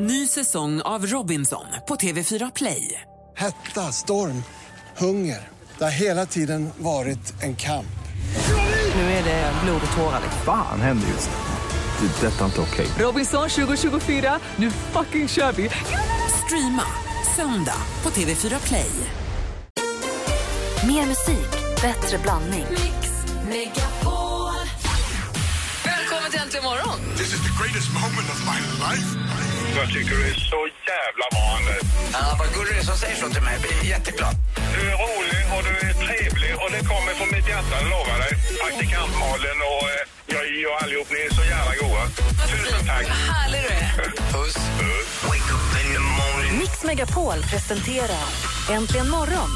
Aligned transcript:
Ny 0.00 0.26
säsong 0.26 0.80
av 0.80 1.06
Robinson 1.06 1.64
på 1.88 1.96
TV4 1.96 2.52
Play. 2.54 3.00
Hetta, 3.36 3.92
storm, 3.92 4.42
hunger. 4.96 5.48
Det 5.78 5.84
har 5.84 5.90
hela 5.90 6.26
tiden 6.26 6.70
varit 6.78 7.42
en 7.42 7.56
kamp. 7.56 7.98
Nu 8.94 9.00
är 9.00 9.24
det 9.24 9.52
blod 9.64 9.80
och 9.90 9.96
tårar. 9.96 10.20
Fan 10.44 10.80
händer 10.80 11.08
just 11.08 11.30
nu. 11.30 12.06
Det. 12.06 12.26
är 12.26 12.30
Detta 12.30 12.40
är 12.40 12.44
inte 12.46 12.60
okej. 12.60 12.86
Robinson 12.98 13.48
2024, 13.48 14.38
nu 14.56 14.70
fucking 14.70 15.28
kör 15.28 15.52
vi! 15.52 15.70
Streama 16.44 16.84
söndag 17.36 17.82
på 18.02 18.10
TV4 18.10 18.66
Play. 18.66 18.90
Mer 20.86 21.06
musik, 21.06 21.50
bättre 21.82 22.18
blandning. 22.18 22.66
Välkommen 25.84 26.30
till 26.30 26.40
Äntligen 26.40 26.64
morgon! 26.64 27.00
This 27.16 27.32
is 27.34 27.40
the 27.40 27.62
greatest 27.62 27.92
moment 27.92 28.28
of 28.30 28.44
my 28.44 28.60
life. 28.88 29.37
Jag 29.78 29.88
tycker 29.88 30.14
du 30.16 30.22
är 30.32 30.38
så 30.52 30.60
jävla 30.92 31.26
bra, 31.34 31.44
Anders. 31.56 31.82
Ja, 32.12 32.36
vad 32.38 32.48
gullig 32.54 32.72
du 32.74 32.78
är 32.80 32.86
som 32.90 32.96
säger 33.04 33.16
så 33.22 33.28
till 33.34 33.42
mig. 33.42 33.52
Jag 33.56 33.62
blir 33.62 33.90
jätteglad. 33.94 34.34
Du 34.74 34.80
är 34.90 34.96
rolig 35.06 35.42
och 35.54 35.62
du 35.68 35.72
är 35.88 35.94
trevlig 36.06 36.52
och 36.62 36.70
det 36.74 36.82
kommer 36.92 37.12
från 37.18 37.30
mitt 37.36 37.48
hjärta, 37.52 37.74
det 37.82 37.88
lovar 37.94 38.12
jag 38.14 38.20
dig. 38.24 38.34
Praktikant 38.62 39.12
Malin 39.22 39.60
och 39.72 39.84
eh, 39.94 40.17
jag, 40.48 40.60
jag 40.60 40.82
allihop, 40.82 41.08
ni 41.10 41.20
är 41.20 41.34
så 41.34 41.44
jävla 41.44 41.74
goa. 41.80 42.06
Tusen 42.48 42.86
tack. 42.86 43.06
Vad 43.08 43.36
härlig 43.36 43.60
du 43.62 43.68
är. 43.68 44.10
Puss. 44.32 44.56
Wake 45.22 45.52
up 45.56 45.84
in 45.84 45.92
the 45.92 45.98
morning. 45.98 46.58
Mix 46.58 46.84
Megapol 46.84 47.42
presenterar 47.50 48.58
Äntligen 48.70 49.10
morgon 49.10 49.50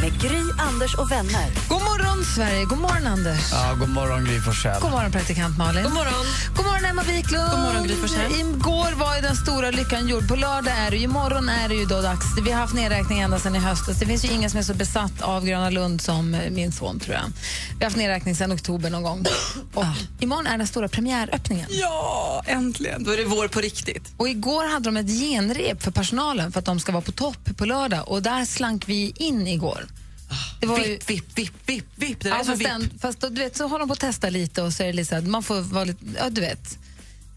med 0.00 0.20
Gry, 0.20 0.42
Anders 0.58 0.94
och 0.94 1.10
vänner. 1.10 1.46
God 1.68 1.82
morgon, 1.82 2.24
Sverige. 2.24 2.64
God 2.64 2.78
morgon, 2.78 3.06
Anders. 3.06 3.52
Ja, 3.52 3.74
god 3.80 3.88
morgon, 3.88 4.24
Gry 4.24 4.40
Forssell. 4.40 4.80
God 4.80 4.90
morgon, 4.90 5.12
praktikant 5.12 5.58
Malin. 5.58 5.82
God 5.82 5.92
morgon, 5.92 6.24
God 6.56 6.66
morgon 6.66 6.84
Emma 6.84 7.02
Wiklund. 7.02 7.50
God 7.50 7.60
morgon, 7.60 7.86
Gry 7.86 7.94
Forssell. 7.94 8.32
Igår 8.32 8.92
var 8.98 9.16
ju 9.16 9.20
den 9.20 9.36
stora 9.36 9.70
lyckan 9.70 10.08
gjord. 10.08 10.28
På 10.28 10.36
lördag 10.36 10.74
är 10.86 10.90
det 10.90 10.96
ju, 10.96 11.02
imorgon 11.02 11.48
är 11.48 11.68
det 11.68 11.74
ju 11.74 11.84
då 11.84 12.00
dags. 12.02 12.26
Vi 12.44 12.50
har 12.50 12.60
haft 12.60 12.74
nedräkning 12.74 13.20
ända 13.20 13.38
sedan 13.38 13.56
i 13.56 13.58
höstas. 13.58 13.98
Det 13.98 14.06
finns 14.06 14.24
ju 14.24 14.28
ingen 14.28 14.50
som 14.50 14.58
är 14.58 14.64
så 14.64 14.74
besatt 14.74 15.22
av 15.22 15.44
Gröna 15.44 15.70
Lund 15.70 16.00
som 16.00 16.36
min 16.50 16.72
son, 16.72 17.00
tror 17.00 17.14
jag. 17.14 17.24
Vi 17.78 17.84
har 17.84 17.84
haft 17.84 17.96
nedräkning 17.96 18.34
sedan 18.36 18.52
oktober 18.52 18.90
någon 18.90 19.02
gång. 19.02 19.24
Och 19.74 19.84
imorgon 20.20 20.46
är 20.46 20.58
den 20.58 20.66
stora 20.66 20.88
premiäröppningen. 20.88 21.66
Ja, 21.70 22.42
äntligen. 22.46 23.04
Då 23.04 23.10
är 23.10 23.16
det 23.16 23.24
vår 23.24 23.48
på 23.48 23.60
riktigt. 23.60 24.12
Och 24.16 24.28
igår 24.28 24.68
hade 24.68 24.84
de 24.84 24.96
ett 24.96 25.10
genrep 25.10 25.82
för 25.82 25.90
personalen 25.90 26.52
för 26.52 26.58
att 26.58 26.64
de 26.64 26.80
ska 26.80 26.92
vara 26.92 27.02
på 27.02 27.12
topp 27.12 27.56
på 27.56 27.64
lördag. 27.64 28.08
Och 28.08 28.22
där 28.22 28.44
slank 28.44 28.88
vi 28.88 29.12
in 29.16 29.46
igår. 29.46 29.86
Det 30.60 30.66
var 30.66 30.78
ju, 30.78 30.84
Vipp, 30.84 31.10
vipp, 31.10 31.38
vipp, 31.38 31.54
vipp, 31.66 31.84
vipp. 31.96 32.20
Det 32.20 32.28
ja, 32.28 32.36
fast, 32.36 32.60
vipp. 32.60 32.68
den, 32.68 32.90
fast 33.00 33.20
då, 33.20 33.28
du 33.28 33.40
vet, 33.42 33.56
så 33.56 33.66
håller 33.66 33.78
de 33.78 33.88
på 33.88 33.92
att 33.92 34.00
testa 34.00 34.30
lite 34.30 34.62
och 34.62 34.72
så 34.72 34.82
är 34.82 34.86
det 34.86 34.92
lite 34.92 35.08
så 35.08 35.16
att 35.16 35.26
man 35.26 35.42
får 35.42 35.60
vara 35.60 35.84
lite, 35.84 36.04
ja 36.18 36.30
du 36.30 36.40
vet. 36.40 36.78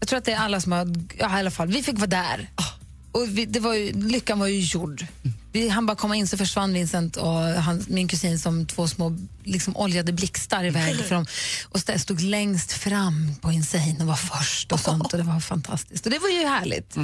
Jag 0.00 0.08
tror 0.08 0.18
att 0.18 0.24
det 0.24 0.32
är 0.32 0.38
alla 0.38 0.60
som 0.60 0.72
har, 0.72 0.94
ja 1.18 1.36
i 1.36 1.40
alla 1.40 1.50
fall, 1.50 1.68
vi 1.68 1.82
fick 1.82 1.98
vara 1.98 2.06
där. 2.06 2.50
Ah. 2.54 2.64
Och 3.12 3.28
vi, 3.28 3.46
det 3.46 3.60
var 3.60 3.74
ju, 3.74 3.92
lyckan 3.92 4.38
var 4.38 4.46
ju 4.46 4.60
gjord. 4.60 5.06
Vi 5.52 5.68
han 5.68 5.86
bara 5.86 5.96
komma 5.96 6.16
in 6.16 6.28
så 6.28 6.36
försvann 6.36 6.72
Vincent 6.72 7.16
och 7.16 7.38
han, 7.38 7.84
min 7.88 8.08
kusin 8.08 8.38
som 8.38 8.66
två 8.66 8.88
små 8.88 9.18
liksom, 9.44 9.76
oljade 9.76 10.12
blixtar 10.12 10.64
iväg 10.64 10.96
för 10.96 11.14
dem 11.14 11.26
och 11.68 12.00
stod 12.00 12.20
längst 12.20 12.72
fram 12.72 13.34
på 13.40 13.52
Insane 13.52 13.96
och 14.00 14.06
var 14.06 14.16
först 14.16 14.72
och 14.72 14.80
sånt 14.80 15.12
och 15.12 15.18
det 15.18 15.24
var 15.24 15.40
fantastiskt. 15.40 16.06
Och 16.06 16.12
det 16.12 16.18
var 16.18 16.28
ju 16.28 16.46
härligt. 16.46 16.96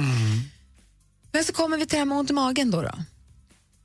Men 1.31 1.43
så 1.43 1.53
kommer 1.53 1.77
vi 1.77 1.85
till 1.85 1.95
det 1.95 1.97
här 1.97 2.05
med 2.05 2.17
ont 2.17 2.29
i 2.29 2.33
magen 2.33 2.71
då. 2.71 2.81
då. 2.81 2.91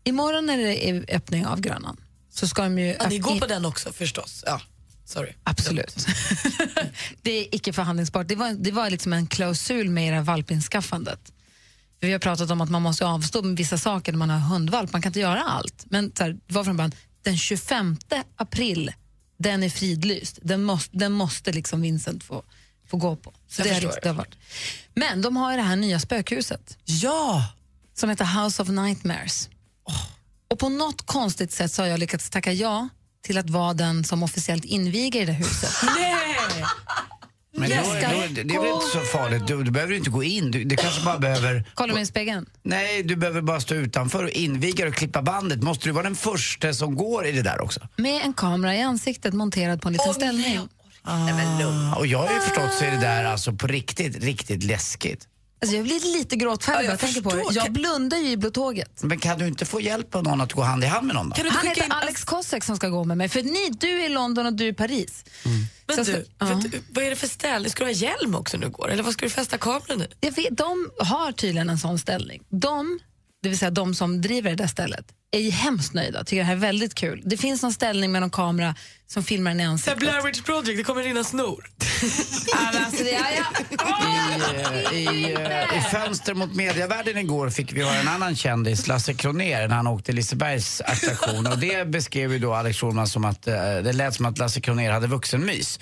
Imorgon 0.05 0.47
när 0.47 0.59
det 0.59 0.89
är 0.89 1.05
öppning 1.09 1.47
av 1.47 1.61
Grönan 1.61 1.97
så 2.31 2.49
ska 2.49 2.62
de 2.62 2.78
ju... 2.78 2.97
Ja, 2.99 3.09
ni 3.09 3.19
går 3.19 3.41
på 3.41 3.47
den 3.47 3.65
också 3.65 3.93
förstås. 3.93 4.45
Ja, 4.47 4.61
sorry. 5.05 5.33
Absolut. 5.45 6.06
det 7.23 7.31
är 7.31 7.55
icke 7.55 7.73
förhandlingsbart. 7.73 8.28
Det 8.28 8.37
var, 8.37 8.51
det 8.51 8.73
var 8.73 8.91
liksom 8.91 9.12
en 9.12 9.27
klausul 9.27 9.91
med 9.91 10.09
era 10.09 10.23
valpinskaffandet. 10.23 11.33
Vi 12.05 12.12
har 12.12 12.19
pratat 12.19 12.50
om 12.50 12.60
att 12.60 12.70
man 12.70 12.83
måste 12.83 13.06
avstå 13.06 13.42
med 13.42 13.56
vissa 13.56 13.78
saker 13.78 14.12
när 14.12 14.19
man 14.19 14.30
har 14.30 14.38
hundvalp. 14.38 14.92
Man 14.92 15.02
kan 15.02 15.10
inte 15.10 15.20
göra 15.20 15.42
allt. 15.42 15.84
Men 15.86 16.12
så 16.16 16.24
här, 16.24 16.36
var 16.47 16.64
från 16.64 16.77
början, 16.77 16.92
den 17.22 17.38
25 17.38 17.97
april, 18.36 18.92
den 19.38 19.62
är 19.62 19.70
fridlyst. 19.70 20.38
Den 20.43 20.64
måste, 20.64 20.97
den 20.97 21.12
måste 21.12 21.53
liksom 21.53 21.81
Vincent 21.81 22.25
få, 22.25 22.43
få 22.91 22.97
gå 22.97 23.16
på. 23.16 23.32
Så 23.48 23.62
Jag 23.62 23.69
det 23.69 23.81
liksom, 23.81 24.00
det 24.03 24.09
har 24.09 24.16
varit. 24.16 24.34
Men 24.94 25.22
de 25.22 25.37
har 25.37 25.50
ju 25.50 25.56
det 25.56 25.62
här 25.62 25.76
nya 25.76 26.00
spökhuset 26.00 26.78
Ja! 26.84 27.53
som 27.94 28.10
heter 28.10 28.43
House 28.44 28.62
of 28.62 28.69
Nightmares. 28.69 29.48
Och 30.50 30.59
på 30.59 30.69
något 30.69 31.06
konstigt 31.06 31.53
sätt 31.53 31.72
så 31.72 31.82
har 31.82 31.87
jag 31.87 32.00
lyckats 32.00 32.31
tacka 32.31 32.53
ja 32.53 32.88
till 33.22 33.38
att 33.38 33.50
vara 33.50 33.75
den 33.75 34.04
som 34.04 34.22
officiellt 34.22 34.64
inviger 34.64 35.22
i 35.22 35.25
det 35.25 35.32
huset. 35.32 35.70
Nej! 35.97 36.64
Men 37.69 37.84
då, 37.84 37.91
då, 37.91 38.42
det 38.44 38.54
är 38.54 38.60
väl 38.60 38.75
inte 38.75 38.86
så 38.92 39.00
farligt. 39.00 39.47
Du, 39.47 39.62
du 39.62 39.70
behöver 39.70 39.94
inte 39.94 40.10
gå 40.10 40.22
in. 40.22 40.50
Du, 40.50 40.64
det 40.64 40.76
kanske 40.76 41.04
bara 41.04 41.19
behöver... 41.19 41.64
Kolla 41.75 41.94
mig 41.94 42.02
i 42.02 42.06
spegeln. 42.06 42.47
Nej, 42.62 43.02
du 43.02 43.16
behöver 43.16 43.41
bara 43.41 43.60
stå 43.60 43.75
utanför 43.75 44.25
och 44.25 44.30
inviga 44.30 44.88
och 44.88 44.94
klippa 44.94 45.22
bandet. 45.22 45.62
Måste 45.62 45.88
du 45.88 45.92
vara 45.92 46.04
den 46.04 46.16
första 46.16 46.72
som 46.72 46.97
går 46.97 47.26
i 47.26 47.32
det 47.32 47.42
där 47.42 47.62
också? 47.62 47.80
Med 47.97 48.22
en 48.25 48.34
kamera 48.34 48.76
i 48.76 48.82
ansiktet 48.82 49.34
monterad 49.34 49.82
på 49.82 49.88
en 49.88 49.92
liten 49.92 50.14
ställning. 50.14 50.60
Ah, 51.02 51.94
och 51.97 52.06
jag 52.06 52.19
har 52.19 52.34
ju 52.34 52.41
förstått 52.41 52.75
så 52.78 52.84
är 52.84 52.91
det 52.91 53.00
där 53.00 53.25
alltså 53.25 53.52
på 53.52 53.66
riktigt, 53.66 54.25
riktigt 54.25 54.64
läskigt. 54.64 55.28
Alltså 55.62 55.76
jag 55.76 55.84
blir 55.84 56.19
lite 56.19 56.37
gråtfärdig 56.37 56.78
Ja, 56.78 56.82
när 56.82 56.91
jag 56.91 56.98
tänker 57.00 57.20
på 57.20 57.31
det. 57.34 57.44
Jag 57.53 57.72
blundar 57.72 58.19
ju 58.19 58.28
i 58.31 58.37
Blå 58.37 58.50
tåget. 58.50 59.03
Men 59.03 59.19
kan 59.19 59.38
du 59.38 59.47
inte 59.47 59.65
få 59.65 59.81
hjälp 59.81 60.15
av 60.15 60.22
någon 60.25 60.41
att 60.41 60.53
gå 60.53 60.62
hand 60.62 60.84
i 60.84 60.87
hand 60.87 61.06
med 61.06 61.16
någon 61.16 61.28
då? 61.28 61.34
Kan 61.37 61.42
du 61.44 61.48
inte 61.48 61.59
Han 61.59 61.69
heter 61.69 61.84
in... 61.84 61.92
Alex 61.92 62.25
Kosek 62.25 62.65
som 62.65 62.76
ska 62.76 62.88
gå 62.88 63.04
med 63.04 63.16
mig. 63.19 63.28
För 63.28 63.42
ni, 63.42 63.70
du 63.81 64.00
är 64.00 64.06
i 64.06 64.09
London 64.09 64.47
och 64.47 64.53
du 64.53 64.64
är 64.64 64.69
i 64.69 64.72
Paris. 64.75 65.25
Men 65.87 65.97
Så 65.97 66.00
jag 66.10 66.19
du, 66.19 66.25
ska- 66.25 66.47
ja. 66.47 66.60
du, 66.70 66.82
vad 66.91 67.04
är 67.04 67.10
det 67.10 67.16
för 67.16 67.26
ställning? 67.28 67.70
Ska 67.70 67.84
du 67.84 67.91
ha 67.91 67.94
hjälm 67.94 68.34
också 68.34 68.56
nu 68.56 68.69
går? 68.70 68.91
Eller 68.91 69.03
vad 69.03 69.12
ska 69.12 69.26
du 69.26 69.31
fästa 69.31 69.59
kameran 69.59 70.03
i? 70.03 70.06
Jag 70.20 70.32
vet, 70.32 70.56
de 70.56 70.91
har 70.98 71.32
tydligen 71.32 71.70
en 71.70 71.78
sån 71.78 71.98
ställning. 71.98 72.43
De, 72.48 72.98
det 73.43 73.48
vill 73.48 73.59
säga 73.59 73.70
de 73.70 73.94
som 73.94 74.20
driver 74.22 74.50
det 74.50 74.56
där 74.56 74.66
stället, 74.66 75.04
är 75.34 75.41
ju 75.41 75.50
hemskt 75.50 75.95
nöjda. 75.95 76.25
Tycker 76.25 76.37
det 76.37 76.47
här 76.47 76.53
är 76.53 76.59
väldigt 76.59 76.95
kul. 76.95 77.22
Det 77.25 77.37
finns 77.37 77.62
någon 77.62 77.72
ställning 77.72 78.12
med 78.12 78.21
någon 78.21 78.31
kamera 78.31 78.75
som 79.06 79.25
filmar 79.25 79.50
en 79.50 79.61
i 79.61 79.65
ansiktet. 79.65 79.99
Blair 79.99 80.22
Witch 80.22 80.43
Project, 80.43 80.77
det 80.77 80.83
kommer 80.83 81.03
rinna 81.03 81.25
snor. 81.25 81.71
Alltså, 82.56 83.05
det. 83.05 83.21
I, 84.93 84.97
i, 84.97 85.33
I 85.77 85.81
fönster 85.93 86.34
mot 86.34 86.55
medievärlden 86.55 87.19
igår 87.19 87.50
fick 87.50 87.73
vi 87.73 87.83
höra 87.83 87.94
en 87.94 88.09
annan 88.09 88.37
kändis, 88.37 88.87
Lasse 88.87 89.15
Kronér, 89.15 89.69
när 89.69 89.77
han 89.77 89.87
åkte 89.87 90.12
Lisebergs 90.12 90.81
attraktion. 90.81 91.47
Och 91.47 91.59
det 91.59 91.89
beskrev 91.89 92.33
ju 92.33 92.39
då 92.39 92.55
Alex 92.55 92.78
Schulman 92.78 93.06
som 93.06 93.25
att 93.25 93.47
eh, 93.47 93.55
det 93.55 93.93
lät 93.93 94.15
som 94.15 94.27
att 94.27 94.39
Lasse 94.39 94.61
Kronér 94.61 94.91
hade 94.91 95.06
vuxenmys. 95.06 95.78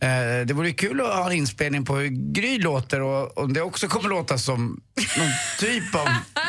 Eh, 0.00 0.46
det 0.46 0.52
vore 0.54 0.72
kul 0.72 1.00
att 1.00 1.06
ha 1.06 1.26
en 1.26 1.32
inspelning 1.32 1.84
på 1.84 1.96
hur 1.96 2.32
Gry 2.32 2.58
låter 2.58 3.00
och 3.00 3.38
om 3.38 3.52
det 3.52 3.60
också 3.60 3.88
kommer 3.88 4.08
låta 4.08 4.38
som 4.38 4.80
någon 5.18 5.28
typ 5.58 5.94
av 5.94 6.08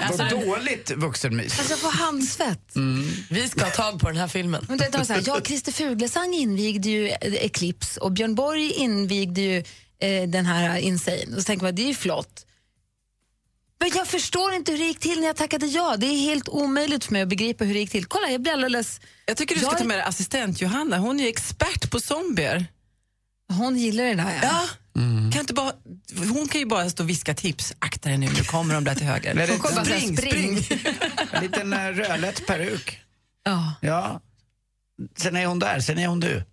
något 0.10 0.30
dåligt 0.46 0.92
vuxenmys. 0.92 1.60
Alltså, 1.60 1.74
jag 1.74 1.82
får 2.46 2.80
handsvett. 2.82 3.30
Vi 3.30 3.50
ska 3.50 3.64
ha 3.64 3.72
tag 3.72 4.00
på 4.00 4.08
den 4.08 4.18
här 4.18 4.28
filmen. 4.28 4.66
Men 4.70 4.78
det 4.78 4.98
var 4.98 5.04
så 5.04 5.14
här, 5.14 5.24
ja, 5.26 5.42
Christer 5.46 5.72
Fuglesang 5.72 6.34
invigde 6.34 6.90
ju 6.90 7.08
eh, 7.10 7.16
Eclipse 7.34 8.00
och 8.00 8.12
Björn 8.12 8.36
Borg 8.36 8.72
invigde 8.72 9.42
ju 9.42 9.64
eh, 10.00 10.30
den 10.30 10.46
här 10.46 10.78
Insane. 10.78 11.26
Och 11.36 11.42
så 11.42 11.44
tänker 11.44 11.66
man, 11.66 11.76
det 11.76 11.82
är 11.82 11.88
ju 11.88 11.96
flott. 11.96 12.46
Men 13.80 13.92
jag 13.96 14.08
förstår 14.08 14.54
inte 14.54 14.72
hur 14.72 14.80
det 14.80 14.86
gick 14.86 15.00
till 15.00 15.20
när 15.20 15.28
jag 15.28 15.36
tackade 15.36 15.66
ja. 15.66 15.96
Det 15.98 16.06
är 16.08 16.18
helt 16.20 16.50
omöjligt 16.50 17.06
för 17.06 17.14
mig 17.14 17.22
att 17.22 17.28
begripa 17.30 17.64
hur 17.66 17.74
det 17.74 17.80
gick 17.80 17.92
till. 17.92 18.06
Kolla, 18.06 18.30
jag 18.30 18.42
blir 18.42 18.54
alldeles... 18.54 19.02
Jag 19.26 19.38
tycker 19.38 19.56
du 19.56 19.62
ska 19.62 19.70
Jag- 19.70 19.78
ta 19.78 19.84
med 19.84 19.98
dig 19.98 20.04
assistent 20.06 20.62
Johanna. 20.62 20.98
Hon 20.98 21.20
är 21.20 21.24
ju 21.24 21.30
expert 21.30 21.92
på 21.92 22.00
zombier. 22.00 22.66
Hon 23.54 23.78
gillar 23.78 24.04
det 24.04 24.14
där. 24.16 24.40
Ja. 24.44 24.48
Ja. 24.52 24.68
Kan 25.32 25.40
inte 25.40 25.54
bara, 25.54 25.72
hon 26.34 26.48
kan 26.48 26.62
ju 26.62 26.66
bara 26.68 26.90
stå 26.90 27.04
och 27.04 27.10
viska 27.10 27.34
tips. 27.34 27.74
Akta 27.80 28.10
dig 28.10 28.18
nu, 28.18 28.28
nu 28.28 28.44
kommer 28.44 28.74
de 28.74 28.84
där 28.84 28.96
till 28.96 29.06
höger. 29.06 29.48
Hon 29.50 29.60
kommer 29.60 29.76
bara 29.76 29.86
Spring, 29.86 30.18
spring. 30.18 30.64
spring. 30.64 30.80
En 31.32 31.44
liten 31.44 31.74
uh, 31.74 31.80
rödlätt 31.80 32.48
peruk. 32.48 33.00
Ja, 33.46 33.74
Ja. 33.82 34.22
Sen 35.18 35.36
är 35.36 35.46
hon 35.46 35.60
där, 35.60 35.80
sen 35.80 35.98
är 36.00 36.08
hon 36.08 36.20
du. 36.20 36.44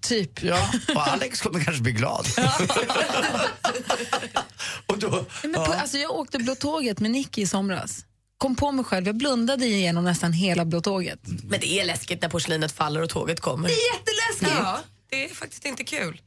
typ. 0.00 0.42
Ja, 0.42 0.70
och 0.94 1.08
Alex 1.08 1.40
kommer 1.40 1.64
kanske 1.64 1.82
bli 1.82 1.92
glad. 1.92 2.26
och 4.86 4.98
då, 4.98 5.24
Men 5.42 5.52
på, 5.54 5.60
alltså, 5.62 5.98
jag 5.98 6.10
åkte 6.10 6.38
Blå 6.38 6.54
tåget 6.54 7.00
med 7.00 7.10
Nicky 7.10 7.42
i 7.42 7.46
somras. 7.46 8.04
Kom 8.38 8.56
på 8.56 8.72
mig 8.72 8.84
själv, 8.84 9.06
jag 9.06 9.16
blundade 9.16 9.66
igenom 9.66 10.04
nästan 10.04 10.32
hela 10.32 10.64
Blå 10.64 10.80
tåget. 10.80 11.20
Men 11.24 11.60
det 11.60 11.80
är 11.80 11.84
läskigt 11.84 12.22
när 12.22 12.28
porslinet 12.28 12.72
faller 12.72 13.02
och 13.02 13.10
tåget 13.10 13.40
kommer. 13.40 13.68
Det 13.68 13.74
är 13.74 13.94
jätteläskigt! 13.94 14.60
Ja, 14.64 14.78
det 15.10 15.24
är 15.24 15.28
faktiskt 15.34 15.64
inte 15.64 15.84
kul. 15.84 16.20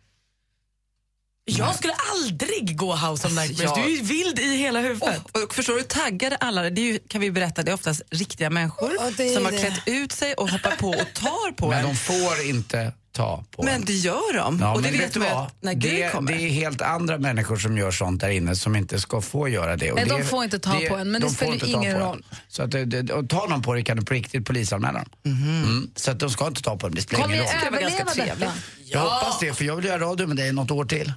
Jag 1.45 1.75
skulle 1.75 1.94
aldrig 2.12 2.78
gå 2.78 2.95
House 2.95 3.28
of 3.28 3.36
Nightmares. 3.36 3.60
ja. 3.60 3.74
Du 3.75 3.81
är 3.81 3.98
ju 3.98 4.01
vild 4.01 4.40
i 4.40 4.57
hela 4.57 4.80
huvudet. 4.80 5.22
Och, 5.31 5.44
och 5.44 5.54
förstår 5.54 5.75
du, 5.75 5.84
taggade 5.84 6.36
alla, 6.36 6.69
det 6.69 6.81
är 6.81 6.94
ju, 6.94 7.00
kan 7.00 7.22
vi 7.22 7.31
berätta, 7.31 7.63
det 7.63 7.72
är 7.72 7.75
oftast 7.75 8.01
riktiga 8.10 8.50
människor 8.50 8.92
är 8.94 9.34
som 9.34 9.45
har 9.45 9.51
klätt 9.51 9.81
ut 9.86 10.12
sig 10.12 10.34
och 10.34 10.50
hoppar 10.50 10.72
på 10.72 10.90
och 10.90 11.13
tar 11.13 11.51
på 11.51 11.69
men 11.69 11.80
en. 11.80 11.86
de 11.86 11.95
får 11.95 12.45
inte 12.45 12.94
ta 13.13 13.44
på 13.51 13.63
Men 13.63 13.74
en. 13.75 13.86
det 13.86 13.94
gör 13.94 14.33
de. 14.38 14.60
Ja, 14.62 14.74
och 14.74 14.81
det 14.81 14.92
vet 14.92 15.13
du 15.13 15.19
man 15.19 15.27
att 15.31 15.56
när 15.62 15.74
Gry 15.74 15.89
Det, 16.01 16.12
kommer. 16.12 16.31
det 16.31 16.38
är 16.44 16.50
helt 16.50 16.81
andra 16.81 17.18
människor 17.18 17.57
som 17.57 17.77
gör 17.77 17.92
sånt 17.92 18.21
där 18.21 18.30
inne 18.30 18.56
som 18.56 18.75
inte 18.75 19.00
ska 19.00 19.21
få 19.21 19.48
göra 19.50 19.75
det. 19.75 19.92
Och 19.92 19.95
Nej, 19.95 20.06
det, 20.06 20.18
de 20.18 20.24
får 20.24 20.44
inte 20.44 20.60
ta 20.60 20.80
på 20.89 20.95
en, 20.95 21.12
men 21.12 21.21
det 21.21 21.27
de 21.27 21.33
får 21.36 21.45
spelar 21.57 21.65
ingen 21.77 22.00
roll. 22.00 22.25
Så 22.50 22.63
att 22.63 22.71
det, 22.71 22.86
det, 22.86 23.13
och 23.13 23.30
tar 23.30 23.48
någon 23.48 23.62
på 23.62 23.74
det 23.74 23.83
kan 23.83 23.98
du 23.98 24.06
på 24.06 24.13
riktigt 24.13 24.45
polisanmäla 24.45 25.00
dem. 25.00 25.10
Mm. 25.33 25.92
Så 25.95 26.12
att 26.12 26.19
de 26.19 26.30
ska 26.30 26.48
inte 26.48 26.62
ta 26.62 26.77
på 26.77 26.88
en, 26.88 26.95
det 26.95 27.01
spelar 27.01 27.21
Kommer 27.24 27.36
ingen 27.36 27.48
jag 27.48 27.63
roll. 27.65 27.71
var 27.74 27.80
ganska 27.81 28.01
överleva 28.04 28.12
trevligt. 28.25 28.39
detta? 28.39 28.54
Jag 28.86 29.00
hoppas 29.00 29.39
det, 29.39 29.54
för 29.54 29.66
jag 29.66 29.75
vill 29.75 29.86
göra 29.86 30.00
radio 30.00 30.27
med 30.27 30.38
dig 30.38 30.54
något 30.54 30.71
år 30.71 30.86
till. 30.86 31.13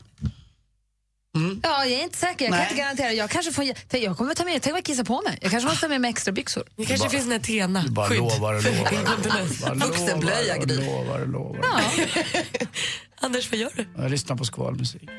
Ja, 1.62 1.84
jag 1.84 1.92
är 2.00 2.02
inte 2.02 2.18
säker. 2.18 2.44
Jag 2.44 2.52
kan 2.52 2.58
Nej. 2.58 2.66
inte 2.70 2.82
garantera. 2.82 3.12
Jag 3.12 3.30
kanske 3.30 3.52
får... 3.52 3.64
Tänk, 3.88 4.04
jag 4.04 4.16
kommer 4.16 4.34
ta 4.34 4.44
med... 4.44 4.62
Tänk 4.62 4.72
vad 4.72 4.78
jag 4.78 4.84
kissar 4.84 5.04
på 5.04 5.22
mig. 5.22 5.38
Jag 5.42 5.50
kanske 5.50 5.68
måste 5.68 5.80
ta 5.80 5.88
med 5.88 6.00
mig 6.00 6.08
extra 6.10 6.32
byxor. 6.32 6.64
Det 6.76 6.84
kanske 6.84 7.04
Bara- 7.04 7.10
finns 7.10 7.30
en 7.32 7.42
Tena. 7.42 7.82
Du 7.82 7.90
bara 7.90 8.08
Skydd 8.08 8.18
lovar 8.18 8.54
och 8.54 8.62
lovar. 8.64 9.74
Vuxenblöja, 9.86 10.56
Gry. 10.58 10.76
lovar 10.86 11.20
och 11.20 11.28
lovar. 11.28 11.60
Ja. 11.62 11.80
Anders, 13.20 13.50
vad 13.50 13.60
gör 13.60 13.70
du? 13.76 13.86
Jag 13.96 14.10
lyssnar 14.10 14.36
på 14.36 14.44
skvalmusik. 14.44 15.02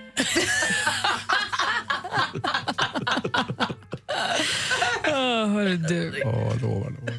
Oh, 5.08 5.48
hörru 5.54 5.78
du. 5.78 6.20
Ja, 6.20 6.32
lovar, 6.62 6.90
lovar. 6.90 7.14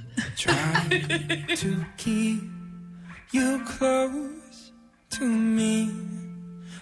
to 1.57 1.69
keep 1.97 2.41
you 3.33 3.61
close 3.79 4.73
to 5.19 5.25
me, 5.25 5.87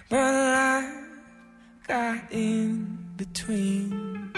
but 0.09 0.33
life 0.33 1.06
got 1.87 2.31
in 2.31 2.97
between. 3.17 4.31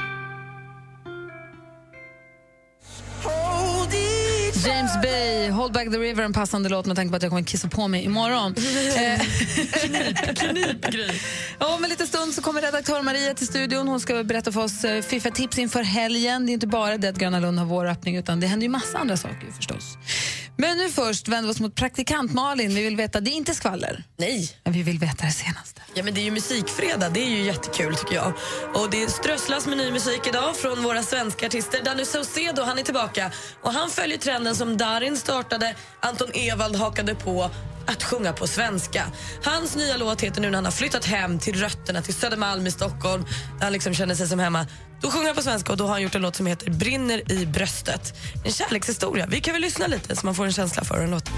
James 4.65 5.01
Bay, 5.01 5.49
Hold 5.49 5.73
Back 5.73 5.91
the 5.91 5.97
River, 5.99 6.23
en 6.23 6.33
passande 6.33 6.69
låt 6.69 6.85
med 6.85 6.95
tanke 6.95 7.09
på 7.09 7.15
att 7.15 7.23
jag 7.23 7.31
kommer 7.31 7.43
kissa 7.43 7.67
på 7.67 7.87
mig 7.87 8.03
imorgon. 8.03 8.55
Eh, 8.99 9.21
Ja, 11.59 11.75
Om 11.75 11.83
en 11.83 11.89
liten 11.89 12.07
stund 12.07 12.33
så 12.33 12.41
kommer 12.41 12.61
redaktör 12.61 13.01
Maria 13.01 13.33
till 13.33 13.47
studion. 13.47 13.87
Hon 13.87 13.99
ska 13.99 14.23
berätta 14.23 14.51
för 14.51 14.63
oss 14.63 14.83
eh, 14.83 15.01
fiffiga 15.01 15.33
tips 15.33 15.57
inför 15.57 15.83
helgen. 15.83 16.45
Det 16.45 16.51
är 16.51 16.53
inte 16.53 16.67
bara 16.67 16.97
det 16.97 17.09
att 17.09 17.17
Gröna 17.17 17.39
Lund 17.39 17.59
har 17.59 17.65
våröppning 17.65 18.15
utan 18.15 18.39
det 18.39 18.47
händer 18.47 18.63
ju 18.65 18.69
massa 18.69 18.97
andra 18.97 19.17
saker 19.17 19.47
förstås. 19.55 19.97
Men 20.61 20.77
nu 20.77 20.89
först 20.89 21.27
vänder 21.27 21.47
vi 21.47 21.53
oss 21.53 21.59
mot 21.59 21.75
praktikant 21.75 22.33
Malin. 22.33 22.75
Vi 22.75 22.83
vill 22.83 22.95
veta, 22.95 23.19
det 23.19 23.31
är 23.31 23.33
inte 23.33 23.55
skvaller. 23.55 24.03
Nej. 24.17 24.51
Men 24.63 24.73
vi 24.73 24.83
vill 24.83 24.99
veta 24.99 25.25
det 25.25 25.31
senaste. 25.31 25.81
Ja, 25.93 26.03
men 26.03 26.13
det 26.13 26.19
är 26.19 26.23
ju 26.23 26.31
musikfredag, 26.31 27.13
det 27.13 27.19
är 27.19 27.29
ju 27.29 27.41
jättekul 27.41 27.95
tycker 27.95 28.15
jag. 28.15 28.33
Och 28.73 28.89
det 28.89 29.11
strösslas 29.11 29.67
med 29.67 29.77
ny 29.77 29.91
musik 29.91 30.27
idag 30.27 30.55
från 30.55 30.83
våra 30.83 31.03
svenska 31.03 31.45
artister. 31.45 31.83
Danny 31.83 32.05
Saucedo, 32.05 32.63
han 32.63 32.79
är 32.79 32.83
tillbaka. 32.83 33.31
Och 33.61 33.73
han 33.73 33.89
följer 33.89 34.17
trenden 34.17 34.55
som 34.55 34.77
Darin 34.77 35.17
startade, 35.17 35.75
Anton 35.99 36.29
Ewald 36.33 36.75
hakade 36.75 37.15
på 37.15 37.51
att 37.85 38.03
sjunga 38.03 38.33
på 38.33 38.47
svenska. 38.47 39.03
Hans 39.43 39.75
nya 39.75 39.97
låt 39.97 40.21
heter 40.21 40.41
nu 40.41 40.49
när 40.49 40.55
han 40.55 40.65
har 40.65 40.71
flyttat 40.71 41.05
hem 41.05 41.39
till 41.39 41.59
rötterna, 41.59 42.01
till 42.01 42.13
Södermalm 42.13 42.67
i 42.67 42.71
Stockholm, 42.71 43.25
där 43.57 43.63
han 43.63 43.73
liksom 43.73 43.93
känner 43.93 44.15
sig 44.15 44.27
som 44.27 44.39
hemma. 44.39 44.67
Då 45.01 45.11
sjunger 45.11 45.25
han 45.27 45.35
på 45.35 45.41
svenska 45.41 45.71
och 45.71 45.77
då 45.77 45.83
har 45.83 45.91
han 45.91 46.01
gjort 46.01 46.15
en 46.15 46.21
låt 46.21 46.35
som 46.35 46.45
heter 46.45 46.71
Brinner 46.71 47.31
i 47.31 47.45
bröstet. 47.45 48.13
En 48.45 48.51
kärlekshistoria. 48.51 49.27
Vi 49.29 49.41
kan 49.41 49.53
väl 49.53 49.61
lyssna 49.61 49.87
lite 49.87 50.15
så 50.15 50.25
man 50.25 50.35
får 50.35 50.45
en 50.45 50.53
känsla 50.53 50.83
för 50.83 50.99
den 50.99 51.11
låten. 51.11 51.33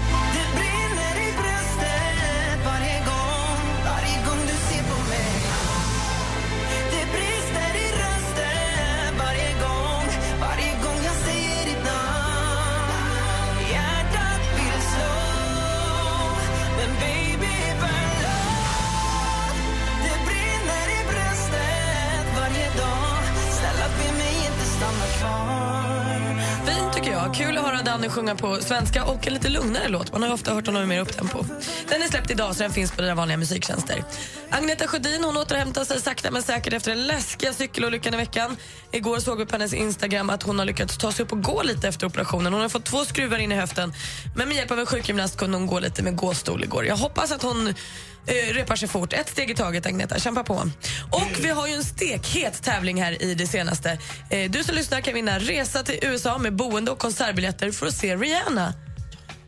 Kul 27.34 27.58
att 27.58 27.64
höra 27.64 27.82
Danny 27.82 28.08
sjunga 28.08 28.34
på 28.34 28.56
svenska 28.56 29.04
och 29.04 29.26
en 29.26 29.34
lite 29.34 29.48
lugnare 29.48 29.88
låt. 29.88 30.12
Man 30.12 30.22
har 30.22 30.32
ofta 30.32 30.54
hört 30.54 30.66
honom 30.66 30.82
i 30.82 30.86
mer 30.86 31.00
upptempo. 31.00 31.44
Den 31.88 32.02
är 32.02 32.06
släppt 32.06 32.30
idag 32.30 32.56
så 32.56 32.62
den 32.62 32.72
finns 32.72 32.92
på 32.92 33.02
dina 33.02 33.14
vanliga 33.14 33.36
musiktjänster. 33.38 34.04
Agneta 34.50 34.86
Sjödin 34.86 35.24
hon 35.24 35.36
återhämtar 35.36 35.84
sig 35.84 36.00
sakta 36.00 36.30
men 36.30 36.42
säkert 36.42 36.72
efter 36.72 36.90
den 36.90 37.06
läskiga 37.06 37.52
cykelolyckan 37.52 38.14
i 38.14 38.16
veckan. 38.16 38.56
Igår 38.92 39.18
såg 39.18 39.38
vi 39.38 39.46
på 39.46 39.52
hennes 39.52 39.74
Instagram 39.74 40.30
att 40.30 40.42
hon 40.42 40.58
har 40.58 40.66
lyckats 40.66 40.98
ta 40.98 41.12
sig 41.12 41.22
upp 41.24 41.32
och 41.32 41.42
gå 41.42 41.62
lite 41.62 41.88
efter 41.88 42.06
operationen. 42.06 42.52
Hon 42.52 42.62
har 42.62 42.68
fått 42.68 42.84
två 42.84 43.04
skruvar 43.04 43.38
in 43.38 43.52
i 43.52 43.54
höften 43.54 43.92
men 44.36 44.48
med 44.48 44.56
hjälp 44.56 44.70
av 44.70 44.78
en 44.78 44.86
sjukgymnast 44.86 45.36
kunde 45.36 45.56
hon 45.58 45.66
gå 45.66 45.80
lite 45.80 46.02
med 46.02 46.16
gåstol 46.16 46.64
igår. 46.64 46.86
Jag 46.86 46.96
hoppas 46.96 47.32
att 47.32 47.42
hon 47.42 47.68
eh, 48.26 48.54
repar 48.54 48.76
sig 48.76 48.88
fort. 48.88 49.12
Ett 49.12 49.28
steg 49.28 49.50
i 49.50 49.54
taget 49.54 49.86
Agneta, 49.86 50.18
kämpa 50.18 50.44
på. 50.44 50.54
Och 51.10 51.30
vi 51.40 51.48
har 51.48 51.66
ju 51.66 51.74
en 51.74 51.84
stekhet 51.84 52.62
tävling 52.62 53.02
här 53.02 53.22
i 53.22 53.34
det 53.34 53.46
senaste. 53.46 53.98
Eh, 54.30 54.50
du 54.50 54.64
som 54.64 54.74
lyssnar 54.74 55.00
kan 55.00 55.14
vinna 55.14 55.38
resa 55.38 55.82
till 55.82 55.98
USA 56.02 56.38
med 56.38 56.56
boende 56.56 56.90
och 56.90 56.98
konsertbiljetter 56.98 57.70
för 57.70 57.86
att 57.86 57.94
se 57.94 58.16
Rihanna. 58.16 58.74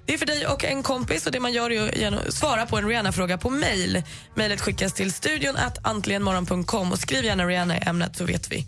Det 0.07 0.15
är 0.15 0.19
för 0.19 0.27
dig 0.27 0.47
och 0.47 0.65
en 0.65 0.83
kompis 0.83 1.27
och 1.27 1.33
det 1.33 1.41
man 1.41 1.53
gör 1.53 1.73
är 1.73 2.13
att 2.13 2.35
svara 2.35 2.67
på 2.67 2.79
en 2.79 2.89
Rihanna-fråga 2.89 3.39
på 3.39 3.51
mail. 3.51 4.03
Mailet 4.35 4.61
skickas 4.61 4.93
till 4.93 5.13
studion 5.13 5.57
att 5.57 5.87
antligenmorgon.com 5.87 6.93
och 6.93 6.99
skriv 6.99 7.25
gärna 7.25 7.47
Rihanna 7.47 7.77
i 7.79 7.81
ämnet 7.87 8.17
så 8.17 8.25
vet 8.25 8.53
vi 8.53 8.67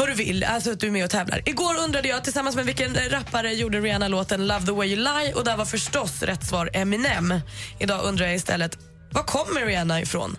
vad 0.00 0.08
du 0.08 0.14
vill, 0.14 0.44
alltså 0.44 0.70
att 0.72 0.80
du 0.80 0.86
är 0.86 0.90
med 0.90 1.04
och 1.04 1.10
tävlar. 1.10 1.42
Igår 1.44 1.74
undrade 1.84 2.08
jag 2.08 2.24
tillsammans 2.24 2.56
med 2.56 2.66
vilken 2.66 2.94
rappare 3.10 3.52
gjorde 3.52 3.80
Rihanna 3.80 4.08
låten 4.08 4.46
Love 4.46 4.66
the 4.66 4.72
way 4.72 4.88
you 4.88 4.96
lie 4.96 5.34
och 5.34 5.44
där 5.44 5.56
var 5.56 5.64
förstås 5.64 6.22
rätt 6.22 6.46
svar 6.46 6.70
Eminem. 6.72 7.34
Idag 7.78 8.04
undrar 8.04 8.26
jag 8.26 8.34
istället, 8.34 8.78
var 9.10 9.22
kommer 9.22 9.66
Rihanna 9.66 10.00
ifrån? 10.00 10.36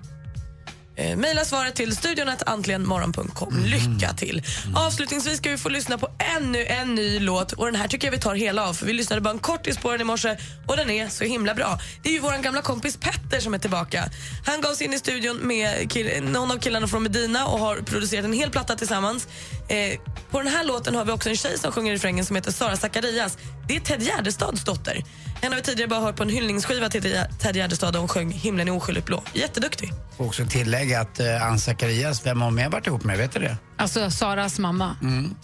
Eh, 0.96 1.18
Maila 1.18 1.46
svaret 1.46 1.76
till 1.76 1.96
studion 1.96 2.30
att 2.30 2.44
antligenmorgon.com. 2.48 3.64
Lycka 3.66 4.14
till! 4.14 4.44
Avslutningsvis 4.76 5.38
ska 5.38 5.50
vi 5.50 5.58
få 5.58 5.70
lyssna 5.70 5.98
på 5.98 6.10
ännu 6.38 6.66
en 6.66 6.96
ny 6.96 7.20
låt 7.20 7.52
och 7.52 7.66
den 7.66 7.76
här 7.76 7.88
tycker 7.88 8.08
jag 8.08 8.12
vi 8.12 8.18
tar 8.20 8.36
hela 8.36 8.68
av 8.70 8.74
för 8.74 8.86
vi 8.86 8.94
lyssnade 8.94 9.22
bara 9.22 9.30
en 9.30 9.40
kortis 9.40 9.78
på 9.78 9.92
den 9.92 10.02
i 10.02 10.04
morse 10.04 10.38
och 10.68 10.78
den 10.78 10.90
är 10.90 11.10
så 11.10 11.24
himla 11.24 11.54
bra. 11.54 11.80
Det 12.04 12.10
är 12.10 12.14
ju 12.14 12.20
vår 12.20 12.44
gamla 12.44 12.62
kompis 12.62 12.98
Petter 12.98 13.40
som 13.40 13.54
är 13.54 13.58
tillbaka. 13.60 14.04
Han 14.46 14.62
gav 14.62 14.74
sig 14.74 14.88
in 14.88 14.94
i 14.94 15.00
studion 15.00 15.38
med 15.38 15.92
kill- 15.92 16.24
någon 16.24 16.52
av 16.52 16.58
killarna 16.60 16.88
från 16.88 17.04
Medina 17.04 17.46
och 17.48 17.60
har 17.60 17.76
producerat 17.76 18.26
en 18.26 18.34
hel 18.34 18.50
platta 18.52 18.76
tillsammans. 18.76 19.28
Eh, 19.70 20.00
på 20.32 20.38
den 20.42 20.48
här 20.48 20.64
låten 20.64 20.96
har 20.96 21.06
vi 21.06 21.12
också 21.12 21.30
en 21.30 21.38
tjej 21.38 21.58
som 21.60 21.72
sjunger 21.72 21.92
i 21.92 21.96
refrängen 21.96 22.26
som 22.26 22.36
heter 22.36 22.52
Sara 22.52 22.78
Zacharias. 22.78 23.38
Det 23.68 23.76
är 23.76 23.80
Ted 23.80 24.02
Gärdestads 24.04 24.64
dotter. 24.64 25.04
Henne 25.42 25.56
har 25.56 25.62
vi 25.62 25.62
tidigare 25.62 25.88
bara 25.90 26.00
hört 26.00 26.16
på 26.16 26.24
en 26.24 26.30
hyllningsskiva 26.30 26.90
till 26.90 27.02
Ted 27.40 27.56
Gärdestad 27.56 27.92
där 27.92 28.00
hon 28.00 28.08
sjöng 28.08 28.32
Himlen 28.32 28.68
är 28.68 28.76
oskyldigt 28.76 29.06
blå. 29.06 29.24
Jätteduktig. 29.34 29.92
Får 30.18 30.26
också 30.26 30.46
tillägga 30.46 31.02
att 31.02 31.20
eh, 31.20 31.48
Ann 31.48 31.60
Zacharias, 31.60 32.26
vem 32.26 32.42
har 32.42 32.46
hon 32.46 32.56
mer 32.56 32.70
varit 32.70 32.88
ihop 32.88 33.04
med? 33.04 33.18
Vet 33.18 33.32
du 33.32 33.40
det? 33.40 33.58
Alltså 33.82 34.12
Saras 34.12 34.60
mamma. 34.60 34.96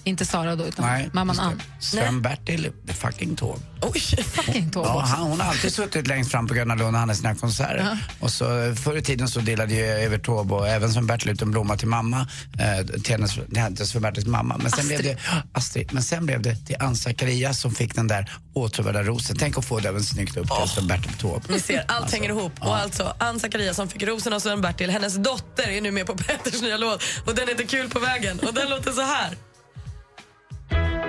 Inte 0.04 0.26
Sara 0.26 0.56
då, 0.56 0.66
utan 0.66 0.86
Nej, 0.86 1.10
mamman 1.14 1.40
Ann. 1.40 1.58
det. 1.58 1.86
Sven-Bertil 1.86 2.72
fucking 2.94 3.36
tåg. 3.36 3.60
Oj. 3.82 4.00
Fucking 4.24 4.72
tåg 4.72 4.86
Ja, 4.86 5.00
han, 5.00 5.20
hon 5.28 5.40
har 5.40 5.48
alltid 5.50 5.74
suttit 5.74 6.08
längst 6.08 6.32
fram 6.32 6.48
på 6.48 6.54
Gröna 6.54 6.76
Lund 6.76 6.96
och 6.96 7.00
hade 7.00 7.16
sina 7.16 7.36
konserter. 7.36 7.98
Och 8.20 8.32
så, 8.32 8.76
förr 8.84 8.98
i 8.98 9.02
tiden 9.02 9.28
så 9.28 9.40
delade 9.40 9.74
ju 9.74 9.86
Evert 9.86 10.26
Taube 10.26 10.54
och 10.56 10.68
även 10.68 10.94
som 10.94 11.08
Bertil 11.08 11.30
ut 11.32 11.42
en 11.42 11.52
blomma 11.52 11.78
till 11.78 11.88
mamma, 11.88 12.28
eh, 12.60 12.86
till 13.02 13.12
hennes, 13.12 13.34
till 13.34 13.58
hennes 13.58 13.92
för 13.92 14.00
Bertils 14.00 14.26
mamma. 14.28 14.58
Men 14.58 14.72
sen 14.72 14.88
blev 14.88 15.04
det 15.04 15.18
Astrid. 15.54 15.90
Men 15.94 16.04
sen 16.04 16.26
blev 16.26 16.42
det 16.42 16.56
till 16.56 16.76
Ann 16.80 16.96
Zacharias 16.96 17.60
som 17.62 17.72
fick 17.76 17.96
den 17.96 18.08
där 18.08 18.32
åtråvärda 18.54 19.04
rosen. 19.04 19.36
Tänk 19.40 19.58
att 19.58 19.66
få 19.66 19.80
den 19.80 20.04
snyggt 20.04 20.38
upp 20.38 20.48
till 20.62 20.70
som 20.70 20.88
Bertil 20.88 21.14
Taube. 21.14 21.42
Ni 21.50 21.60
ser, 21.60 21.78
allt 21.80 21.92
Alltså, 22.02 22.16
hänger 22.16 22.30
ihop. 22.30 22.54
Och 22.60 22.76
alltså, 22.78 23.14
Ann 23.20 23.40
Zacharias 23.40 23.76
som 23.76 23.88
fick 23.90 24.04
rosen 24.04 24.34
av 24.34 24.40
Sven-Bertil, 24.40 24.90
hennes 24.90 25.16
dotter 25.16 25.70
är 25.70 25.82
nu 25.82 25.92
med 25.92 26.06
på 26.08 26.16
Petters 26.18 26.62
nya 26.62 26.78
låt 26.78 27.04
och 27.26 27.36
den 27.36 27.48
heter 27.48 27.64
Kul 27.64 27.90
på 27.90 28.00
vägen 28.00 28.27
och 28.32 28.54
den 28.54 28.70
låter 28.70 28.92
så 28.92 29.02
här. 29.02 29.38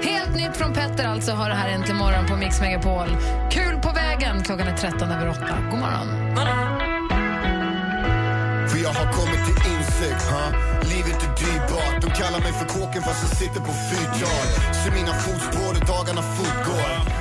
Helt 0.03 0.35
nytt 0.37 0.57
från 0.57 0.73
Petter 0.73 1.07
alltså 1.09 1.33
har 1.33 1.49
det 1.49 1.55
här 1.55 1.69
äntligen 1.69 1.97
morgon 1.97 2.27
på 2.27 2.37
Mix 2.37 2.61
Megapol. 2.61 3.09
Kul 3.51 3.79
på 3.83 3.93
vägen! 3.93 4.43
Klockan 4.45 4.67
är 4.69 4.77
13 4.77 5.11
över 5.11 5.29
8. 5.29 5.41
God 5.71 5.81
morgon. 5.81 6.09
För 8.69 8.79
jag 8.79 8.91
har 8.91 9.13
kommit 9.13 9.47
till 9.47 9.73
insikt, 9.73 10.23
ha? 10.31 10.69
livet 10.83 11.23
är 11.27 11.33
dyrbart 11.43 12.03
De 12.03 12.11
kallar 12.23 12.41
mig 12.41 12.53
för 12.53 12.67
kåken 12.67 13.03
fast 13.03 13.23
jag 13.23 13.33
sitter 13.43 13.61
på 13.61 13.73
fyrtal 13.91 14.47
Så 14.81 14.93
mina 14.99 15.13
fotspår 15.25 15.73
dagarna 15.93 16.23
fortgår 16.23 17.18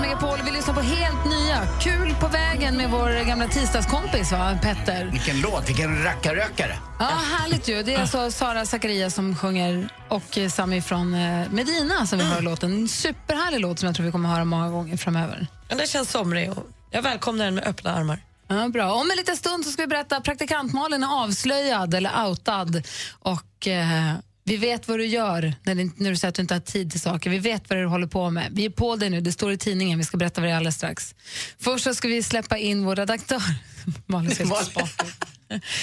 Megapol. 0.00 0.38
Vi 0.44 0.50
lyssnar 0.50 0.74
på 0.74 0.80
helt 0.80 1.24
nya 1.24 1.66
Kul 1.80 2.14
på 2.20 2.28
vägen 2.28 2.76
med 2.76 2.90
vår 2.90 3.26
gamla 3.26 3.48
tisdagskompis 3.48 4.32
va? 4.32 4.58
Petter. 4.62 5.04
Vilken 5.12 5.40
låt, 5.40 5.68
vilken 5.68 6.02
rackarrökare. 6.02 6.78
Ja, 6.98 7.04
härligt 7.38 7.68
ju. 7.68 7.82
Det 7.82 7.94
är 7.94 8.00
alltså 8.00 8.30
Sara 8.30 8.66
Zacharias 8.66 9.14
som 9.14 9.36
sjunger 9.36 9.88
och 10.08 10.38
Sami 10.50 10.82
från 10.82 11.14
eh, 11.14 11.50
Medina 11.50 12.06
som 12.06 12.18
vi 12.18 12.24
hör 12.24 12.42
låten. 12.42 12.72
En 12.72 12.88
superhärlig 12.88 13.60
låt 13.60 13.78
som 13.78 13.86
jag 13.86 13.96
tror 13.96 14.06
vi 14.06 14.12
kommer 14.12 14.28
höra 14.28 14.44
många 14.44 14.68
gånger 14.68 14.96
framöver. 14.96 15.46
Ja, 15.68 15.76
den 15.76 15.86
känns 15.86 16.10
somrig 16.10 16.50
och 16.50 16.66
jag 16.90 17.02
välkomnar 17.02 17.44
den 17.44 17.54
med 17.54 17.64
öppna 17.64 17.94
armar. 17.94 18.18
Ja, 18.48 18.68
bra. 18.68 18.92
Om 18.92 19.10
en 19.10 19.16
liten 19.16 19.36
stund 19.36 19.64
så 19.64 19.70
ska 19.70 19.82
vi 19.82 19.86
berätta 19.86 20.20
praktikantmalen 20.20 21.02
är 21.02 21.22
avslöjad 21.24 21.94
eller 21.94 22.26
outad. 22.26 22.82
Och 23.18 23.68
eh, 23.68 24.14
vi 24.50 24.56
vet 24.56 24.88
vad 24.88 24.98
du 24.98 25.06
gör 25.06 25.54
när, 25.62 25.74
det, 25.74 25.90
när 25.96 26.10
du 26.10 26.16
säger 26.16 26.28
att 26.28 26.34
du 26.34 26.42
inte 26.42 26.54
har 26.54 26.60
tid 26.60 26.90
till 26.90 27.00
saker. 27.00 27.30
Vi 27.30 27.38
vet 27.38 27.70
vad 27.70 27.78
du 27.78 27.86
håller 27.86 28.06
på 28.06 28.30
med. 28.30 28.48
Vi 28.52 28.64
är 28.64 28.70
på 28.70 28.96
dig 28.96 29.10
nu, 29.10 29.20
det 29.20 29.32
står 29.32 29.52
i 29.52 29.58
tidningen. 29.58 29.98
Vi 29.98 30.04
ska 30.04 30.16
berätta 30.16 30.40
vad 30.40 30.48
det 30.48 30.52
är 30.52 30.56
alldeles 30.56 30.76
strax. 30.76 31.14
Först 31.58 31.84
så 31.84 31.94
ska 31.94 32.08
vi 32.08 32.22
släppa 32.22 32.58
in 32.58 32.84
vår 32.84 32.96
redaktör. 32.96 33.42
Malin 34.06 34.30
ut. 34.30 34.38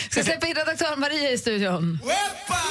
Ska 0.10 0.24
släppa 0.24 0.48
in 0.48 0.56
redaktör 0.56 0.96
Maria 0.98 1.32
i 1.32 1.38
studion. 1.38 2.00
Pa'lante. 2.04 2.68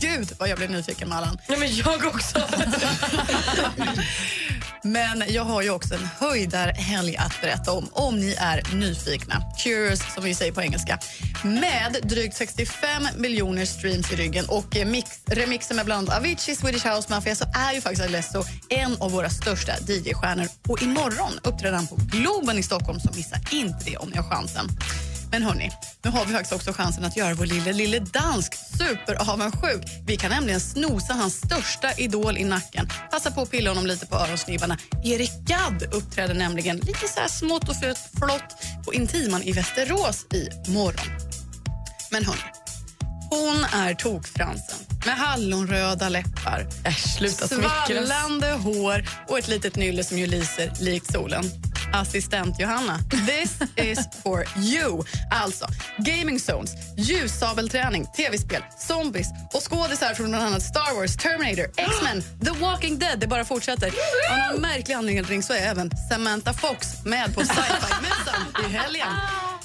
gud 0.00 0.32
vad 0.38 0.48
jag 0.48 0.58
blev 0.58 0.70
nyfiken 0.70 1.08
med 1.08 1.18
Allan. 1.18 1.38
Ja, 1.48 1.56
men 1.58 1.76
jag 1.76 2.04
också. 2.06 2.38
Men 4.82 5.22
jag 5.28 5.44
har 5.44 5.62
ju 5.62 5.70
också 5.70 5.94
en 5.94 6.08
höjdarhelg 6.18 7.16
att 7.16 7.40
berätta 7.40 7.72
om, 7.72 7.88
om 7.92 8.16
ni 8.16 8.34
är 8.38 8.74
nyfikna. 8.74 9.42
Curious, 9.58 10.14
som 10.14 10.24
vi 10.24 10.34
säger 10.34 10.52
på 10.52 10.62
engelska. 10.62 10.98
Med 11.44 11.96
drygt 12.02 12.36
65 12.36 13.08
miljoner 13.16 13.64
streams 13.64 14.12
i 14.12 14.16
ryggen 14.16 14.44
och 14.48 14.76
mix, 14.86 15.10
remixen 15.26 15.76
med 15.76 15.84
bland 15.84 16.08
annat 16.08 16.20
Avicii, 16.20 16.56
Swedish 16.56 16.86
House 16.86 17.12
Mafia 17.12 17.34
så 17.34 17.44
är 17.44 17.74
ju 17.74 17.80
faktiskt 17.80 18.02
Alesso 18.02 18.44
en 18.68 18.96
av 19.00 19.10
våra 19.10 19.30
största 19.30 19.72
DJ-stjärnor. 19.72 20.48
Och 20.68 20.82
imorgon 20.82 21.38
uppträder 21.42 21.76
han 21.76 21.86
på 21.86 21.96
Globen 21.96 22.58
i 22.58 22.62
Stockholm, 22.62 23.00
så 23.00 23.10
missa 23.16 23.36
inte 23.52 23.84
det 23.84 23.96
om 23.96 24.08
ni 24.08 24.16
har 24.16 24.24
chansen. 24.24 24.68
Men 25.30 25.42
hörni, 25.42 25.70
nu 26.02 26.10
har 26.10 26.24
vi 26.26 26.32
faktiskt 26.32 26.52
också 26.52 26.72
chansen 26.72 27.04
att 27.04 27.16
göra 27.16 27.34
vår 27.34 27.46
lille, 27.46 27.72
lille 27.72 27.98
dansk 27.98 28.54
superavundsjuk. 28.78 29.82
Vi 30.06 30.16
kan 30.16 30.30
nämligen 30.30 30.60
snosa 30.60 31.12
hans 31.14 31.34
största 31.34 31.92
idol 31.92 32.38
i 32.38 32.44
nacken. 32.44 32.88
Passa 33.10 33.30
på 33.30 33.42
att 33.42 33.50
pilla 33.50 33.70
honom 33.70 33.86
lite 33.86 34.06
på 34.06 34.16
öronsnibbarna. 34.16 34.78
Erik 35.04 35.32
Gadd 35.46 35.82
uppträder 35.94 36.34
nämligen 36.34 36.76
lite 36.76 37.08
så 37.14 37.20
här 37.20 37.28
smått 37.28 37.68
och 37.68 37.76
flott 38.18 38.56
på 38.84 38.94
Intiman 38.94 39.42
i 39.42 39.52
Västerås 39.52 40.26
i 40.34 40.70
morgon. 40.70 41.06
Men 42.10 42.24
hörni, 42.24 42.40
hon 43.30 43.64
är 43.72 43.94
tokfransen 43.94 44.78
med 45.06 45.16
hallonröda 45.16 46.08
läppar, 46.08 46.66
Äsch, 46.84 47.16
smickras. 47.16 47.48
svallande 47.48 48.52
hår 48.52 49.04
och 49.28 49.38
ett 49.38 49.48
litet 49.48 49.76
nylle 49.76 50.04
som 50.04 50.18
ju 50.18 50.26
lyser 50.26 50.72
likt 50.80 51.12
solen. 51.12 51.44
Assistent 51.92 52.60
Johanna, 52.60 52.98
this 53.26 53.58
is 53.76 54.08
for 54.22 54.44
you. 54.56 55.02
Alltså, 55.30 55.66
gaming 55.98 56.38
zones, 56.38 56.70
ljussabelträning, 56.96 58.06
tv-spel, 58.16 58.62
zombies 58.78 59.28
och 59.52 59.62
skådisar 59.70 60.14
från 60.14 60.30
bland 60.30 60.44
annat 60.44 60.62
Star 60.62 60.94
Wars, 60.94 61.16
Terminator, 61.16 61.70
X-Men, 61.76 62.22
The 62.44 62.60
Walking 62.60 62.98
Dead. 62.98 63.20
Det 63.20 63.26
bara 63.26 63.44
fortsätter. 63.44 63.86
Av 64.32 64.52
någon 64.52 64.62
märklig 64.62 64.94
anledning 64.94 65.42
så 65.42 65.52
är 65.52 65.62
även 65.62 65.90
Samantha 66.10 66.52
Fox 66.52 67.04
med 67.04 67.34
på 67.34 67.40
sci-fi-mässan 67.40 68.64
i 68.64 68.76
helgen. 68.76 69.08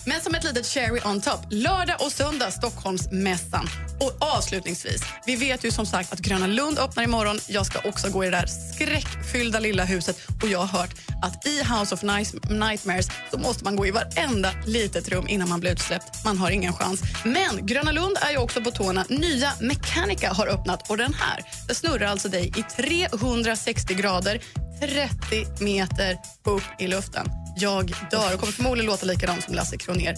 Men 0.08 0.22
som 0.22 0.36
ett 0.36 0.44
litet 0.44 0.66
cherry 0.66 1.00
on 1.06 1.22
top, 1.22 1.40
lördag 1.50 1.96
och 2.00 2.12
söndag 2.12 2.52
Stockholmsmässan. 2.52 3.70
Och 4.00 4.18
avslutningsvis, 4.20 5.02
vi 5.26 5.36
vet 5.36 5.64
ju 5.64 5.72
som 5.72 5.86
sagt 5.86 6.14
att 6.14 6.20
Gröna 6.20 6.48
Lund 6.48 6.80
öppnar 6.80 7.04
imorgon. 7.04 7.40
Jag 7.48 7.66
ska 7.66 7.90
också 7.90 8.10
gå 8.10 8.24
i 8.24 8.30
det 8.30 8.38
där 8.38 8.48
skräckfyllda 8.48 9.60
lilla 9.60 9.86
huset 9.86 10.18
och 10.44 10.50
jag 10.50 10.60
har 10.60 10.80
hört 10.80 10.96
att 11.22 11.48
i 11.48 11.64
House 11.64 11.96
of 11.96 12.02
Night 12.02 12.15
Nightmares 12.50 13.08
så 13.32 13.38
måste 13.40 13.64
man 13.64 13.76
gå 13.76 13.88
i 13.88 13.92
varenda 13.92 14.52
litet 14.66 15.10
rum 15.10 15.28
innan 15.28 15.50
man 15.50 15.60
blir 15.60 15.72
utsläppt. 15.72 16.26
Man 16.26 16.38
har 16.38 16.52
ingen 16.52 16.74
chans. 16.74 17.02
Men 17.24 17.66
Gröna 17.66 17.92
Lund 17.92 18.18
är 18.22 18.32
ju 18.32 18.38
också 18.38 18.62
på 18.62 18.72
tårna. 18.72 19.06
Nya 19.10 19.52
Mechanica 19.62 20.34
har 20.34 20.48
öppnat 20.48 20.90
och 20.90 20.98
den 20.98 21.14
här, 21.14 21.44
det 21.68 21.76
snurrar 21.76 22.08
alltså 22.08 22.30
dig 22.30 22.54
i 22.58 22.64
360 22.64 23.94
grader 23.94 24.42
30 24.80 25.64
meter 25.64 26.18
upp 26.44 26.64
i 26.80 26.88
luften. 26.88 27.28
Jag 27.58 27.94
dör 28.12 28.34
och 28.34 28.40
kommer 28.40 28.54
förmodligen 28.54 28.92
låta 28.92 29.06
likadant 29.06 29.44
som 29.44 29.54
Lasse 29.54 29.78
Kroner. 29.78 30.16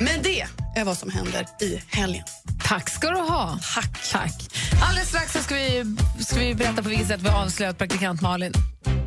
Men 0.00 0.22
det 0.22 0.46
är 0.76 0.84
vad 0.84 0.98
som 0.98 1.10
händer 1.10 1.46
i 1.60 1.80
helgen. 1.88 2.24
Tack 2.64 2.90
ska 2.90 3.10
du 3.10 3.18
ha. 3.18 3.58
Tack. 3.74 4.10
Tack. 4.12 4.32
Alldeles 4.82 5.08
strax 5.08 5.32
så 5.32 5.38
ska 5.38 5.54
vi, 5.54 5.96
ska 6.18 6.38
vi 6.38 6.54
berätta 6.54 6.82
på 6.82 6.88
vilket 6.88 7.08
sätt 7.08 7.20
vi 7.22 7.28
har 7.28 7.42
avslöjat 7.42 7.78
praktikant 7.78 8.20
Malin. 8.20 8.52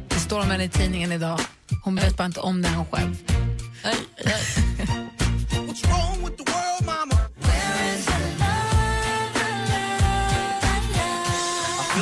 Det 0.09 0.19
står 0.19 0.39
om 0.39 0.51
henne 0.51 0.63
i 0.63 0.69
tidningen 0.69 1.11
idag. 1.11 1.39
Hon 1.83 1.95
vet 1.95 2.17
bara 2.17 2.25
inte 2.25 2.39
om 2.39 2.61
det 2.61 2.69
än 2.69 2.85
själv. 2.85 3.15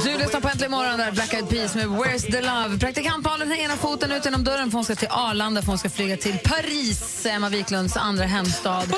Du 0.03 0.17
lyssnar 0.17 0.41
på 0.41 0.47
Äntligen 0.49 0.71
morgon 0.71 0.97
där 0.97 1.11
Black 1.11 1.33
Eyed 1.33 1.49
Peas 1.49 1.75
med 1.75 1.85
Where's 1.85 2.31
the 2.31 2.41
love. 2.41 2.79
Praktikant 2.79 3.25
Malin 3.25 3.47
har 3.47 3.57
ena 3.57 3.75
foten 3.75 4.11
ut 4.11 4.25
genom 4.25 4.43
dörren 4.43 4.71
för 4.71 4.77
hon 4.77 4.85
ska 4.85 4.95
till 4.95 5.07
Arlanda 5.11 5.61
för 5.61 5.67
hon 5.67 5.77
ska 5.77 5.89
flyga 5.89 6.17
till 6.17 6.37
Paris, 6.43 7.25
Emma 7.25 7.49
Wiklunds 7.49 7.97
andra 7.97 8.25
hemstad. 8.25 8.93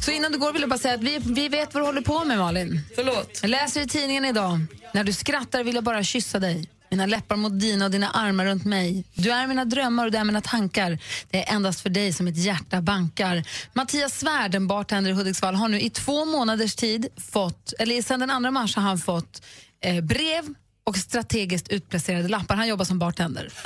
Så 0.00 0.10
innan 0.10 0.32
du 0.32 0.38
går 0.38 0.52
vill 0.52 0.60
jag 0.60 0.70
bara 0.70 0.78
säga 0.78 0.94
att 0.94 1.02
vi, 1.02 1.18
vi 1.18 1.48
vet 1.48 1.74
vad 1.74 1.82
du 1.82 1.86
håller 1.86 2.00
på 2.00 2.24
med 2.24 2.38
Malin. 2.38 2.80
Förlåt. 2.94 3.38
Jag 3.42 3.48
läser 3.50 3.80
i 3.80 3.86
tidningen 3.86 4.24
idag. 4.24 4.66
När 4.94 5.04
du 5.04 5.12
skrattar 5.12 5.64
vill 5.64 5.74
jag 5.74 5.84
bara 5.84 6.02
kyssa 6.02 6.38
dig. 6.38 6.68
Mina 6.94 7.06
läppar 7.06 7.36
mot 7.36 7.60
dina 7.60 7.84
och 7.84 7.90
dina 7.90 8.10
armar 8.10 8.44
runt 8.44 8.64
mig. 8.64 9.04
Du 9.14 9.30
är 9.30 9.46
mina 9.46 9.64
drömmar 9.64 10.06
och 10.06 10.12
du 10.12 10.18
är 10.18 10.24
mina 10.24 10.40
tankar. 10.40 10.98
Det 11.30 11.48
är 11.48 11.54
endast 11.54 11.80
för 11.80 11.90
dig 11.90 12.12
som 12.12 12.24
mitt 12.24 12.36
hjärta 12.36 12.82
bankar. 12.82 13.44
Mattias 13.72 14.18
Svärd, 14.18 14.54
en 14.54 14.66
bartender 14.66 15.10
i 15.10 15.14
Hudiksvall, 15.14 15.54
har 15.54 15.68
nu 15.68 15.80
i 15.80 15.90
två 15.90 16.24
månaders 16.24 16.74
tid 16.74 17.06
fått, 17.32 17.72
eller 17.78 18.02
sedan 18.02 18.20
den 18.20 18.44
2 18.44 18.50
mars 18.50 18.76
har 18.76 18.82
han 18.82 18.98
fått 18.98 19.42
eh, 19.80 20.04
brev 20.04 20.54
och 20.84 20.96
strategiskt 20.96 21.68
utplacerade 21.68 22.28
lappar. 22.28 22.56
Han 22.56 22.68
jobbar 22.68 22.84
som 22.84 22.98
bartender. 22.98 23.52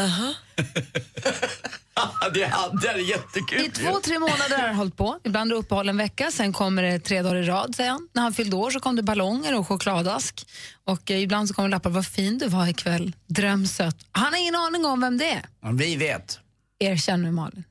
det, 2.35 2.43
är, 2.43 2.81
det 2.81 2.89
är 2.89 2.99
jättekul. 2.99 3.67
I 3.67 3.71
två, 3.71 4.01
tre 4.01 4.19
månader 4.19 4.59
har 4.59 4.67
han 4.67 4.77
hållit 4.77 4.97
på. 4.97 5.19
Ibland 5.25 5.51
är 5.51 5.55
det 5.55 5.61
uppehåll 5.61 5.89
en 5.89 5.97
vecka, 5.97 6.31
sen 6.31 6.53
kommer 6.53 6.83
det 6.83 6.99
tre 6.99 7.23
dagar 7.23 7.37
i 7.37 7.43
rad, 7.43 7.75
säger 7.75 7.91
han. 7.91 8.09
När 8.13 8.23
han 8.23 8.33
fyllde 8.33 8.57
år 8.57 8.71
så 8.71 8.81
kom 8.81 8.97
det 8.97 9.03
ballonger 9.03 9.59
och 9.59 9.69
chokladask. 9.69 10.47
Och 10.85 11.11
eh, 11.11 11.23
ibland 11.23 11.49
så 11.49 11.55
kommer 11.55 11.69
lappar, 11.69 11.91
vad 11.91 12.07
fin 12.07 12.39
du 12.39 12.49
var 12.49 12.67
ikväll, 12.67 13.17
drömsött. 13.27 13.97
Han 14.13 14.33
har 14.33 14.41
ingen 14.41 14.55
aning 14.55 14.85
om 14.85 15.01
vem 15.01 15.19
det 15.19 15.31
är. 15.31 15.47
Ja, 15.63 15.71
vi 15.71 15.97
vet. 15.97 16.41
Erkänn 16.79 17.23
nu 17.23 17.31
Malin. 17.33 17.65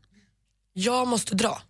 Jag 0.73 1.07
måste 1.07 1.35
dra. 1.35 1.61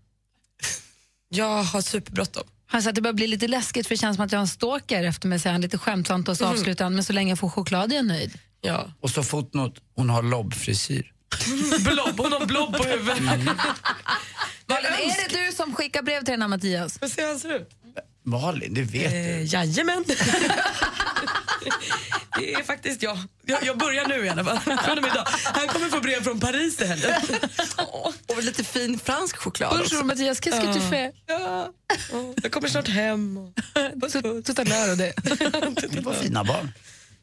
Jag 1.29 1.63
har 1.63 1.81
superbråttom. 1.81 2.43
Han 2.69 2.81
sa 2.83 2.89
att 2.89 2.95
det 2.95 3.01
börjar 3.01 3.13
bli 3.13 3.27
lite 3.27 3.47
läskigt 3.47 3.87
för 3.87 3.95
det 3.95 3.99
känns 3.99 4.15
som 4.15 4.25
att 4.25 4.31
jag 4.31 4.39
har 4.39 4.41
en 4.41 4.47
stalker 4.47 5.03
efter 5.03 5.27
mig, 5.27 5.39
säger 5.39 5.51
han 5.51 5.61
lite 5.61 5.77
skämtsamt 5.77 6.29
och 6.29 6.37
så 6.37 6.43
Mhm. 6.45 6.53
avslutar 6.53 6.85
han, 6.85 6.95
men 6.95 7.03
så 7.03 7.13
länge 7.13 7.31
jag 7.31 7.39
får 7.39 7.49
choklad 7.49 7.91
är 7.91 7.95
jag 7.95 8.05
nöjd. 8.05 8.39
Ja. 8.61 8.91
Och 9.01 9.09
så 9.09 9.23
fotnot, 9.23 9.75
hon 9.95 10.09
har 10.09 10.23
lobbfrisyr. 10.23 11.11
blobb, 11.83 12.17
hon 12.19 12.31
har 12.31 12.45
blobb 12.45 12.77
på 12.77 12.83
huvudet. 12.83 13.19
Malin, 14.65 14.91
är 14.91 15.29
det 15.29 15.45
du 15.45 15.51
som 15.55 15.75
skickar 15.75 16.01
brev 16.01 16.19
till 16.19 16.31
den 16.31 16.41
här 16.41 16.49
Mattias? 16.49 16.99
Hur 17.01 17.27
han 17.27 17.39
ser 17.39 17.55
ut. 17.55 17.69
Malin, 18.25 18.73
det 18.73 18.81
vet 18.81 19.11
du. 19.11 19.17
Eh, 19.17 19.53
jajamän. 19.53 20.05
Det 22.37 22.53
är 22.53 22.63
faktiskt 22.63 23.03
jag. 23.03 23.17
jag. 23.45 23.63
Jag 23.63 23.77
börjar 23.77 24.07
nu 24.07 24.25
i 24.25 24.29
alla 24.29 24.43
fall. 24.43 24.59
Från 24.85 24.97
och 24.97 25.03
med 25.03 25.11
idag. 25.11 25.27
Han 25.43 25.67
kommer 25.67 25.89
få 25.89 25.99
brev 25.99 26.23
från 26.23 26.39
Paris 26.39 26.81
i 26.81 26.85
helgen. 26.85 27.13
Och 28.27 28.43
lite 28.43 28.63
fin 28.63 28.99
fransk 28.99 29.37
choklad 29.37 29.77
Bonjour 29.77 30.03
Mattias, 30.03 30.39
qu'est-ce 30.39 30.61
que 30.61 30.73
tu 30.73 30.79
fais? 30.89 31.13
Ja. 31.27 31.71
Ja, 32.11 32.33
Jag 32.43 32.51
kommer 32.51 32.67
snart 32.67 32.87
hem. 32.87 33.39
Tout 34.45 34.59
à 34.59 34.63
l'heure 34.63 34.91
och 34.91 34.97
det. 34.97 35.13
Det 35.91 36.01
var 36.01 36.13
fina 36.13 36.43
barn. 36.43 36.71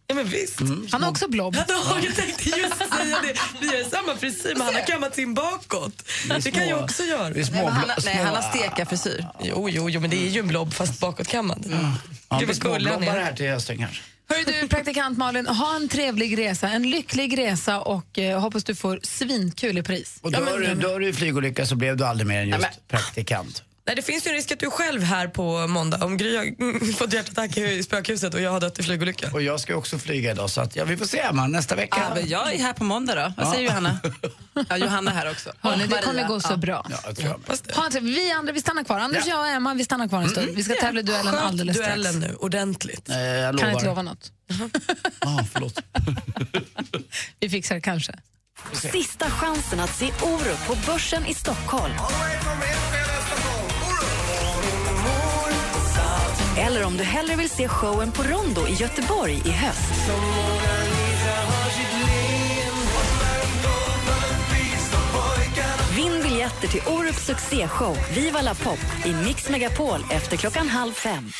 Ja, 0.06 0.14
men 0.14 0.26
visst. 0.28 0.60
Han 0.92 1.02
har 1.02 1.10
också 1.10 1.28
blob. 1.28 1.56
Ja, 1.68 1.98
jag 2.04 2.14
tänkte 2.16 2.48
just 2.48 2.76
säga 2.78 3.18
det. 3.22 3.34
Vi 3.60 3.66
har 3.66 3.90
samma 3.90 4.16
frisyr, 4.16 4.52
men 4.56 4.62
han 4.66 4.74
har 4.74 4.86
kammat 4.86 5.14
sin 5.14 5.34
bakåt. 5.34 6.02
Det 6.44 6.50
kan 6.50 6.68
jag 6.68 6.82
också 6.84 7.02
göra. 7.02 7.30
det 7.30 7.40
är 7.40 7.44
små 7.44 7.56
Nej, 7.56 7.66
han, 7.66 7.90
har- 7.90 8.04
nej, 8.04 8.14
han 8.16 8.34
har 8.34 8.42
stekarfrisyr. 8.56 9.26
Jo, 9.42 9.68
jo, 9.70 9.90
jo, 9.90 10.00
men 10.00 10.10
det 10.10 10.26
är 10.26 10.30
ju 10.30 10.40
en 10.40 10.48
blob 10.48 10.74
fast 10.74 11.00
bakåtkammad. 11.00 11.66
Ja, 12.28 12.38
Gud, 12.38 12.48
vi 12.48 12.54
vad 12.60 12.72
gullig 12.72 12.90
han 12.90 13.00
blobbar 13.00 13.18
är. 13.18 13.24
här 13.24 13.32
till 13.32 13.46
hösten 13.50 13.78
kanske. 13.78 14.02
Hörru 14.28 14.44
du, 14.62 14.68
praktikant 14.68 15.18
Malin, 15.18 15.46
ha 15.46 15.76
en 15.76 15.88
trevlig 15.88 16.38
resa, 16.38 16.68
en 16.68 16.90
lycklig 16.90 17.38
resa 17.38 17.80
och 17.80 18.18
eh, 18.18 18.40
hoppas 18.40 18.64
du 18.64 18.74
får 18.74 19.00
svinkul 19.02 19.78
i 19.78 19.82
Paris. 19.82 20.18
Och 20.22 20.32
dör, 20.32 20.58
du- 20.58 20.74
dör 20.74 21.00
du 21.00 21.08
i 21.08 21.12
flygolycka 21.12 21.66
så 21.66 21.76
blev 21.76 21.96
du 21.96 22.04
aldrig 22.04 22.26
mer 22.26 22.40
än 22.42 22.48
just 22.48 22.88
praktikant. 22.88 23.62
Nej, 23.86 23.96
det 23.96 24.02
finns 24.02 24.26
ju 24.26 24.28
en 24.28 24.34
risk 24.36 24.52
att 24.52 24.58
du 24.60 24.70
själv 24.70 25.02
här 25.02 25.28
på 25.28 25.66
måndag. 25.66 26.04
Om 26.04 26.16
Gry 26.16 26.36
har 26.36 26.44
mm, 26.44 26.92
fått 26.98 27.12
hjärtattack 27.12 27.56
i 27.56 27.82
spökhuset 27.82 28.34
och 28.34 28.40
jag 28.40 28.50
har 28.50 28.60
dött 28.60 28.78
i 28.78 28.82
flygolycka. 28.82 29.30
Och 29.32 29.42
jag 29.42 29.60
ska 29.60 29.74
också 29.76 29.98
flyga 29.98 30.30
idag 30.30 30.50
så 30.50 30.60
att, 30.60 30.76
ja, 30.76 30.84
vi 30.84 30.96
får 30.96 31.06
se 31.06 31.32
man 31.32 31.52
nästa 31.52 31.74
vecka. 31.74 31.96
Ja, 32.08 32.14
men 32.14 32.28
jag 32.28 32.54
är 32.54 32.58
här 32.58 32.72
på 32.72 32.84
måndag 32.84 33.14
då. 33.14 33.32
Vad 33.36 33.46
Ja. 33.46 33.52
säger 33.52 33.64
Johanna? 33.68 33.98
Ja, 34.68 34.76
Johanna 34.76 35.10
är 35.10 35.14
här 35.14 35.30
också. 35.30 35.52
Hörni, 35.60 35.84
Och 35.84 35.88
det 35.88 36.02
kommer 36.02 36.28
gå 36.28 36.40
så 36.40 36.52
Ja. 36.52 36.56
bra. 36.56 36.86
Ja, 36.90 36.96
jag 37.06 37.16
tror 37.16 37.28
jag 37.28 37.40
med. 37.48 37.76
Ha 37.76 37.84
en 37.86 37.90
trevlig- 37.92 38.14
vi 38.14 38.30
andra 38.32 38.52
vi 38.52 38.60
stannar 38.60 38.84
kvar. 38.84 38.98
Anders, 39.00 39.26
jag 39.26 39.40
och 39.40 39.46
Emma 39.46 39.74
vi 39.74 39.84
stannar 39.84 40.08
kvar 40.08 40.22
en 40.22 40.28
stund. 40.28 40.48
Vi 40.54 40.62
ska 40.64 40.74
tävla 40.74 41.00
i 41.00 41.02
duellen 41.02 41.34
alldeles 41.34 41.76
strax. 41.76 41.94
duellen 41.94 42.20
nu, 42.20 42.34
ordentligt. 42.34 43.08
Eh, 43.08 43.18
jag 43.18 43.58
Kan 43.58 43.66
lovar. 43.68 43.72
inte 43.72 43.86
lova 43.86 44.02
något. 44.02 44.32
Ah, 45.18 45.44
förlåt. 45.52 45.78
Vi 47.40 47.48
fixar 47.50 47.74
det 47.74 47.80
kanske. 47.80 48.12
Sista 48.72 49.30
chansen 49.30 49.80
att 49.80 49.94
se 49.94 50.06
Orup 50.22 50.66
på 50.66 50.76
Börsen 50.86 51.26
i 51.26 51.34
Stockholm. 51.34 51.94
Eller 56.84 56.92
om 56.92 56.96
du 56.96 57.04
hellre 57.04 57.36
vill 57.36 57.50
se 57.50 57.68
showen 57.68 58.12
på 58.12 58.22
Rondo 58.22 58.66
i 58.66 58.72
Göteborg 58.72 59.42
i 59.44 59.50
höst. 59.50 60.10
Vinn 65.96 66.22
biljetter 66.22 66.68
till 66.68 66.80
Orups 66.86 67.26
succéshow 67.26 67.96
Viva 68.14 68.42
la 68.42 68.54
pop 68.54 68.78
i 69.04 69.12
Mix 69.12 69.48
Megapol 69.48 70.00
efter 70.10 70.36
klockan 70.36 70.68
halv 70.68 70.92
fem. 70.92 71.32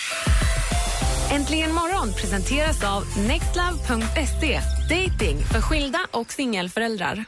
Äntligen 1.33 1.73
morgon 1.73 2.13
presenteras 2.13 2.85
av 2.85 3.05
nextlove.se. 3.19 4.61
Dating 4.89 5.45
för 5.53 5.61
skilda 5.61 5.99
och 6.11 6.33
singelföräldrar. 6.33 7.25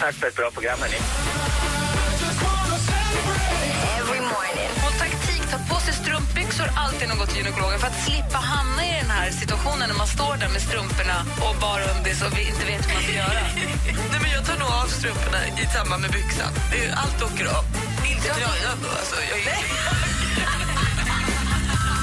Tack 0.00 0.14
för 0.14 0.26
ett 0.26 0.36
bra 0.36 0.50
program, 0.50 0.78
hörni. 0.80 0.96
Byxor, 6.54 6.70
alltid 6.76 7.08
något 7.08 7.28
till 7.28 7.36
gynekologen 7.38 7.78
för 7.80 7.86
att 7.86 8.04
slippa 8.06 8.38
hamna 8.38 8.86
i 8.86 8.92
den 9.02 9.10
här 9.10 9.30
situationen 9.30 9.88
när 9.88 9.96
man 9.96 10.06
står 10.06 10.36
där 10.36 10.48
med 10.48 10.62
strumporna 10.62 11.18
och 11.46 11.54
bara 11.60 11.82
undis 11.94 12.22
och 12.22 12.38
vi 12.38 12.42
inte 12.48 12.64
vet 12.70 12.88
hur 12.88 12.94
man 12.94 13.02
ska 13.02 13.12
göra. 13.12 13.40
Nej, 14.12 14.20
men 14.22 14.30
jag 14.30 14.44
tar 14.46 14.56
nog 14.62 14.68
av 14.82 14.86
strumporna 14.98 15.38
i 15.62 15.66
samband 15.76 16.02
med 16.02 16.10
byxan. 16.10 16.52
Det 16.72 16.84
är- 16.84 16.94
Allt 17.02 17.22
åker 17.22 17.46
av. 17.58 17.64
Inte 18.12 18.28
tröjan 18.38 18.76
då. 18.82 18.88
Alltså, 19.00 19.16
jag 19.30 19.38
är... 19.38 19.58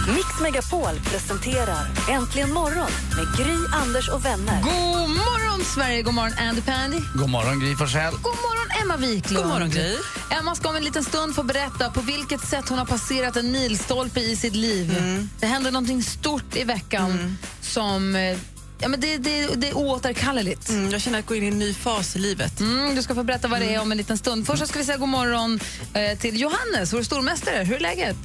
Mix 0.15 0.39
Megapol 0.41 0.95
presenterar 1.11 1.83
Äntligen 2.09 2.53
morgon 2.53 2.91
med 3.17 3.27
Gry, 3.37 3.57
Anders 3.83 4.09
och 4.09 4.25
vänner. 4.25 4.61
God 4.61 5.09
morgon, 5.09 5.63
Sverige! 5.75 6.01
God 6.01 6.13
morgon, 6.13 6.33
Andy 6.39 6.61
Pandy. 6.61 6.99
God 7.15 7.29
morgon 7.29 7.59
Gry 7.59 7.75
Forssell. 7.75 8.13
God 8.21 8.35
morgon, 8.45 8.60
Emma 8.81 8.97
Wiklund. 8.97 9.37
God 9.43 9.47
morgon, 9.53 9.69
Gry. 9.69 9.97
Emma 10.39 10.55
ska 10.55 10.69
om 10.69 10.75
en 10.75 10.83
liten 10.83 11.03
stund 11.03 11.35
få 11.35 11.43
berätta 11.43 11.91
på 11.91 12.01
vilket 12.01 12.41
sätt 12.41 12.69
hon 12.69 12.77
har 12.77 12.85
passerat 12.85 13.35
en 13.37 13.51
milstolpe 13.51 14.19
i 14.19 14.35
sitt 14.35 14.55
liv. 14.55 14.97
Mm. 14.99 15.29
Det 15.39 15.45
hände 15.45 15.71
någonting 15.71 16.03
stort 16.03 16.55
i 16.55 16.63
veckan 16.63 17.37
som... 17.61 18.15
eh, 18.15 18.37
Ja, 18.83 18.87
men 18.87 18.99
det, 18.99 19.17
det, 19.17 19.47
det 19.55 19.69
är 19.69 19.77
oåterkalleligt. 19.77 20.69
Mm, 20.69 20.91
jag 20.91 21.01
känner 21.01 21.19
att 21.19 21.23
jag 21.23 21.27
går 21.27 21.37
in 21.37 21.43
i 21.43 21.47
en 21.47 21.59
ny 21.59 21.73
fas 21.73 22.15
i 22.15 22.19
livet. 22.19 22.59
Mm, 22.59 22.95
du 22.95 23.01
ska 23.03 23.15
få 23.15 23.23
berätta 23.23 23.47
vad 23.47 23.59
det 23.61 23.75
är 23.75 23.81
om 23.81 23.91
en 23.91 23.97
liten 23.97 24.17
stund. 24.17 24.47
Först 24.47 24.59
så 24.59 24.67
ska 24.67 24.79
vi 24.79 24.85
säga 24.85 24.97
god 24.97 25.09
morgon 25.09 25.59
eh, 25.93 26.17
till 26.19 26.41
Johannes, 26.41 26.93
vår 26.93 27.03
stormästare. 27.03 27.63
Hur 27.63 27.75
är 27.75 27.79
läget? 27.79 28.15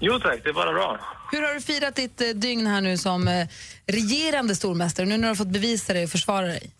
Jo 0.00 0.18
tack, 0.20 0.40
det 0.44 0.48
är 0.48 0.54
bara 0.54 0.72
bra. 0.72 1.00
Hur 1.32 1.42
har 1.42 1.54
du 1.54 1.60
firat 1.60 1.94
ditt 1.96 2.20
eh, 2.20 2.28
dygn 2.28 2.66
här 2.66 2.80
nu 2.80 2.98
som 2.98 3.28
eh, 3.28 3.46
regerande 3.86 4.56
stormästare? 4.56 5.06
Nu 5.06 5.16
när 5.16 5.22
du 5.22 5.28
har 5.28 5.34
fått 5.34 5.48
bevisa 5.52 5.92
dig 5.92 6.04
och 6.04 6.10
försvara 6.10 6.46
dig. 6.46 6.70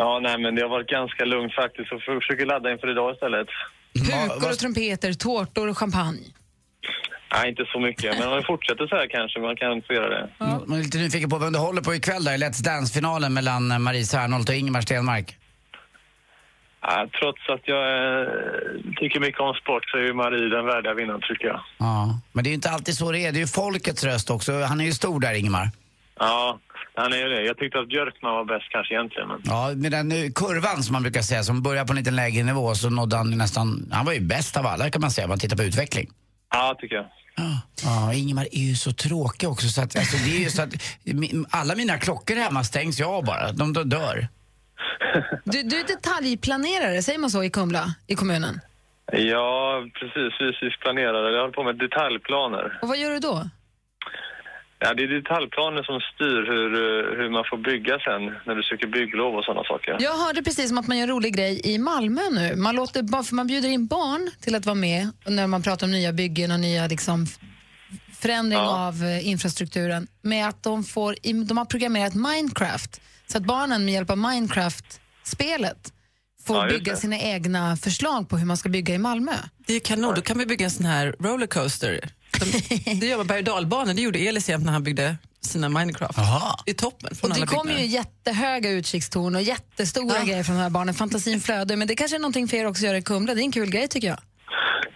Ja, 0.00 0.20
nej 0.22 0.38
men 0.38 0.54
det 0.54 0.62
har 0.62 0.68
varit 0.68 0.88
ganska 0.98 1.24
lugnt 1.24 1.54
faktiskt 1.54 1.92
och 1.92 2.00
jag 2.06 2.22
försöker 2.22 2.46
ladda 2.46 2.72
inför 2.72 2.90
idag 2.90 3.14
istället. 3.14 3.48
Pukor 3.94 4.50
och 4.50 4.58
trumpeter, 4.58 5.12
tårtor 5.12 5.68
och 5.68 5.78
champagne. 5.78 6.26
Nej, 7.34 7.48
inte 7.50 7.64
så 7.72 7.80
mycket, 7.80 8.18
men 8.18 8.28
om 8.28 8.36
vi 8.36 8.44
fortsätter 8.44 8.86
så 8.86 8.96
här 8.96 9.06
kanske 9.06 9.40
man 9.40 9.56
kan 9.56 9.82
få 9.82 9.92
göra 9.92 10.08
det. 10.08 10.28
Man 10.38 10.78
är 10.78 10.82
lite 10.82 10.98
nyfiken 10.98 11.30
på 11.30 11.38
vem 11.38 11.52
du 11.52 11.58
håller 11.58 11.82
på 11.82 11.94
ikväll 11.94 12.24
där 12.24 12.34
i 12.34 12.36
Let's 12.36 12.62
Dance-finalen 12.64 13.34
mellan 13.34 13.82
Marie 13.82 14.04
Serneholt 14.04 14.48
och 14.48 14.54
Ingemar 14.54 14.80
Stenmark. 14.80 15.36
Ja, 16.80 17.08
trots 17.20 17.48
att 17.48 17.60
jag 17.64 17.84
eh, 18.20 18.28
tycker 18.96 19.20
mycket 19.20 19.40
om 19.40 19.54
sport 19.54 19.90
så 19.90 19.96
är 19.96 20.02
ju 20.02 20.14
Marie 20.14 20.48
den 20.48 20.66
värdiga 20.66 20.94
vinnaren 20.94 21.20
tycker 21.20 21.46
jag. 21.46 21.60
Ja, 21.78 22.20
men 22.32 22.44
det 22.44 22.48
är 22.48 22.50
ju 22.50 22.54
inte 22.54 22.70
alltid 22.70 22.94
så 22.94 23.12
det 23.12 23.18
är. 23.18 23.32
Det 23.32 23.38
är 23.38 23.40
ju 23.40 23.46
folkets 23.46 24.04
röst 24.04 24.30
också. 24.30 24.52
Han 24.62 24.80
är 24.80 24.84
ju 24.84 24.92
stor 24.92 25.20
där, 25.20 25.34
Ingemar. 25.34 25.70
Ja, 26.18 26.58
han 26.98 27.12
är 27.12 27.16
ju 27.16 27.28
det. 27.28 27.42
Jag 27.42 27.58
tyckte 27.58 27.78
att 27.78 27.88
Björkman 27.88 28.34
var 28.34 28.44
bäst 28.44 28.68
kanske 28.70 28.94
egentligen. 28.94 29.28
Men... 29.28 29.40
Ja, 29.44 29.72
med 29.76 29.92
den 29.92 30.12
eh, 30.12 30.30
kurvan 30.34 30.82
som 30.82 30.92
man 30.92 31.02
brukar 31.02 31.22
säga, 31.22 31.42
som 31.42 31.62
börjar 31.62 31.84
på 31.84 31.92
en 31.92 31.96
liten 31.96 32.16
lägre 32.16 32.42
nivå, 32.42 32.74
så 32.74 32.90
nådde 32.90 33.16
han 33.16 33.38
nästan... 33.38 33.88
Han 33.92 34.06
var 34.06 34.12
ju 34.12 34.20
bäst 34.20 34.56
av 34.56 34.66
alla 34.66 34.90
kan 34.90 35.00
man 35.00 35.10
säga, 35.10 35.24
om 35.24 35.28
man 35.28 35.38
tittar 35.38 35.56
på 35.56 35.62
utveckling. 35.62 36.08
Ja, 36.50 36.76
tycker 36.80 36.96
jag. 36.96 37.06
Ja, 37.84 38.14
Ingemar 38.14 38.48
är 38.52 38.60
ju 38.60 38.74
så 38.74 38.92
tråkig 38.92 39.48
också 39.48 39.68
så 39.68 39.82
att, 39.82 39.96
alltså, 39.96 40.16
det 40.16 40.36
är 40.36 40.40
ju 40.40 40.50
så 40.50 40.62
att 40.62 40.74
alla 41.50 41.74
mina 41.74 41.98
klockor 41.98 42.36
hemma 42.36 42.64
stängs 42.64 43.00
ju 43.00 43.04
av 43.04 43.24
bara. 43.24 43.52
De, 43.52 43.72
de 43.72 43.88
dör. 43.88 44.28
Du, 45.44 45.62
du 45.62 45.80
är 45.80 45.86
detaljplanerare, 45.86 47.02
säger 47.02 47.18
man 47.18 47.30
så 47.30 47.44
i 47.44 47.50
Kumla, 47.50 47.94
i 48.06 48.14
kommunen? 48.14 48.60
Ja, 49.12 49.84
precis. 50.00 50.38
Fysisk 50.38 50.80
planerare. 50.80 51.32
Jag 51.34 51.40
håller 51.40 51.52
på 51.52 51.62
med 51.62 51.76
detaljplaner. 51.76 52.78
Och 52.82 52.88
vad 52.88 52.98
gör 52.98 53.10
du 53.10 53.18
då? 53.18 53.48
Ja, 54.80 54.94
det 54.94 55.02
är 55.02 55.08
detaljplaner 55.08 55.82
som 55.82 56.00
styr 56.14 56.40
hur, 56.52 56.68
eh, 56.74 57.18
hur 57.18 57.30
man 57.30 57.44
får 57.50 57.56
bygga 57.70 57.98
sen 57.98 58.22
när 58.46 58.54
du 58.54 58.62
söker 58.62 58.86
bygglov 58.86 59.34
och 59.34 59.44
sådana 59.44 59.64
saker. 59.64 59.96
Jag 60.00 60.16
hörde 60.24 60.42
precis 60.42 60.70
om 60.70 60.78
att 60.78 60.86
man 60.88 60.96
gör 60.98 61.02
en 61.02 61.08
rolig 61.10 61.34
grej 61.36 61.60
i 61.64 61.78
Malmö 61.78 62.20
nu. 62.32 62.56
Man, 62.56 62.76
låter, 62.76 63.22
för 63.22 63.34
man 63.34 63.46
bjuder 63.46 63.68
in 63.68 63.86
barn 63.86 64.30
till 64.40 64.54
att 64.54 64.66
vara 64.66 64.74
med 64.74 65.08
när 65.26 65.46
man 65.46 65.62
pratar 65.62 65.86
om 65.86 65.90
nya 65.90 66.12
byggen 66.12 66.50
och 66.50 66.60
nya 66.60 66.86
liksom, 66.86 67.26
förändring 68.18 68.60
av 68.60 68.94
eh, 69.04 69.28
infrastrukturen. 69.28 70.06
Med 70.22 70.48
att 70.48 70.62
de, 70.62 70.84
får, 70.84 71.14
i- 71.22 71.32
de 71.32 71.58
har 71.58 71.64
programmerat 71.64 72.14
Minecraft 72.14 73.00
så 73.26 73.38
att 73.38 73.44
barnen 73.44 73.84
med 73.84 73.94
hjälp 73.94 74.10
av 74.10 74.18
Minecraft-spelet 74.18 75.92
får 76.46 76.56
Ja, 76.56 76.68
bygga 76.68 76.96
sina 76.96 77.18
egna 77.18 77.76
förslag 77.76 78.28
på 78.28 78.36
hur 78.38 78.46
man 78.46 78.56
ska 78.56 78.68
bygga 78.68 78.94
i 78.94 78.98
Malmö. 78.98 79.32
Det 79.66 79.72
är 79.74 79.80
kanon, 79.80 80.14
då 80.14 80.20
kan 80.20 80.38
vi 80.38 80.46
bygga 80.46 80.64
en 80.64 80.70
sån 80.70 80.86
här 80.86 81.14
rollercoaster. 81.20 82.00
De, 82.40 82.94
det 82.94 83.06
gör 83.06 83.16
man 83.16 83.26
berg 83.26 83.38
och 83.38 83.44
dalbanor, 83.44 83.94
det 83.94 84.02
gjorde 84.02 84.18
Elis 84.18 84.48
jämt 84.48 84.64
när 84.64 84.72
han 84.72 84.82
byggde 84.82 85.16
sina 85.40 85.68
Minecraft. 85.68 86.18
Det 86.64 86.70
är 86.70 86.74
toppen 86.74 87.14
från 87.16 87.32
Och 87.32 87.38
det 87.38 87.46
kommer 87.46 87.78
ju 87.78 87.86
jättehöga 87.86 88.70
utkikstorn 88.70 89.34
och 89.36 89.42
jättestora 89.42 90.16
Ja. 90.18 90.24
grejer 90.24 90.42
från 90.42 90.56
de 90.56 90.62
här 90.62 90.70
barnen. 90.70 90.94
Fantasin 90.94 91.40
flödar. 91.40 91.76
Men 91.76 91.88
det 91.88 91.94
kanske 91.96 92.16
är 92.16 92.20
någonting 92.20 92.48
för 92.48 92.56
er 92.56 92.66
också 92.66 92.80
att 92.80 92.86
göra 92.86 92.98
i 92.98 93.02
Kumla. 93.02 93.34
Det 93.34 93.40
är 93.40 93.44
en 93.44 93.52
kul 93.52 93.70
grej 93.70 93.88
tycker 93.88 94.08
jag. 94.08 94.18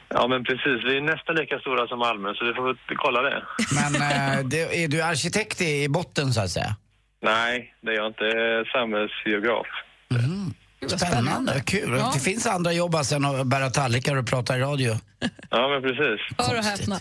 Ja, 0.09 0.29
men 0.29 0.45
precis. 0.45 0.85
Vi 0.85 0.97
är 0.97 1.01
nästan 1.01 1.37
lika 1.37 1.59
stora 1.59 1.87
som 1.89 1.99
Malmö, 1.99 2.35
så 2.35 2.45
vi 2.45 2.53
får 2.55 2.77
kolla 2.97 3.23
det. 3.23 3.43
Men 3.75 3.95
eh, 3.95 4.45
det, 4.45 4.85
är 4.85 4.89
du 4.89 5.03
arkitekt 5.03 5.61
i, 5.61 5.83
i 5.83 5.89
botten 5.89 6.33
så 6.35 6.41
att 6.41 6.51
säga? 6.51 6.77
Nej, 7.23 7.75
det 7.83 7.91
är 7.91 7.95
jag 7.95 8.07
inte. 8.07 8.25
Jag 8.25 8.61
är 8.61 8.65
samhällsgeograf. 8.65 9.67
Spännande, 10.87 11.63
kul. 11.67 11.97
Ja. 11.99 12.11
Det 12.15 12.21
finns 12.21 12.47
andra 12.47 12.73
jobb 12.73 12.95
alltså 12.95 13.15
än 13.15 13.25
att 13.25 13.47
bära 13.47 13.71
tallrikar 13.71 14.17
och 14.17 14.27
prata 14.27 14.57
i 14.57 14.61
radio. 14.61 14.97
Ja, 15.51 15.69
men 15.69 15.83
precis. 15.83 16.21
Hör 16.39 16.59
och 16.59 16.65
häpna. 16.65 17.01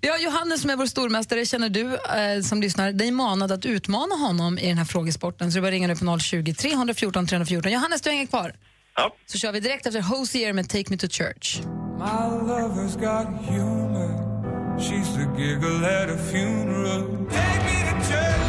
Vi 0.00 0.08
har 0.08 0.18
Johannes 0.18 0.60
som 0.60 0.70
är 0.70 0.76
vår 0.76 0.86
stormästare. 0.86 1.46
Känner 1.46 1.68
du 1.68 1.94
eh, 1.94 2.40
som 2.42 2.60
lyssnar 2.60 2.92
dig 2.92 3.10
manad 3.10 3.52
att 3.52 3.66
utmana 3.66 4.14
honom 4.14 4.58
i 4.58 4.68
den 4.68 4.78
här 4.78 4.84
frågesporten? 4.84 5.52
Så 5.52 5.58
du 5.58 5.62
bara 5.62 5.70
ringa 5.70 5.88
nu 5.88 5.96
på 5.96 6.18
020 6.18 6.54
314 6.54 7.26
314. 7.26 7.72
Johannes, 7.72 8.00
du 8.02 8.10
hänger 8.10 8.26
kvar. 8.26 8.52
Ja. 8.96 9.14
Så 9.26 9.38
kör 9.38 9.52
vi 9.52 9.60
direkt 9.60 9.86
efter 9.86 10.00
Hosier 10.00 10.52
med 10.52 10.68
Take 10.68 10.84
Me 10.90 10.96
To 10.96 11.06
Church. 11.10 11.60
My 11.98 12.28
lover's 12.52 12.96
got 13.00 13.26
humor. 13.46 14.32
She's 14.78 15.14
the 15.14 15.42
giggle 15.42 15.86
at 15.86 16.10
a 16.10 16.18
funeral. 16.32 17.02
Take 17.30 17.64
me 17.64 17.90
to 17.90 18.12
church. 18.12 18.41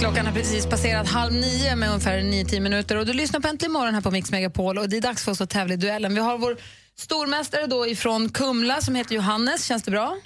Klockan 0.00 0.26
har 0.26 0.32
precis 0.32 0.66
passerat 0.66 1.08
halv 1.08 1.32
nio 1.32 1.76
med 1.76 1.88
ungefär 1.88 2.18
9-10 2.18 2.60
minuter. 2.60 2.96
Och 2.98 3.06
du 3.06 3.12
lyssnar 3.12 3.40
på 3.40 3.48
Äntligen 3.48 3.72
morgon 3.72 3.94
här 3.94 4.00
på 4.00 4.10
Mix 4.10 4.30
Megapol. 4.30 4.78
Och 4.78 4.88
det 4.88 4.96
är 4.96 5.00
dags 5.00 5.24
för 5.24 5.32
oss 5.32 5.40
att 5.40 5.50
tävla 5.50 5.74
i 5.74 5.76
duellen. 5.76 6.14
Vi 6.14 6.20
har 6.20 6.38
vår 6.38 6.56
stormästare 6.96 7.66
då 7.66 7.86
ifrån 7.86 8.28
Kumla 8.28 8.80
som 8.80 8.94
heter 8.94 9.14
Johannes. 9.14 9.66
Känns 9.66 9.82
det 9.82 9.90
bra? 9.90 10.16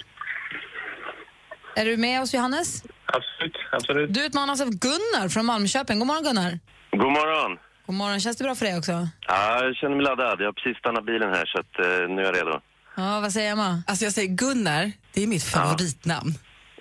Är 1.75 1.85
du 1.85 1.97
med 1.97 2.21
oss 2.21 2.33
Johannes? 2.33 2.83
Absolut, 3.05 3.57
absolut. 3.71 4.13
Du 4.13 4.25
utmanas 4.25 4.61
av 4.61 4.69
Gunnar 4.69 5.29
från 5.29 5.45
Malmköping. 5.45 5.99
God 5.99 6.07
morgon 6.07 6.23
Gunnar. 6.23 6.59
God 6.91 7.11
morgon. 7.11 7.57
God 7.85 7.95
morgon. 7.95 8.19
Känns 8.19 8.37
det 8.37 8.43
bra 8.43 8.55
för 8.55 8.65
dig 8.65 8.77
också? 8.77 9.07
Ja, 9.27 9.63
jag 9.63 9.75
känner 9.75 9.95
mig 9.95 10.03
laddad. 10.05 10.41
Jag 10.41 10.45
har 10.45 10.53
precis 10.53 10.77
stannat 10.77 11.05
bilen 11.05 11.29
här 11.29 11.45
så 11.45 11.59
att, 11.59 11.79
eh, 11.79 12.15
nu 12.15 12.21
är 12.21 12.25
jag 12.25 12.35
redo. 12.35 12.61
Ja, 12.97 13.19
vad 13.19 13.31
säger 13.31 13.51
Emma? 13.51 13.83
Alltså 13.87 14.05
jag 14.05 14.13
säger 14.13 14.35
Gunnar, 14.35 14.91
det 15.13 15.23
är 15.23 15.27
mitt 15.27 15.43
favoritnamn. 15.43 16.33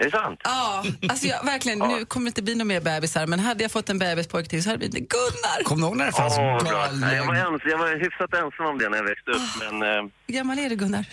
Är 0.02 0.10
det 0.10 0.10
sant? 0.10 0.40
Ja, 0.44 0.84
alltså 1.08 1.26
jag, 1.26 1.44
verkligen, 1.44 1.78
nu 1.78 2.04
kommer 2.04 2.24
det 2.24 2.28
inte 2.28 2.42
bli 2.42 2.54
några 2.54 2.64
mer 2.64 2.80
bebisar, 2.80 3.26
men 3.26 3.40
hade 3.40 3.62
jag 3.64 3.72
fått 3.72 3.88
en 3.90 3.98
bebispojke 3.98 4.48
till 4.50 4.62
så 4.62 4.70
hade 4.70 4.84
det 4.84 4.90
blivit 4.90 5.08
Gunnar. 5.10 5.64
Kommer 5.64 5.82
du 5.82 5.86
ihåg 5.88 5.96
när 5.96 6.06
det 6.06 6.12
fanns 6.12 6.36
galna... 6.36 7.06
Nej, 7.06 7.16
jag, 7.16 7.26
var 7.26 7.34
ens, 7.34 7.62
jag 7.64 7.78
var 7.78 7.88
hyfsat 8.04 8.34
ensam 8.34 8.66
om 8.66 8.78
det 8.78 8.88
när 8.88 8.96
jag 8.96 9.04
växte 9.04 9.30
upp, 9.30 9.42
men 9.60 9.82
eh, 9.82 10.10
Hur 10.26 10.34
gammal 10.34 10.58
är 10.58 10.68
du 10.70 10.76
Gunnar? 10.76 11.04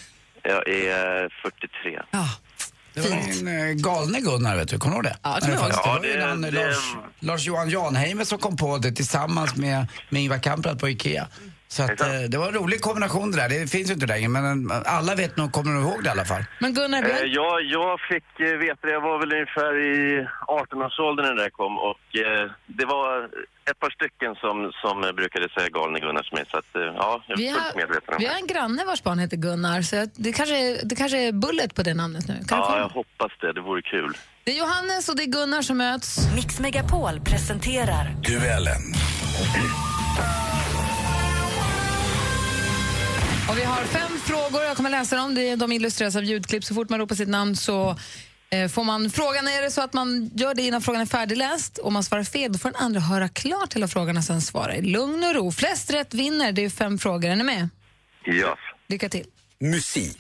jag 0.43 0.67
är 0.69 1.23
eh, 1.23 1.30
43. 1.41 1.99
Det 2.93 3.02
var 3.02 3.17
en 3.17 3.69
eh, 3.69 3.73
galne 3.73 4.19
Gunnar, 4.21 4.56
vet 4.56 4.69
du. 4.69 4.78
Kommer 4.78 4.95
du 4.95 4.97
ihåg 4.97 5.04
det? 5.04 5.17
Ja, 5.23 5.38
det 5.41 5.58
fanns- 5.58 5.75
ihåg. 5.75 5.84
det 5.86 5.89
var 5.89 6.06
ju 6.06 6.19
Ja, 6.19 6.28
han, 6.28 6.41
det- 6.41 6.52
Lars, 6.52 6.95
Lars-Johan 7.19 7.69
Janheimer 7.69 8.23
som 8.23 8.39
kom 8.39 8.58
på 8.58 8.78
det 8.78 8.91
tillsammans 8.91 9.56
med, 9.56 9.88
med 10.10 10.21
Ingvar 10.21 10.38
Kamprad 10.38 10.80
på 10.80 10.89
Ikea. 10.89 11.28
Så 11.71 11.84
att, 11.84 12.01
eh, 12.01 12.08
det 12.29 12.38
var 12.38 12.47
en 12.47 12.53
rolig 12.53 12.82
kombination 12.82 13.32
det 13.32 13.38
där. 13.38 13.49
Det 13.49 13.67
finns 13.71 13.89
ju 13.89 13.93
inte 13.93 14.05
längre, 14.05 14.29
men 14.29 14.71
eh, 14.71 14.77
alla 14.97 15.15
vet 15.15 15.38
nog, 15.38 15.51
kommer 15.51 15.71
nog 15.71 15.84
ihåg 15.84 16.03
det 16.03 16.08
i 16.08 16.12
alla 16.12 16.25
fall. 16.25 16.43
Men 16.60 16.73
Gunnar, 16.73 17.03
Eh, 17.03 17.25
jag, 17.39 17.63
jag 17.63 17.99
fick 18.10 18.39
eh, 18.39 18.58
veta 18.58 18.88
det, 18.88 18.93
jag 18.93 19.01
var 19.01 19.19
väl 19.19 19.34
ungefär 19.34 19.73
i 19.91 20.27
18-årsåldern 20.47 21.25
när 21.25 21.34
det 21.36 21.41
där 21.43 21.49
kom 21.49 21.77
och 21.89 22.05
eh, 22.25 22.51
det 22.67 22.86
var 22.86 23.23
ett 23.71 23.79
par 23.79 23.89
stycken 23.89 24.36
som, 24.36 24.71
som 24.82 25.15
brukade 25.15 25.49
säga 25.49 25.69
galne 25.69 25.99
Gunnar 25.99 26.23
till 26.23 26.34
mig 26.34 26.45
så 26.51 26.58
att 26.58 26.75
eh, 26.75 26.82
ja, 26.82 27.23
jag 27.27 27.38
Vi 27.38 27.47
är 27.47 27.53
har, 27.53 27.60
fullt 27.62 27.75
medveten 27.75 28.13
om 28.13 28.15
vi 28.19 28.25
det. 28.25 28.32
har 28.32 28.39
en 28.39 28.47
granne 28.47 28.86
vars 28.86 29.03
barn 29.03 29.19
heter 29.19 29.38
Gunnar, 29.38 29.82
så 29.82 29.95
jag- 29.95 30.10
det 30.15 30.34
kanske, 30.34 30.58
är, 30.58 30.79
det 30.84 30.95
kanske 30.95 31.17
är 31.27 31.32
Bullet 31.32 31.75
på 31.75 31.84
det 31.84 31.93
namnet 31.93 32.27
nu. 32.27 32.34
Kan 32.34 32.43
du 32.43 32.55
Ja, 32.55 32.65
kolla? 32.67 32.79
jag 32.79 32.89
hoppas 32.89 33.32
det, 33.41 33.53
det 33.53 33.62
vore 33.62 33.82
kul. 33.82 34.17
Det 34.43 34.51
är 34.51 34.58
Johannes 34.58 35.10
och 35.10 35.15
det 35.15 35.23
är 35.23 35.32
Gunnar 35.38 35.62
som 35.62 35.77
möts. 35.77 36.19
Mix 36.36 36.60
Megapol 36.60 37.19
presenterar 37.25 38.05
Duellen. 38.27 38.82
Och 43.49 43.57
vi 43.57 43.63
har 43.63 43.83
fem 43.83 44.17
frågor, 44.19 44.63
jag 44.63 44.77
kommer 44.77 44.89
läsa 44.89 45.15
dem. 45.15 45.35
Det 45.35 45.49
är, 45.49 45.57
de 45.57 45.71
illustreras 45.71 46.15
av 46.15 46.23
ljudklipp. 46.23 46.63
Så 46.63 46.73
fort 46.75 46.89
man 46.89 46.99
ropar 46.99 47.15
sitt 47.15 47.29
namn 47.29 47.55
så 47.55 47.95
eh, 48.49 48.67
får 48.67 48.83
man 48.83 49.09
frågan. 49.09 49.47
Är 49.47 49.62
det 49.62 49.71
så 49.71 49.81
att 49.81 49.93
man 49.93 50.31
gör 50.33 50.53
det 50.53 50.62
innan 50.62 50.81
frågan 50.81 51.01
är 51.01 51.05
färdigläst 51.05 51.77
Om 51.77 51.93
man 51.93 52.03
svarar 52.03 52.23
fel 52.23 52.51
då 52.51 52.59
får 52.59 52.71
den 52.71 52.81
andra 52.81 52.99
höra 52.99 53.29
klart 53.29 53.75
hela 53.75 53.88
frågan 53.88 54.17
och 54.17 54.23
sen 54.23 54.41
svara 54.41 54.75
i 54.75 54.81
lugn 54.81 55.23
och 55.23 55.35
ro. 55.35 55.51
Flest 55.51 55.93
rätt 55.93 56.13
vinner. 56.13 56.51
Det 56.51 56.65
är 56.65 56.69
fem 56.69 56.97
frågor. 56.97 57.29
Är 57.29 57.35
ni 57.35 57.43
med? 57.43 57.69
Ja. 58.25 58.57
Lycka 58.88 59.09
till. 59.09 59.25
Musik. 59.59 60.19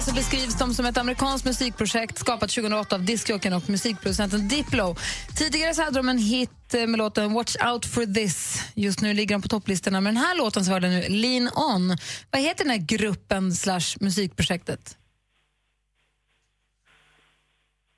Så 0.00 0.14
beskrivs 0.14 0.58
de 0.58 0.74
som 0.74 0.86
ett 0.86 0.96
amerikanskt 0.96 1.46
musikprojekt 1.46 2.18
skapat 2.18 2.50
2008 2.50 2.94
av 2.94 3.04
diskjockeyn 3.04 3.52
och 3.52 3.70
musikproducenten 3.70 4.48
Diplo. 4.48 4.96
Tidigare 5.36 5.74
så 5.74 5.82
hade 5.82 5.98
de 5.98 6.08
en 6.08 6.18
hit 6.18 6.74
eh, 6.74 6.86
med 6.86 6.98
låten 6.98 7.32
Watch 7.32 7.56
out 7.64 7.86
for 7.86 8.14
this. 8.14 8.62
Just 8.74 9.00
nu 9.00 9.14
ligger 9.14 9.34
de 9.34 9.42
på 9.42 9.48
topplistorna 9.48 10.00
med 10.00 10.14
den 10.14 10.22
här 10.22 10.36
låten 10.36 10.64
så 10.64 10.70
var 10.70 10.80
det 10.80 10.88
nu 10.88 11.08
Lean 11.08 11.50
on. 11.54 11.96
Vad 12.30 12.42
heter 12.42 12.64
den 12.64 12.70
här 12.70 12.86
gruppen 12.86 13.54
slash 13.54 13.96
musikprojektet? 14.00 14.96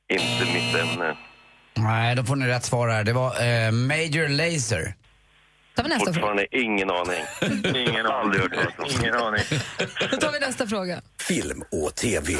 Inte 0.08 0.52
mitt 0.52 0.74
ämne. 0.74 1.16
Nej, 1.74 2.16
då 2.16 2.24
får 2.24 2.36
ni 2.36 2.46
rätt 2.46 2.64
svar 2.64 2.88
här. 2.88 3.04
Det 3.04 3.12
var 3.12 3.30
eh, 3.30 3.70
Major 3.72 4.28
Lazer. 4.28 4.94
Tar 5.78 5.82
vi 5.84 5.88
nästa 5.88 6.04
fråga? 6.04 6.14
Fortfarande 6.14 6.46
ingen 6.58 6.90
aning. 6.90 7.24
ingen 7.76 8.06
aning. 8.06 8.12
Aldrig 8.12 8.42
hört. 8.42 9.00
Ingen 9.00 9.14
aning. 9.14 9.42
Då 10.10 10.16
tar 10.16 10.32
vi 10.32 10.38
nästa 10.40 10.66
fråga. 10.66 11.00
Film 11.20 11.62
och 11.70 11.94
TV. 11.94 12.32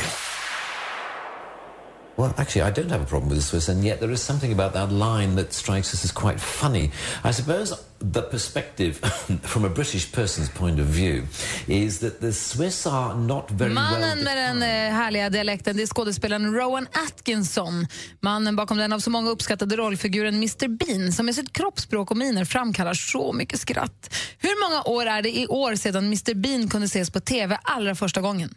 Well, 2.18 2.35
actually, 2.37 2.62
I 2.62 2.72
don't 2.72 2.90
have 2.90 3.00
a 3.00 3.07
problem 3.07 3.28
with 3.28 3.38
the 3.38 3.44
Swiss, 3.44 3.68
and 3.68 3.85
yet 3.85 4.00
there 4.00 4.11
is 4.11 4.20
something 4.20 4.52
about 4.52 4.72
that 4.72 4.90
line 4.90 5.37
that 5.37 5.52
strikes 5.52 5.94
us 5.94 6.04
as 6.04 6.11
quite 6.12 6.40
funny. 6.40 6.90
I 7.22 7.33
suppose 7.33 7.72
the 8.00 8.22
perspective 8.22 8.96
from 9.42 9.64
a 9.64 9.68
British 9.68 10.12
person's 10.12 10.48
point 10.48 10.81
of 10.81 10.87
view 10.87 11.22
is 11.68 12.00
that 12.00 12.20
the 12.20 12.33
Swiss 12.33 12.87
are 12.87 13.14
not 13.14 13.50
very 13.50 13.72
Mannen 13.72 14.00
well... 14.00 14.24
med 14.24 14.37
den 14.37 14.62
eh, 14.62 14.94
härliga 14.94 15.31
dialekten 15.31 15.76
det 15.76 15.83
är 15.83 15.87
skådespelaren 15.87 16.54
Rowan 16.54 16.87
Atkinson. 16.92 17.87
Mannen 18.20 18.57
bakom 18.57 18.78
den 18.78 18.92
av 18.92 18.98
så 18.98 19.11
många 19.11 19.31
uppskattade 19.31 19.76
rollfiguren 19.76 20.35
Mr 20.35 20.68
Bean 20.68 21.12
som 21.12 21.26
med 21.26 21.35
sitt 21.35 21.52
kroppsspråk 21.52 22.11
och 22.11 22.16
miner 22.16 22.44
framkallar 22.44 22.94
så 22.94 23.33
mycket 23.33 23.61
skratt. 23.61 24.14
Hur 24.38 24.68
många 24.68 24.83
år 24.83 25.07
är 25.07 25.22
det 25.22 25.38
i 25.38 25.46
år 25.46 25.74
sedan 25.74 26.04
Mr 26.04 26.35
Bean 26.35 26.68
kunde 26.68 26.85
ses 26.85 27.11
på 27.11 27.20
TV 27.20 27.59
allra 27.62 27.94
första 27.94 28.20
gången? 28.20 28.54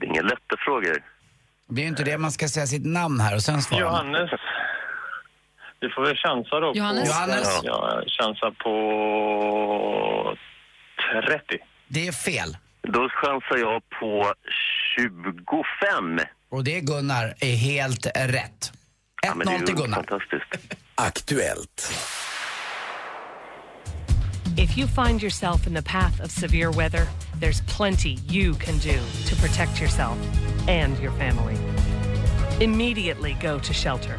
Det 0.00 0.06
är 0.06 0.10
inga 0.10 0.22
lätta 0.22 0.56
frågor. 0.58 1.19
Det 1.70 1.80
är 1.80 1.82
ju 1.82 1.88
inte 1.88 2.04
det 2.04 2.18
man 2.18 2.32
ska 2.32 2.48
säga 2.48 2.66
sitt 2.66 2.86
namn 2.86 3.20
här 3.20 3.34
och 3.34 3.42
sen 3.42 3.62
svara. 3.62 3.80
Johannes. 3.80 4.30
Vi 5.80 5.88
får 5.88 6.02
väl 6.02 6.16
chansa 6.16 6.60
då. 6.60 6.72
Johannes. 6.74 7.02
På, 7.02 7.08
Johannes. 7.08 7.60
Ja, 7.62 8.02
chansa 8.06 8.50
på 8.50 10.36
30. 11.26 11.58
Det 11.88 12.06
är 12.08 12.12
fel. 12.12 12.56
Då 12.82 13.08
chansar 13.08 13.56
jag 13.56 13.82
på 14.00 14.34
25. 14.96 16.20
Och 16.50 16.64
det 16.64 16.80
Gunnar 16.80 17.34
är 17.40 17.56
helt 17.56 18.06
rätt. 18.06 18.72
Ja, 19.22 19.34
men 19.34 19.46
det 19.46 19.52
är 19.52 19.58
1-0 19.58 19.66
till 19.66 19.74
ju 19.76 19.82
Gunnar. 19.82 19.96
fantastiskt. 19.96 20.76
Aktuellt. 20.94 21.92
If 24.58 24.78
you 24.78 24.88
find 24.88 25.22
yourself 25.22 25.66
in 25.66 25.74
the 25.74 25.82
path 25.82 26.20
of 26.24 26.30
severe 26.30 26.70
weather, 26.72 27.06
there's 27.40 27.76
plenty 27.76 28.18
you 28.28 28.54
can 28.54 28.78
do 28.78 28.98
to 29.28 29.36
protect 29.36 29.80
yourself 29.80 30.16
and 30.68 30.98
your 31.02 31.12
family. 31.12 31.56
Immediately 32.60 33.36
go 33.42 33.60
to 33.60 33.72
shelter. 33.72 34.16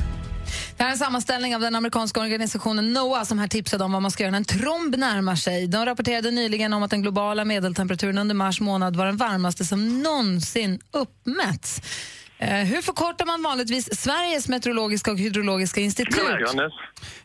Det 0.77 0.83
här 0.83 0.89
är 0.89 0.91
en 0.91 0.97
sammanställning 0.97 1.55
av 1.55 1.61
den 1.61 1.75
amerikanska 1.75 2.21
organisationen 2.21 2.93
NOAA 2.93 3.25
som 3.25 3.39
här 3.39 3.47
tipsade 3.47 3.83
om 3.83 3.91
vad 3.91 4.01
man 4.01 4.11
ska 4.11 4.23
göra 4.23 4.31
när 4.31 4.37
en 4.37 4.45
tromb 4.45 4.95
närmar 4.97 5.35
sig. 5.35 5.67
De 5.67 5.85
rapporterade 5.85 6.31
nyligen 6.31 6.73
om 6.73 6.83
att 6.83 6.91
den 6.91 7.01
globala 7.01 7.45
medeltemperaturen 7.45 8.17
under 8.17 8.35
mars 8.35 8.61
månad 8.61 8.95
var 8.95 9.05
den 9.05 9.17
varmaste 9.17 9.65
som 9.65 10.01
någonsin 10.03 10.79
uppmätts. 10.91 11.81
Eh, 12.37 12.55
hur 12.55 12.81
förkortar 12.81 13.25
man 13.25 13.43
vanligtvis 13.43 13.89
Sveriges 14.01 14.47
meteorologiska 14.47 15.11
och 15.11 15.17
hydrologiska 15.17 15.81
institut? 15.81 16.17
Johannes. 16.39 16.73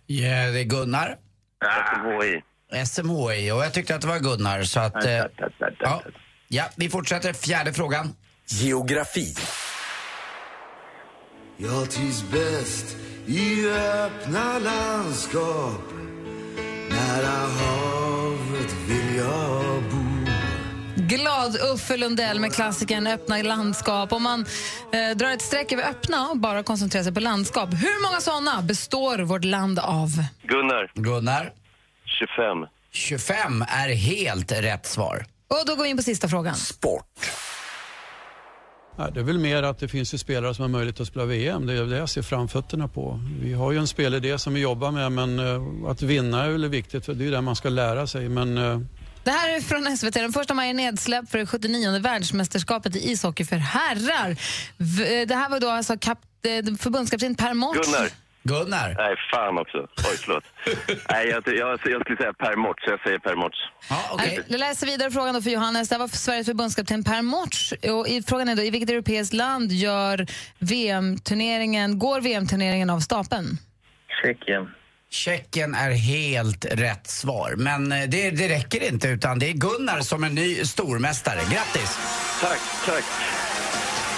Ja, 0.06 0.50
det 0.50 0.60
är 0.60 0.64
Gunnar. 0.64 1.16
SMHI. 1.64 2.42
SMHI. 2.86 3.50
Och 3.50 3.64
jag 3.64 3.72
tyckte 3.72 3.94
att 3.94 4.00
det 4.00 4.06
var 4.06 4.18
Gunnar, 4.18 4.62
så 4.62 4.80
att... 4.80 5.04
Eh, 5.04 5.24
ja. 5.78 6.02
ja, 6.48 6.64
vi 6.76 6.88
fortsätter. 6.88 7.32
Fjärde 7.32 7.72
frågan. 7.72 8.14
Geografi. 8.48 9.34
Jag 11.56 11.90
trivs 11.90 12.24
bäst 12.32 12.96
i 13.26 13.70
öppna 13.70 14.58
landskap 14.58 15.80
Nära 16.90 17.26
havet 17.26 18.74
vill 18.88 19.16
jag 19.16 19.82
bo 19.82 20.06
Glad 21.16 21.56
Uffe 21.74 21.96
Lundell 21.96 22.40
med 22.40 22.52
klassikern 22.54 23.06
Öppna 23.06 23.42
landskap. 23.42 24.12
Om 24.12 24.22
man 24.22 24.46
eh, 24.92 25.16
drar 25.16 25.30
ett 25.30 25.42
streck 25.42 25.72
över 25.72 25.82
öppna 25.82 26.28
och 26.28 26.36
bara 26.36 26.62
koncentrerar 26.62 27.04
sig 27.04 27.14
på 27.14 27.20
landskap, 27.20 27.68
hur 27.72 28.02
många 28.08 28.20
såna 28.20 28.62
består 28.62 29.18
vårt 29.18 29.44
land 29.44 29.78
av? 29.78 30.08
Gunnar. 30.42 30.90
Gunnar. 30.94 31.52
25. 32.18 32.66
25 32.92 33.62
är 33.68 33.88
helt 33.94 34.52
rätt 34.52 34.86
svar. 34.86 35.26
Och 35.48 35.66
då 35.66 35.74
går 35.76 35.82
vi 35.82 35.88
in 35.90 35.96
på 35.96 36.02
sista 36.02 36.28
frågan. 36.28 36.54
Nej, 38.98 39.10
det 39.14 39.20
är 39.20 39.24
väl 39.24 39.38
mer 39.38 39.62
att 39.62 39.78
det 39.78 39.88
finns 39.88 40.14
ju 40.14 40.18
spelare 40.18 40.54
som 40.54 40.62
har 40.62 40.68
möjlighet 40.68 41.00
att 41.00 41.06
spela 41.08 41.24
VM. 41.24 41.66
Det 41.66 41.72
är 41.72 41.84
det 41.84 41.96
jag 41.96 42.08
ser 42.08 42.22
framfötterna 42.22 42.88
på. 42.88 43.20
Vi 43.42 43.52
har 43.52 43.72
ju 43.72 43.78
en 43.78 43.86
spelidé 43.86 44.38
som 44.38 44.54
vi 44.54 44.60
jobbar 44.60 44.90
med 44.90 45.12
men 45.12 45.38
eh, 45.38 45.90
att 45.90 46.02
vinna 46.02 46.44
är 46.44 46.50
väl 46.50 46.68
viktigt 46.68 47.04
för 47.06 47.14
det 47.14 47.22
är 47.22 47.24
ju 47.24 47.30
det 47.30 47.40
man 47.40 47.56
ska 47.56 47.68
lära 47.68 48.06
sig. 48.06 48.28
Men 48.28 48.58
eh, 48.58 48.80
Det 49.24 49.30
här 49.30 49.56
är 49.56 49.60
från 49.60 49.96
SVT. 49.96 50.12
Den 50.14 50.32
första 50.32 50.54
maj 50.54 50.70
är 50.70 50.74
nedsläpp 50.74 51.30
för 51.30 51.38
det 51.38 51.46
79 51.46 51.98
världsmästerskapet 51.98 52.96
i 52.96 53.10
ishockey 53.10 53.44
för 53.44 53.56
herrar. 53.56 54.36
V- 54.76 55.24
Det 55.24 55.34
här 55.34 55.48
var 55.48 55.60
då 55.60 55.70
alltså 55.70 55.92
kap- 55.94 56.16
eh, 56.46 56.76
förbundskapten 56.78 57.34
Per 57.34 57.54
Mårts. 57.54 57.86
Gunnar. 57.92 58.08
Gunnar. 58.46 58.94
Nej, 58.98 59.14
fan 59.32 59.58
också. 59.58 59.78
Oj, 59.78 60.16
förlåt. 60.24 60.44
Nej, 61.10 61.28
jag, 61.28 61.42
jag, 61.46 61.80
jag 61.84 62.00
skulle 62.00 62.16
säga 62.16 62.32
Per 62.32 62.56
Mårts, 62.56 62.84
så 62.84 62.90
jag 62.90 63.00
säger 63.00 63.18
Per 63.18 63.34
Mårts. 63.36 63.58
Okay. 64.12 64.38
Jag 64.48 64.60
läser 64.60 64.86
vidare 64.86 65.10
frågan 65.10 65.34
då 65.34 65.42
för 65.42 65.50
Johannes. 65.50 65.88
Det 65.88 65.94
här 65.94 66.00
var 66.00 66.08
för 66.08 66.16
Sveriges 66.16 66.46
förbundskapten 66.46 67.04
Per 67.04 67.22
Mårts. 67.22 67.72
Och 67.92 68.08
i- 68.08 68.22
Frågan 68.22 68.48
är 68.48 68.56
då, 68.56 68.62
i 68.62 68.70
vilket 68.70 68.90
europeiskt 68.90 69.32
land 69.34 69.72
gör 69.72 70.26
VM-turneringen, 70.58 71.98
går 71.98 72.20
VM-turneringen 72.20 72.90
av 72.90 73.00
stapeln? 73.00 73.58
Tjeckien. 74.22 74.68
Tjeckien 75.10 75.74
är 75.74 75.90
helt 75.90 76.64
rätt 76.64 77.06
svar. 77.06 77.54
Men 77.56 77.92
eh, 77.92 78.02
det, 78.08 78.30
det 78.30 78.48
räcker 78.48 78.92
inte, 78.92 79.08
utan 79.08 79.38
det 79.38 79.48
är 79.50 79.52
Gunnar 79.52 80.00
som 80.00 80.24
är 80.24 80.28
ny 80.30 80.64
stormästare. 80.64 81.36
Grattis! 81.52 81.98
Tack, 82.40 82.58
tack. 82.86 83.04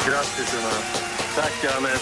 Grattis, 0.07 0.53
Gunnar. 0.53 0.73
Tack, 1.37 1.53
Johannes. 1.64 2.01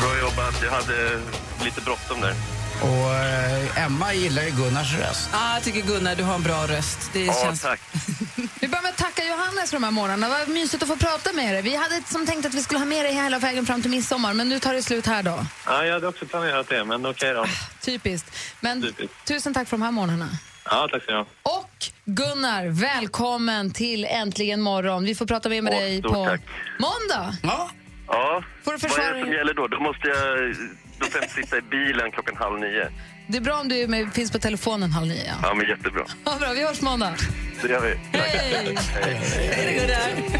Bra 0.00 0.18
jobbat. 0.20 0.62
Jag 0.62 0.70
hade 0.70 1.20
lite 1.64 1.80
bråttom 1.80 2.20
där. 2.20 2.34
Och 2.82 3.14
eh, 3.14 3.84
Emma 3.84 4.14
gillar 4.14 4.42
ju 4.42 4.50
Gunnars 4.50 4.94
röst. 4.98 5.28
Ah, 5.32 5.54
jag 5.54 5.62
tycker 5.64 5.80
Gunnar, 5.82 6.14
du 6.14 6.22
har 6.22 6.34
en 6.34 6.42
bra 6.42 6.66
röst. 6.66 7.10
Det 7.12 7.24
Ja, 7.24 7.32
känns... 7.44 7.62
tack. 7.62 7.80
Vi 8.60 8.68
börjar 8.68 8.82
med 8.82 8.88
att 8.90 8.96
tacka 8.96 9.24
Johannes 9.24 9.70
för 9.70 9.76
de 9.76 9.84
här 9.84 9.90
morgnarna. 9.90 10.28
Vad 10.28 10.48
mysigt 10.48 10.82
att 10.82 10.88
få 10.88 10.96
prata 10.96 11.32
med 11.32 11.54
dig. 11.54 11.62
Vi 11.62 11.76
hade 11.76 12.02
som 12.06 12.26
tänkt 12.26 12.46
att 12.46 12.54
vi 12.54 12.62
skulle 12.62 12.78
ha 12.78 12.86
med 12.86 13.04
dig 13.04 13.14
hela 13.14 13.38
vägen 13.38 13.66
fram 13.66 13.82
till 13.82 13.90
midsommar, 13.90 14.34
men 14.34 14.48
nu 14.48 14.58
tar 14.58 14.74
det 14.74 14.82
slut 14.82 15.06
här 15.06 15.22
då. 15.22 15.44
Ja, 15.66 15.84
jag 15.84 15.92
hade 15.92 16.08
också 16.08 16.26
planerat 16.26 16.68
det, 16.68 16.84
men 16.84 17.06
okej 17.06 17.34
då. 17.34 17.46
Typiskt. 17.80 18.36
Men 18.60 18.82
Typiskt. 18.82 19.24
tusen 19.24 19.54
tack 19.54 19.68
för 19.68 19.76
de 19.76 19.82
här 19.82 19.90
morgnarna. 19.90 20.28
Ja, 20.64 20.88
tack 20.92 21.02
så 21.04 21.12
mycket. 21.18 21.32
Och 21.42 21.70
Gunnar, 22.04 22.66
välkommen 22.68 23.72
till 23.72 24.04
Äntligen 24.04 24.60
morgon. 24.60 25.04
Vi 25.04 25.14
får 25.14 25.26
prata 25.26 25.48
mer 25.48 25.62
med 25.62 25.72
Åh, 25.74 25.80
dig 25.80 25.98
stort 25.98 26.12
på 26.12 26.26
tack. 26.26 26.40
måndag. 26.78 27.36
Ja. 27.42 27.70
Ja, 28.08 28.42
Får 28.64 28.72
du 28.72 28.78
vad 28.78 28.84
är 28.84 28.88
försvara 28.88 29.12
det 29.14 29.20
som 29.20 29.28
dig? 29.30 29.38
gäller 29.38 29.54
då? 29.54 29.68
Då 29.68 29.80
måste 29.80 30.08
jag... 30.08 30.54
Då 30.98 31.06
får 31.06 31.20
jag 31.20 31.30
sitta 31.30 31.56
i 31.56 31.60
bilen 31.62 32.10
klockan 32.12 32.36
halv 32.36 32.60
nio. 32.60 32.88
Det 33.26 33.36
är 33.36 33.40
bra 33.42 33.54
om 33.60 33.68
du 33.68 33.76
är 33.76 33.88
med, 33.88 34.12
finns 34.14 34.30
på 34.30 34.38
telefonen 34.38 34.90
halv 34.90 35.06
nio. 35.06 35.22
Ja. 35.26 35.34
Ja, 35.42 35.54
men 35.54 35.68
jättebra. 35.68 36.02
Ja, 36.24 36.36
bra, 36.40 36.52
vi 36.52 36.66
hörs 36.66 36.80
måndag. 36.80 37.14
Det 37.62 37.68
gör 37.68 37.80
vi. 37.80 38.18
Hej! 38.18 38.76
Hej. 39.02 40.38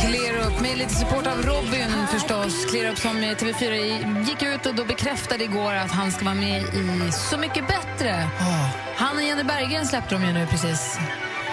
Clear 0.00 0.46
Up 0.46 0.60
med 0.60 0.78
lite 0.78 0.94
support 0.94 1.26
av 1.26 1.42
Robin 1.42 2.06
förstås. 2.12 2.64
Clear 2.70 2.92
Up 2.92 2.98
som 2.98 3.16
TV4 3.16 3.72
i- 3.72 4.24
gick 4.28 4.42
ut 4.42 4.66
och 4.66 4.74
då 4.74 4.84
bekräftade 4.84 5.44
igår 5.44 5.74
att 5.74 5.90
han 5.90 6.12
ska 6.12 6.24
vara 6.24 6.34
med 6.34 6.62
i 6.62 7.12
Så 7.12 7.38
mycket 7.38 7.64
bättre. 7.68 8.28
Han 8.96 9.16
och 9.16 9.22
Jenny 9.22 9.42
Berggren 9.42 9.86
släppte 9.86 10.14
de 10.14 10.24
ju 10.26 10.32
nu 10.32 10.46
precis. 10.46 10.98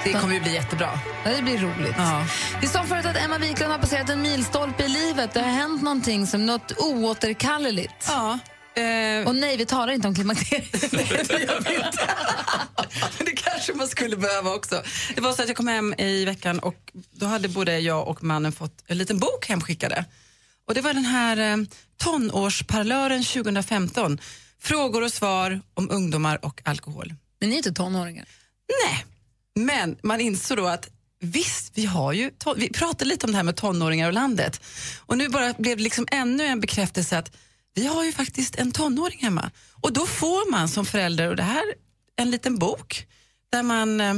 Det 0.05 0.13
kommer 0.13 0.33
ju 0.33 0.39
bli 0.39 0.53
jättebra. 0.53 0.99
Ja, 1.25 1.31
det 1.31 1.41
blir 1.41 1.57
roligt. 1.57 1.95
Ja. 1.97 2.25
Vi 2.61 2.67
sa 2.67 2.83
förut 2.83 3.05
att 3.05 3.17
Emma 3.17 3.37
Wiklund 3.37 3.71
har 3.71 3.79
passerat 3.79 4.09
en 4.09 4.21
milstolpe 4.21 4.83
i 4.83 4.87
livet. 4.89 5.33
Det 5.33 5.39
har 5.41 5.49
hänt 5.49 5.81
någonting 5.81 6.27
som 6.27 6.45
något 6.45 6.71
oåterkalleligt. 6.77 8.05
Ja. 8.07 8.39
Eh, 8.81 9.27
Och 9.27 9.35
nej, 9.35 9.57
vi 9.57 9.65
talar 9.65 9.93
inte 9.93 10.07
om 10.07 10.15
klimakteriet. 10.15 10.91
det 13.19 13.31
kanske 13.35 13.73
man 13.73 13.87
skulle 13.87 14.17
behöva 14.17 14.49
också. 14.53 14.83
Det 15.15 15.21
var 15.21 15.33
så 15.33 15.41
att 15.41 15.47
jag 15.47 15.57
kom 15.57 15.67
hem 15.67 15.93
i 15.97 16.25
veckan 16.25 16.59
och 16.59 16.91
då 17.11 17.25
hade 17.25 17.47
både 17.49 17.79
jag 17.79 18.07
och 18.07 18.23
mannen 18.23 18.51
fått 18.51 18.83
en 18.87 18.97
liten 18.97 19.19
bok 19.19 19.45
hemskickade. 19.49 20.05
Och 20.67 20.73
det 20.73 20.81
var 20.81 20.93
den 20.93 21.05
här 21.05 21.37
eh, 21.37 21.57
tonårsparlören 22.03 23.23
2015. 23.23 24.19
Frågor 24.61 25.03
och 25.03 25.11
svar 25.13 25.61
om 25.73 25.89
ungdomar 25.91 26.45
och 26.45 26.61
alkohol. 26.65 27.13
Men 27.39 27.49
ni 27.49 27.55
är 27.55 27.57
inte 27.57 27.71
tonåringar. 27.73 28.25
Nej, 28.85 29.05
men 29.55 29.97
man 30.03 30.21
insåg 30.21 30.57
då 30.57 30.67
att 30.67 30.89
visst, 31.19 31.71
vi 31.75 31.85
har 31.85 32.13
ju, 32.13 32.31
vi 32.57 32.69
pratade 32.69 33.05
lite 33.05 33.25
om 33.25 33.31
det 33.31 33.37
här 33.37 33.43
med 33.43 33.55
tonåringar 33.55 34.07
och 34.07 34.13
landet. 34.13 34.61
Och 34.99 35.17
nu 35.17 35.29
bara 35.29 35.53
blev 35.53 35.77
det 35.77 35.83
liksom 35.83 36.07
ännu 36.11 36.45
en 36.45 36.59
bekräftelse 36.59 37.17
att 37.17 37.31
vi 37.75 37.85
har 37.85 38.03
ju 38.03 38.11
faktiskt 38.11 38.55
en 38.55 38.71
tonåring 38.71 39.19
hemma. 39.21 39.51
Och 39.81 39.93
då 39.93 40.05
får 40.05 40.51
man 40.51 40.69
som 40.69 40.85
förälder, 40.85 41.29
och 41.29 41.35
det 41.35 41.43
här 41.43 41.63
en 42.15 42.31
liten 42.31 42.57
bok 42.57 43.07
där 43.49 43.63
man 43.63 44.01
eh, 44.01 44.13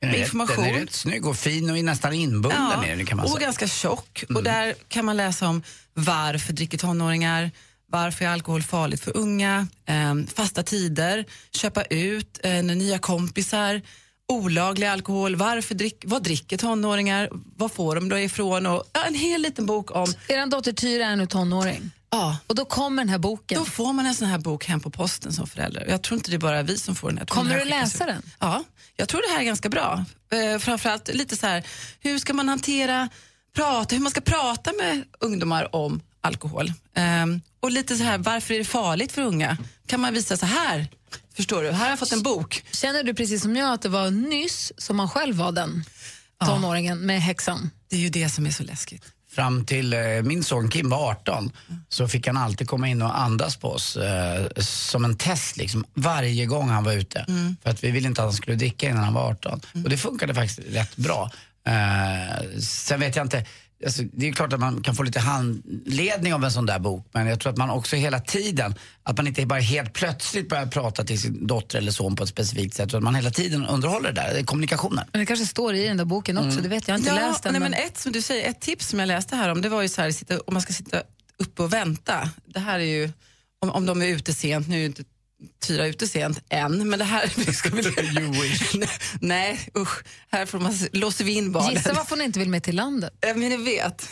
med 0.00 0.18
information. 0.18 0.64
Den 0.64 0.74
är 0.74 0.80
rätt 0.80 0.92
snygg 0.92 1.26
och 1.26 1.36
fin 1.36 1.70
och 1.70 1.78
är 1.78 1.82
nästan 1.82 2.12
inbunden 2.12 2.84
i 2.84 2.96
den 2.96 3.06
kan 3.06 3.16
man 3.16 3.24
och 3.24 3.30
säga. 3.30 3.38
Mm. 3.38 3.46
ganska 3.46 3.66
tjock. 3.66 4.24
Och 4.34 4.42
där 4.42 4.74
kan 4.88 5.04
man 5.04 5.16
läsa 5.16 5.48
om 5.48 5.62
varför 5.94 6.52
dricker 6.52 6.78
tonåringar, 6.78 7.50
varför 7.86 8.24
är 8.24 8.28
alkohol 8.28 8.62
farligt 8.62 9.00
för 9.00 9.16
unga, 9.16 9.66
eh, 9.86 10.14
fasta 10.34 10.62
tider, 10.62 11.24
köpa 11.52 11.82
ut, 11.82 12.40
eh, 12.42 12.62
nya 12.62 12.98
kompisar, 12.98 13.82
olaglig 14.30 14.86
alkohol, 14.86 15.36
varför 15.36 15.74
drick, 15.74 16.04
vad 16.06 16.22
dricker 16.22 16.56
tonåringar, 16.56 17.28
vad 17.56 17.72
får 17.72 17.94
de 17.94 18.08
då 18.08 18.18
ifrån 18.18 18.66
och 18.66 18.90
ja, 18.92 19.04
en 19.04 19.14
hel 19.14 19.42
liten 19.42 19.66
bok 19.66 19.96
om... 19.96 20.14
Er 20.28 20.46
dotter 20.46 20.72
Tyra 20.72 21.06
är 21.06 21.16
nu 21.16 21.26
tonåring. 21.26 21.90
Ja. 22.10 22.38
Och 22.46 22.54
då 22.54 22.64
kommer 22.64 23.02
den 23.02 23.08
här 23.08 23.18
boken. 23.18 23.58
Då 23.58 23.64
får 23.64 23.92
man 23.92 24.06
en 24.06 24.14
sån 24.14 24.28
här 24.28 24.38
bok 24.38 24.64
hem 24.64 24.80
på 24.80 24.90
posten 24.90 25.32
som 25.32 25.46
förälder. 25.46 25.86
Jag 25.88 26.02
tror 26.02 26.18
inte 26.18 26.30
det 26.30 26.36
är 26.36 26.38
bara 26.38 26.62
vi 26.62 26.78
som 26.78 26.94
får 26.94 27.12
den. 27.12 27.26
Kommer 27.26 27.56
den 27.56 27.66
du 27.68 27.74
här 27.74 27.82
läsa 27.82 28.04
ut. 28.04 28.10
den? 28.10 28.22
Ja, 28.38 28.64
jag 28.96 29.08
tror 29.08 29.22
det 29.28 29.32
här 29.32 29.40
är 29.40 29.44
ganska 29.44 29.68
bra. 29.68 30.04
Eh, 30.32 30.58
framförallt 30.58 31.14
lite 31.14 31.36
så 31.36 31.46
här, 31.46 31.64
hur 32.00 32.18
ska 32.18 32.34
man 32.34 32.48
hantera, 32.48 33.08
prata, 33.56 33.94
hur 33.94 34.02
man 34.02 34.10
ska 34.10 34.20
prata 34.20 34.72
med 34.72 35.04
ungdomar 35.20 35.76
om 35.76 36.00
alkohol. 36.20 36.72
Ehm, 36.94 37.40
och 37.60 37.70
lite 37.70 37.96
så 37.96 38.04
här, 38.04 38.18
varför 38.18 38.54
är 38.54 38.58
det 38.58 38.64
farligt 38.64 39.12
för 39.12 39.22
unga? 39.22 39.56
Kan 39.86 40.00
man 40.00 40.14
visa 40.14 40.36
så 40.36 40.46
här, 40.46 40.86
förstår 41.40 41.62
du, 41.62 41.70
här 41.70 41.84
har 41.84 41.88
jag 41.90 41.98
fått 41.98 42.12
en 42.12 42.22
bok. 42.22 42.64
Känner 42.72 43.02
du 43.02 43.14
precis 43.14 43.42
som 43.42 43.56
jag 43.56 43.72
att 43.72 43.82
det 43.82 43.88
var 43.88 44.10
nyss 44.10 44.72
som 44.76 44.96
man 44.96 45.08
själv 45.08 45.36
var 45.36 45.52
den 45.52 45.84
tonåringen 46.46 46.98
med 46.98 47.22
häxan? 47.22 47.70
Det 47.88 47.96
är 47.96 48.00
ju 48.00 48.08
det 48.08 48.28
som 48.28 48.46
är 48.46 48.50
så 48.50 48.62
läskigt. 48.62 49.04
Fram 49.30 49.64
till 49.64 49.92
eh, 49.92 50.00
min 50.22 50.44
son 50.44 50.70
Kim 50.70 50.90
var 50.90 51.10
18 51.10 51.52
så 51.88 52.08
fick 52.08 52.26
han 52.26 52.36
alltid 52.36 52.68
komma 52.68 52.88
in 52.88 53.02
och 53.02 53.20
andas 53.20 53.56
på 53.56 53.68
oss 53.72 53.96
eh, 53.96 54.46
som 54.60 55.04
en 55.04 55.16
test 55.16 55.56
liksom, 55.56 55.84
varje 55.94 56.46
gång 56.46 56.68
han 56.68 56.84
var 56.84 56.92
ute. 56.92 57.26
För 57.62 57.70
att 57.70 57.84
vi 57.84 57.90
ville 57.90 58.08
inte 58.08 58.20
att 58.20 58.26
han 58.26 58.32
skulle 58.34 58.56
dricka 58.56 58.88
innan 58.88 59.04
han 59.04 59.14
var 59.14 59.30
18. 59.30 59.60
Och 59.84 59.90
det 59.90 59.96
funkade 59.96 60.34
faktiskt 60.34 60.60
rätt 60.68 60.96
bra. 60.96 61.30
Eh, 61.66 62.60
sen 62.60 63.00
vet 63.00 63.16
jag 63.16 63.24
inte, 63.24 63.46
alltså, 63.84 64.02
det 64.12 64.28
är 64.28 64.32
klart 64.32 64.52
att 64.52 64.60
man 64.60 64.82
kan 64.82 64.94
få 64.94 65.02
lite 65.02 65.20
handledning 65.20 66.34
av 66.34 66.44
en 66.44 66.50
sån 66.52 66.66
där 66.66 66.78
bok 66.78 67.06
men 67.12 67.26
jag 67.26 67.40
tror 67.40 67.52
att 67.52 67.58
man 67.58 67.70
också 67.70 67.96
hela 67.96 68.20
tiden, 68.20 68.74
att 69.02 69.16
man 69.16 69.26
inte 69.26 69.46
bara 69.46 69.60
helt 69.60 69.92
plötsligt 69.92 70.48
börjar 70.48 70.66
prata 70.66 71.04
till 71.04 71.20
sin 71.20 71.46
dotter 71.46 71.78
eller 71.78 71.92
son 71.92 72.16
på 72.16 72.22
ett 72.22 72.28
specifikt 72.28 72.74
sätt 72.74 72.88
utan 72.88 72.98
att 72.98 73.04
man 73.04 73.14
hela 73.14 73.30
tiden 73.30 73.66
underhåller 73.66 74.12
det 74.12 74.20
där, 74.20 74.34
det 74.34 74.40
är 74.40 74.44
kommunikationen. 74.44 75.04
Men 75.12 75.20
det 75.20 75.26
kanske 75.26 75.46
står 75.46 75.74
i 75.74 75.86
den 75.86 75.96
där 75.96 76.04
boken 76.04 76.38
också, 76.38 76.50
Mm. 76.50 76.62
det 76.62 76.68
vet 76.68 76.88
jag. 76.88 76.94
Jag 76.98 77.02
har 77.04 77.10
inte 77.10 77.22
ja, 77.22 77.28
läst 77.28 77.42
den. 77.42 77.52
Nej, 77.52 77.60
men... 77.60 77.70
men 77.70 77.80
ett, 77.86 77.98
som 77.98 78.12
du 78.12 78.22
säger, 78.22 78.50
ett 78.50 78.60
tips 78.60 78.88
som 78.88 78.98
jag 78.98 79.06
läste 79.06 79.36
här 79.36 79.48
om 79.48 79.62
det 79.62 79.68
var 79.68 79.82
ju 79.82 79.88
så 79.88 80.02
här, 80.02 80.10
sitta, 80.10 80.40
om 80.40 80.54
man 80.54 80.62
ska 80.62 80.72
sitta 80.72 81.02
uppe 81.38 81.62
och 81.62 81.72
vänta. 81.72 82.30
Det 82.44 82.60
här 82.60 82.78
är 82.78 82.84
ju, 82.84 83.12
om, 83.60 83.70
om 83.70 83.86
de 83.86 84.02
är 84.02 84.06
ute 84.06 84.34
sent, 84.34 84.68
nu 84.68 84.74
är 84.74 84.80
ju 84.80 84.86
inte 84.86 85.04
Tyra 85.66 85.86
ute 85.86 86.08
sent 86.08 86.40
än, 86.48 86.88
men 86.88 86.98
det 86.98 87.04
här... 87.04 87.32
vi 87.36 87.52
ska 87.54 87.70
väl- 87.70 87.84
Nej, 89.20 89.68
usch. 89.78 90.02
Här 90.30 90.46
får 90.46 90.58
man, 90.58 90.74
låser 90.92 91.24
vi 91.24 91.32
in 91.32 91.52
barnen. 91.52 91.74
Gissa 91.74 91.92
varför 91.92 92.16
hon 92.16 92.24
inte 92.24 92.38
vill 92.38 92.48
med 92.48 92.62
till 92.62 92.76
landet. 92.76 93.12
Ja, 93.20 93.34
men 93.34 93.50
jag 93.50 93.58
vet. 93.58 94.08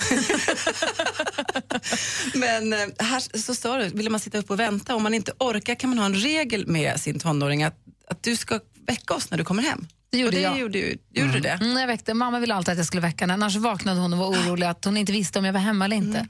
men 2.35 2.73
eh, 2.73 2.79
här 2.99 3.39
så 3.39 3.55
står 3.55 3.79
det, 3.79 3.89
vill 3.89 4.11
man 4.11 4.21
sitta 4.21 4.39
upp 4.39 4.51
och 4.51 4.61
vänta, 4.61 4.95
om 4.95 5.03
man 5.03 5.15
inte 5.15 5.33
orkar 5.39 5.75
kan 5.75 5.91
man 5.91 5.99
ha 5.99 6.07
en 6.07 6.15
regel 6.15 6.67
med 6.67 7.01
sin 7.01 7.19
tonåring 7.21 7.63
att, 7.63 7.77
att 8.09 8.23
du 8.23 8.37
ska 8.37 8.61
väcka 8.87 9.15
oss 9.15 9.31
när 9.31 9.39
du 9.39 9.45
kommer 9.45 9.63
hem. 9.63 9.87
Det 10.11 10.19
gjorde 10.19 10.29
och 10.29 10.33
det 10.35 10.41
jag. 10.41 10.59
Gjorde, 10.59 10.79
gjorde 11.15 11.33
du 11.33 11.41
det? 11.41 11.49
Mm, 11.61 11.77
jag 11.79 11.87
väckte. 11.87 12.15
Mamma 12.15 12.39
ville 12.41 12.55
alltid 12.55 12.73
att 12.73 12.79
jag 12.79 12.87
skulle 12.87 13.01
väcka 13.03 13.23
henne, 13.25 13.35
annars 13.35 13.57
vaknade 13.57 14.01
hon 14.01 14.13
och 14.13 14.19
var 14.19 14.27
orolig 14.27 14.67
att 14.67 14.85
hon 14.85 14.97
inte 14.97 15.13
visste 15.13 15.39
om 15.39 15.45
jag 15.45 15.53
var 15.53 15.61
hemma 15.61 15.85
eller 15.85 15.97
inte. 15.97 16.27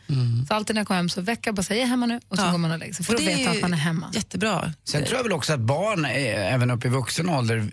Så 0.49 0.55
alltid 0.55 0.75
när 0.77 0.81
jag 0.81 0.87
kom 0.87 0.97
hem 0.97 1.09
så 1.09 1.21
väcker 1.21 1.49
jag 1.49 1.55
bara 1.55 1.63
säger 1.63 1.81
jag 1.81 1.87
är 1.87 1.91
hemma 1.91 2.07
nu 2.07 2.21
och 2.29 2.37
så 2.37 2.43
Ja. 2.45 2.51
går 2.51 2.59
man 2.59 2.71
och 2.71 2.79
lägger 2.79 2.95
sig 2.95 3.05
för 3.05 3.15
Och 3.15 3.21
veta 3.21 3.41
ju 3.41 3.49
att 3.49 3.61
man 3.63 3.73
är 3.73 3.79
hemma. 3.79 4.11
Jättebra. 4.15 4.73
Sen 4.85 5.05
tror 5.05 5.17
jag 5.17 5.23
väl 5.23 5.33
också 5.33 5.53
att 5.53 5.61
barn, 5.61 6.05
eh, 6.05 6.55
även 6.55 6.71
upp 6.71 6.85
i 6.85 6.89
vuxen 6.89 7.29
ålder, 7.29 7.71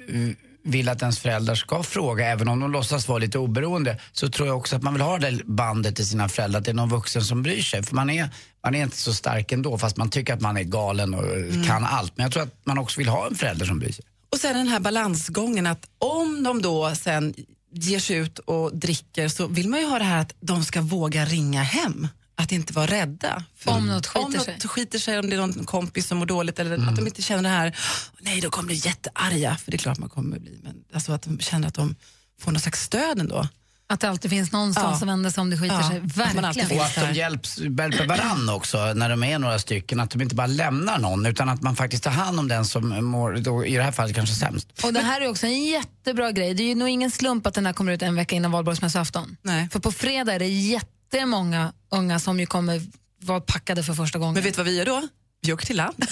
vill 0.68 0.90
att 0.90 1.02
ens 1.02 1.20
föräldrar 1.20 1.56
ska 1.56 1.84
fråga, 1.84 2.28
även 2.28 2.48
om 2.48 2.60
de 2.60 2.72
låtsas 2.72 3.08
vara 3.08 3.18
lite 3.20 3.38
oberoende, 3.40 4.00
så 4.12 4.30
tror 4.30 4.48
jag 4.48 4.58
också 4.58 4.76
att 4.76 4.84
man 4.84 4.94
vill 4.94 5.02
ha 5.02 5.18
det 5.18 5.40
bandet 5.46 5.96
till 5.96 6.08
sina 6.08 6.30
föräldrar, 6.30 6.60
att 6.60 6.66
det 6.66 6.72
är 6.72 6.76
någon 6.76 6.90
vuxen 6.90 7.22
som 7.24 7.44
bryr 7.44 7.62
sig. 7.62 7.84
För 7.84 7.96
man 7.96 8.10
är, 8.10 8.30
man 8.64 8.76
är 8.76 8.84
inte 8.84 8.98
så 8.98 9.14
stark 9.14 9.52
ändå, 9.52 9.78
fast 9.78 9.98
man 9.98 10.10
tycker 10.10 10.34
att 10.34 10.42
man 10.42 10.58
är 10.58 10.64
galen 10.64 11.14
och 11.14 11.24
eh, 11.24 11.66
kan 11.68 11.84
allt. 11.84 12.18
Men 12.18 12.24
jag 12.24 12.34
tror 12.34 12.44
att 12.44 12.56
man 12.66 12.78
också 12.78 13.00
vill 13.00 13.08
ha 13.10 13.28
en 13.28 13.36
förälder 13.36 13.66
som 13.66 13.80
bryr 13.80 13.92
sig. 13.92 14.06
Och 14.36 14.42
sen 14.42 14.56
den 14.56 14.68
här 14.68 14.80
balansgången 14.80 15.68
att 15.68 15.90
om 15.98 16.44
de 16.44 16.62
då 16.62 16.96
sen 16.96 17.34
ger 17.74 18.00
sig 18.00 18.18
ut 18.18 18.40
och 18.40 18.78
dricker 18.78 19.28
så 19.28 19.48
vill 19.48 19.70
man 19.70 19.80
ju 19.80 19.86
ha 19.86 20.00
det 20.00 20.06
här 20.06 20.22
att 20.22 20.34
de 20.40 20.64
ska 20.64 20.82
våga 20.82 21.26
ringa 21.26 21.64
hem. 21.64 22.08
Att 22.36 22.52
inte 22.52 22.74
vara 22.74 22.88
rädda. 22.88 23.44
För 23.56 23.72
Om 23.72 23.88
något 23.88 24.08
skiter 24.08 24.26
om 24.26 24.32
något 24.32 24.46
sig. 24.46 24.70
skiter 24.70 25.00
sig, 25.00 25.20
om 25.20 25.30
det 25.30 25.36
är 25.36 25.38
någon 25.38 25.66
kompis 25.66 26.08
som 26.08 26.18
mår 26.18 26.26
dåligt 26.26 26.60
eller 26.60 26.90
att 26.90 26.96
de 26.96 27.08
inte 27.08 27.22
känner 27.22 27.44
det 27.44 27.50
här, 27.50 27.78
nej 28.20 28.42
då 28.42 28.50
kommer 28.50 28.70
de 28.70 28.74
bli 28.74 28.88
jättearga, 28.88 29.56
för 29.56 29.72
det 29.72 29.76
är 29.76 29.80
klart 29.80 29.98
man 29.98 30.10
kommer 30.10 30.40
bli, 30.40 30.60
men 30.64 30.76
alltså 30.94 31.12
att 31.12 31.22
de 31.22 31.40
känner 31.40 31.68
att 31.68 31.74
de 31.74 31.96
får 32.40 32.52
någon 32.52 32.62
slags 32.62 32.84
stöd 32.84 33.20
ändå. 33.20 33.48
Att 33.88 34.00
det 34.00 34.10
alltid 34.10 34.32
finns 34.32 34.52
någonstans 34.52 34.88
Ja. 34.88 34.96
att 34.96 35.10
vända 35.10 35.32
sig 35.32 35.42
om 35.42 35.50
det 35.50 35.58
skiter 35.58 35.76
Ja, 35.76 35.90
sig. 35.90 36.00
Verkligen. 36.04 36.80
Och 36.80 36.86
att 36.86 36.96
de 36.96 37.14
hjälps, 37.14 37.58
hjälper 37.58 38.08
varann 38.08 38.50
också 38.50 38.94
när 38.94 39.10
de 39.10 39.24
är 39.24 39.40
några 39.40 39.60
stycken. 39.60 40.00
Att 40.00 40.10
de 40.12 40.22
inte 40.22 40.36
bara 40.36 40.48
lämnar 40.48 40.98
någon 41.00 41.26
utan 41.26 41.50
att 41.50 41.62
man 41.62 41.76
faktiskt 41.76 42.04
tar 42.04 42.12
hand 42.12 42.40
om 42.40 42.48
den 42.48 42.66
som 42.66 43.06
mår, 43.06 43.34
då, 43.34 43.66
i 43.66 43.76
det 43.76 43.84
här 43.84 43.92
fallet 43.92 44.16
kanske 44.16 44.36
sämst. 44.36 44.68
Och 44.84 44.94
det 44.94 45.00
här 45.02 45.22
är 45.22 45.30
också 45.30 45.46
en 45.46 45.64
jättebra 45.66 46.32
grej. 46.32 46.54
Det 46.54 46.64
är 46.64 46.68
ju 46.68 46.76
nog 46.76 46.90
ingen 46.90 47.12
slump 47.12 47.48
att 47.48 47.54
den 47.54 47.66
här 47.66 47.74
kommer 47.74 47.92
ut 47.92 48.02
en 48.02 48.16
vecka 48.16 48.36
innan 48.36 48.52
valborgsmässoafton. 48.52 49.38
Nej. 49.42 49.70
För 49.72 49.80
på 49.80 49.92
fredag 49.92 50.34
är 50.34 50.40
det 50.40 50.48
jättemånga 50.48 51.74
unga 51.92 52.20
som 52.20 52.40
ju 52.40 52.46
kommer 52.46 52.82
vara 53.22 53.42
packade 53.42 53.84
för 53.84 53.94
första 53.94 54.20
gången. 54.20 54.34
Men 54.34 54.44
vet 54.44 54.54
du 54.54 54.58
vad 54.58 54.66
vi 54.66 54.78
gör 54.78 54.86
då? 54.86 55.08
Vi 55.42 55.54
åker 55.54 55.66
till 55.66 55.78
land. 55.78 55.96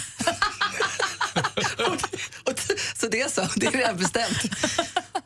det 3.14 3.22
är 3.22 3.30
så, 3.30 3.48
det 3.56 3.66
är 3.66 3.72
redan 3.72 3.98
bestämt. 3.98 4.38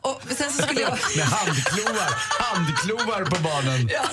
Och 0.00 0.22
sen 0.36 0.52
så 0.52 0.62
skulle 0.62 0.80
jag... 0.80 0.90
Med 1.16 1.26
handklovar, 1.26 2.10
handklovar 2.40 3.24
på 3.24 3.42
barnen. 3.42 3.88
Ja. 3.92 4.04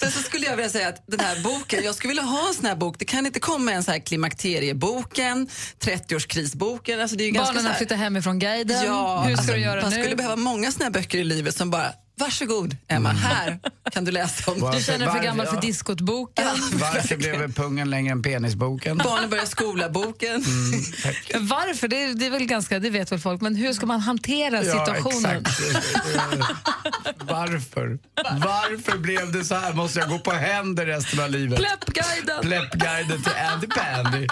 Sen 0.00 0.10
så 0.10 0.22
skulle 0.22 0.46
jag 0.46 0.56
vilja 0.56 0.70
säga 0.70 0.88
att 0.88 1.02
den 1.06 1.20
här 1.20 1.42
boken, 1.42 1.84
jag 1.84 1.94
skulle 1.94 2.08
vilja 2.08 2.22
ha 2.22 2.48
en 2.48 2.54
sån 2.54 2.66
här 2.66 2.76
bok. 2.76 2.98
Det 2.98 3.04
kan 3.04 3.26
inte 3.26 3.40
komma 3.40 3.72
en 3.72 3.84
så 3.84 3.90
här 3.90 3.98
klimakterieboken, 3.98 5.48
30-årskrisboken. 5.80 7.02
Alltså 7.02 7.16
det 7.16 7.24
är 7.24 7.26
ju 7.26 7.32
ganska 7.32 7.52
Barnen 7.52 7.64
har 7.64 7.70
här, 7.70 7.78
flyttat 7.78 7.98
hemifrån 7.98 8.38
guiden. 8.38 8.84
Ja, 8.86 9.20
Hur 9.22 9.34
ska 9.34 9.40
alltså, 9.40 9.54
du 9.54 9.60
göra 9.60 9.80
man 9.82 9.90
nu? 9.90 10.02
skulle 10.02 10.16
behöva 10.16 10.36
många 10.36 10.72
såna 10.72 10.84
här 10.84 10.90
böcker 10.92 11.18
i 11.18 11.24
livet 11.24 11.56
som 11.56 11.70
bara, 11.70 11.92
varsågod 12.16 12.76
Emma, 12.88 13.08
här 13.12 13.58
kan 13.92 14.04
du 14.04 14.12
läsa 14.12 14.50
om. 14.50 14.70
Du 14.76 14.82
känner 14.82 14.98
dig 15.06 15.14
för 15.16 15.22
gammal 15.22 15.46
för 15.46 15.60
diskotboken. 15.60 16.46
Varför 16.72 17.16
blev 17.16 17.52
pungen 17.54 17.90
längre 17.90 18.12
än 18.12 18.22
penisboken? 18.22 18.96
Barnen 18.98 19.30
börjar 19.30 19.44
skola-boken. 19.46 20.30
Mm, 20.34 20.80
Varför? 21.48 21.88
Det, 21.88 22.02
är- 22.04 22.14
det 22.14 22.26
är 22.26 22.30
väl 22.30 22.46
ganska, 22.46 22.78
det 22.78 22.90
vet 22.90 23.12
väl 23.12 23.18
folk. 23.20 23.40
Men 23.40 23.56
hur 23.56 23.72
ska 23.72 23.86
man 23.86 24.00
hantera 24.00 24.62
situationen? 24.64 25.44
Ja, 25.44 25.50
exakt. 25.50 26.50
Varför? 27.18 27.98
Varför 28.44 28.98
blev 28.98 29.32
det 29.32 29.44
så 29.44 29.54
här? 29.54 29.72
Måste 29.72 29.98
jag 30.00 30.08
gå 30.08 30.18
på 30.18 30.32
händer 30.32 30.86
resten 30.86 31.20
av 31.20 31.30
livet? 31.30 31.58
Pleppguiden! 31.58 32.40
Pleppguiden 32.42 33.22
till 33.22 33.32
Andy 33.52 33.66
Pandy. 33.66 34.26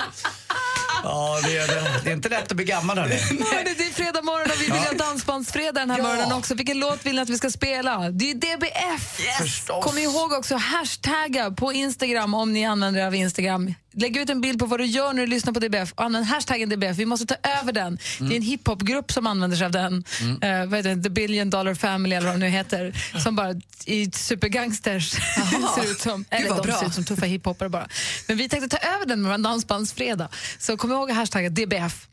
Ja, 1.05 1.39
det 1.45 1.57
är, 1.59 1.67
det. 1.67 2.01
det 2.05 2.11
är 2.11 2.15
inte 2.15 2.29
lätt 2.29 2.51
att 2.51 2.57
bli 2.57 2.65
gammal 2.65 2.99
hörni. 2.99 3.15
Det 3.77 3.85
är 3.89 3.93
fredag 3.93 4.23
morgon 4.23 4.51
och 4.51 4.61
vi 4.61 4.65
vill 4.65 4.73
ha 4.83 4.93
dansbandsfredag 4.93 5.75
den 5.75 5.91
här 5.91 5.99
Ja. 5.99 6.05
morgonen 6.05 6.33
också. 6.33 6.55
Vilken 6.55 6.79
låt 6.79 7.07
vill 7.07 7.15
ni 7.17 7.21
att 7.23 7.29
vi 7.29 7.39
ska 7.39 7.51
spela? 7.51 8.11
Det 8.11 8.31
är 8.31 8.35
DBF! 8.35 9.21
Förstås. 9.41 9.85
Kom 9.85 9.99
ihåg 9.99 10.33
också 10.33 10.57
hashtagga 10.57 11.51
på 11.51 11.73
Instagram 11.73 12.35
om 12.35 12.53
ni 12.53 12.65
använder 12.67 13.01
er 13.01 13.07
av 13.07 13.15
Instagram. 13.15 13.75
Lägg 13.95 14.17
ut 14.17 14.31
en 14.31 14.41
bild 14.41 14.59
på 14.59 14.67
vad 14.67 14.81
du 14.81 14.85
gör 14.87 15.13
när 15.13 15.23
du 15.23 15.27
lyssnar 15.27 15.53
på 15.53 15.61
DBF 15.61 15.93
och 15.93 16.05
använd 16.05 16.27
hashtaggen 16.27 16.69
DBF. 16.69 16.97
Vi 16.97 17.07
måste 17.07 17.27
ta 17.27 17.35
över 17.61 17.73
den. 17.73 17.99
Det 18.19 18.25
är 18.35 18.37
en 18.37 18.43
hiphopgrupp 18.43 19.13
som 19.13 19.27
använder 19.27 19.57
sig 19.57 19.65
av 19.67 19.73
den. 19.73 20.05
Eh, 20.43 20.67
vad 20.67 20.77
heter 20.79 20.95
det? 20.95 21.03
The 21.03 21.11
Billion 21.11 21.51
Dollar 21.51 21.75
Family 21.75 22.17
eller 22.17 22.27
vad 22.27 22.35
de 22.37 22.41
nu 22.41 22.49
heter. 22.49 22.93
Som 23.23 23.37
bara 23.37 23.55
i 23.85 24.11
supergangsters 24.11 25.11
ser 25.75 25.91
ut 25.91 26.01
som. 26.01 26.25
Eller 26.31 26.49
de 26.49 26.61
bra. 26.63 26.79
ser 26.79 26.87
ut 26.87 26.95
som 26.95 27.05
tuffa 27.05 27.27
hiphopare 27.27 27.69
bara. 27.69 27.89
Men 28.27 28.37
vi 28.37 28.49
tänkte 28.49 28.79
ta 28.79 28.89
över 28.89 29.07
den 29.07 29.23
med 29.23 29.33
en 29.35 29.43
dansbandsfredag. 29.43 30.29
Så 30.59 30.77
kom 30.77 30.92
ihåg 30.93 31.11
hashtaggen 31.11 31.55
DBF. 31.55 32.09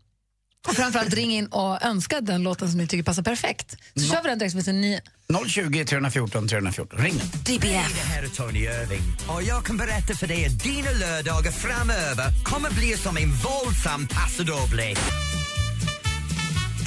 Och 0.67 0.75
framförallt 0.75 1.13
ring 1.13 1.31
in 1.31 1.45
och 1.47 1.83
önska 1.83 2.21
den 2.21 2.43
låten 2.43 2.69
som 2.69 2.77
ni 2.77 2.87
tycker 2.87 3.03
passar 3.03 3.23
perfekt. 3.23 3.77
Så 3.95 4.01
kör 4.01 4.23
vi 4.23 4.29
den 4.29 4.39
direkt 4.39 4.55
vid 4.55 4.75
nio. 4.75 5.01
020 5.47 5.85
314 5.85 6.47
314. 6.47 6.99
Ring. 6.99 7.13
DBF. 7.45 7.93
Det 7.95 8.09
här 8.09 8.23
är 8.23 8.27
Tony 8.27 8.59
Irving 8.59 9.01
och 9.27 9.43
jag 9.43 9.65
kan 9.65 9.77
berätta 9.77 10.13
för 10.15 10.27
dig 10.27 10.45
att 10.45 10.63
dina 10.63 10.91
lördagar 10.91 11.51
framöver 11.51 12.43
kommer 12.43 12.69
bli 12.69 12.97
som 12.97 13.17
en 13.17 13.31
våldsam 13.31 14.07
paso 14.07 14.43
doble. 14.43 14.95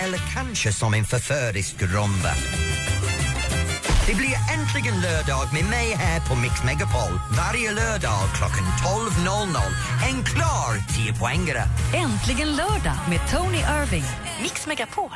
Eller 0.00 0.20
kanske 0.34 0.72
som 0.72 0.94
en 0.94 1.04
förförisk 1.04 1.82
rumba. 1.82 2.34
Det 4.06 4.14
blir 4.14 4.34
äntligen 4.58 5.00
lördag 5.00 5.52
med 5.52 5.64
mig 5.64 5.94
här 5.94 6.20
på 6.20 6.34
Mix 6.34 6.64
Megapol 6.64 7.20
varje 7.38 7.72
lördag 7.72 8.20
klockan 8.34 8.64
12.00. 9.24 9.56
En 10.08 10.24
klar 10.24 10.72
10-poängare. 10.88 11.62
Äntligen 11.94 12.56
lördag 12.56 12.96
med 13.08 13.20
Tony 13.30 13.58
Irving. 13.58 14.04
Mix 14.42 14.66
Megapol. 14.66 15.10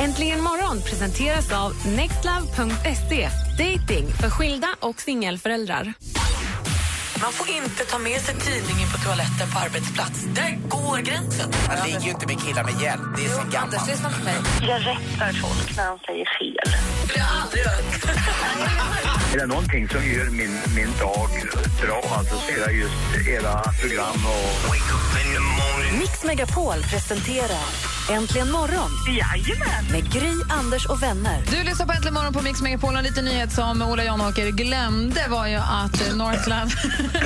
Äntligen 0.00 0.40
morgon 0.40 0.82
presenteras 0.82 1.52
av 1.52 1.86
nextlove.se. 1.86 3.28
Dating 3.58 4.12
för 4.20 4.30
skilda 4.30 4.68
och 4.80 5.00
singelföräldrar. 5.00 5.94
Man 7.20 7.32
får 7.32 7.48
inte 7.48 7.84
ta 7.84 7.98
med 7.98 8.20
sig 8.20 8.34
tidningen 8.34 8.88
på 8.92 8.98
toaletten 8.98 9.46
på 9.52 9.58
arbetsplats. 9.58 10.24
Där 10.24 10.58
går 10.68 10.98
gränsen. 10.98 11.50
Man 11.68 11.86
ligger 11.86 12.00
ju 12.00 12.10
inte 12.10 12.26
med 12.26 12.40
killar 12.44 12.64
med 12.64 12.82
hjälp. 12.82 13.02
Det 13.16 13.24
är 13.24 13.28
så 13.28 13.42
gammalt. 13.50 13.88
Jag 14.60 14.80
rättar 14.80 15.32
folk 15.42 15.76
när 15.76 15.86
de 15.90 15.98
säger 16.06 16.28
fel. 16.38 16.68
Är 19.34 19.38
det 19.38 19.46
någonting 19.46 19.88
som 19.88 20.06
gör 20.06 20.30
min, 20.30 20.58
min 20.76 20.92
dag 21.00 21.30
bra 21.82 22.16
alltså, 22.18 22.34
så 22.34 22.52
är 22.52 22.66
det 22.66 22.72
just 22.72 23.28
era 23.28 23.62
program 23.80 24.26
och... 24.26 24.74
Mix 25.98 26.24
Megapol 26.24 26.82
presenterar 26.90 27.64
Äntligen 28.10 28.50
morgon 28.50 28.90
Jajamän. 29.08 29.84
med 29.92 30.12
Gry, 30.12 30.32
Anders 30.48 30.86
och 30.86 31.02
vänner. 31.02 31.42
Du 31.50 31.64
lyssnar 31.64 31.86
på 31.86 31.92
Äntligen 31.92 32.14
morgon 32.14 32.32
på 32.32 32.42
Mix 32.42 32.62
Megapol. 32.62 32.96
En 32.96 33.04
liten 33.04 33.24
nyhet 33.24 33.52
som 33.52 33.82
Ola 33.82 34.04
Janåker 34.04 34.50
glömde 34.50 35.24
var 35.28 35.46
ju 35.46 35.54
att 35.56 36.16
Northland, 36.16 36.70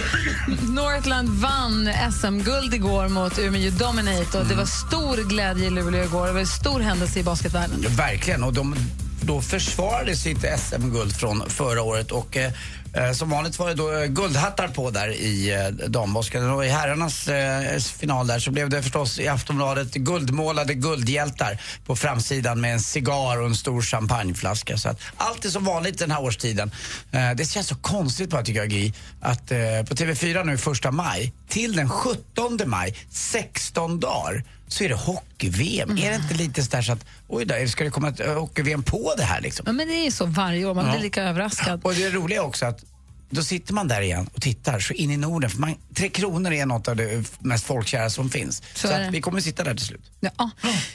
Northland 0.74 1.28
vann 1.28 1.90
SM-guld 2.12 2.74
igår 2.74 3.08
mot 3.08 3.38
Umeå 3.38 3.70
Dominate. 3.70 4.38
Och 4.38 4.46
det 4.46 4.54
var 4.54 4.64
stor 4.64 5.16
glädje 5.28 5.66
i 5.66 5.70
Luleå 5.70 6.04
igår. 6.04 6.26
Det 6.26 6.32
var 6.32 6.40
en 6.40 6.46
stor 6.46 6.80
händelse 6.80 7.18
i 7.18 7.22
basketvärlden. 7.22 7.84
Verkligen. 7.88 8.44
Och 8.44 8.52
de, 8.52 8.76
då 9.22 9.42
försvarade 9.42 10.16
sitt 10.16 10.44
SM-guld 10.58 11.16
från 11.16 11.50
förra 11.50 11.82
året. 11.82 12.10
Och, 12.10 12.36
eh, 12.36 12.52
eh, 12.94 13.12
som 13.12 13.30
vanligt 13.30 13.58
var 13.58 13.68
det 13.68 13.74
då 13.74 13.92
eh, 13.92 14.06
guldhattar 14.06 14.68
på 14.68 14.90
där 14.90 15.08
i 15.08 15.52
eh, 15.52 15.88
dambasket. 15.88 16.42
Och 16.42 16.64
i 16.64 16.68
herrarnas 16.68 17.28
eh, 17.28 17.78
final 17.78 18.26
där 18.26 18.38
så 18.38 18.50
blev 18.50 18.68
det 18.68 18.82
förstås 18.82 19.18
i 19.18 19.28
Aftonbladet 19.28 19.94
guldmålade 19.94 20.74
guldhjältar 20.74 21.60
på 21.86 21.96
framsidan 21.96 22.60
med 22.60 22.72
en 22.72 22.80
cigarr 22.80 23.40
och 23.40 23.46
en 23.46 23.54
stor 23.54 23.82
champagneflaska. 23.82 24.76
Så 24.76 24.88
att 24.88 25.00
allt 25.16 25.44
är 25.44 25.48
som 25.48 25.64
vanligt 25.64 25.98
den 25.98 26.10
här 26.10 26.22
årstiden. 26.22 26.70
Eh, 27.12 27.30
det 27.36 27.50
känns 27.50 27.68
så 27.68 27.76
konstigt 27.76 28.30
bara 28.30 28.42
tycker 28.42 28.60
jag 28.60 28.70
Gry, 28.70 28.92
att 29.20 29.50
eh, 29.50 29.58
på 29.88 29.94
TV4 29.94 30.44
nu 30.44 30.58
första 30.58 30.90
maj 30.90 31.32
till 31.48 31.76
den 31.76 31.88
17 31.90 32.58
maj, 32.66 32.96
16 33.10 34.00
dagar, 34.00 34.44
så 34.72 34.84
är 34.84 34.88
det 34.88 34.94
hockey-VM. 34.94 35.90
Är 35.90 36.10
det 36.10 36.14
inte 36.16 36.34
lite 36.34 36.62
sådär 36.62 36.82
så 36.82 36.92
att, 36.92 37.06
oj 37.28 37.44
då, 37.44 37.54
ska 37.68 37.84
det 37.84 37.90
komma 37.90 38.08
ett 38.08 38.20
eh, 38.20 38.34
hockey-VM 38.34 38.82
på 38.82 39.14
det 39.16 39.22
här 39.22 39.40
liksom? 39.40 39.64
Ja, 39.66 39.72
men 39.72 39.88
det 39.88 39.94
är 39.94 40.04
ju 40.04 40.10
så 40.10 40.26
varje 40.26 40.64
år. 40.66 40.74
Man 40.74 40.86
Ja. 40.86 40.92
blir 40.92 41.00
lika 41.02 41.22
överraskad. 41.22 41.80
Och 41.84 41.94
det 41.94 42.10
roliga 42.10 42.38
är 42.42 42.44
också 42.46 42.66
att 42.66 42.84
då 43.30 43.42
sitter 43.42 43.74
man 43.74 43.88
där 43.88 44.00
igen 44.02 44.28
och 44.34 44.42
tittar 44.42 44.78
så 44.80 44.94
in 44.94 45.10
i 45.10 45.16
Norden. 45.16 45.50
För 45.50 45.58
man, 45.60 45.74
Tre 45.94 46.08
Kronor 46.08 46.52
är 46.52 46.66
något 46.66 46.88
av 46.88 46.96
det 46.96 47.24
mest 47.38 47.66
folkkära 47.66 48.10
som 48.10 48.30
finns. 48.30 48.62
Så, 48.74 48.88
att 48.88 49.14
vi 49.14 49.20
kommer 49.20 49.40
sitta 49.40 49.64
där 49.64 49.74
till 49.74 49.86
slut. 49.86 50.10
Ja. 50.20 50.50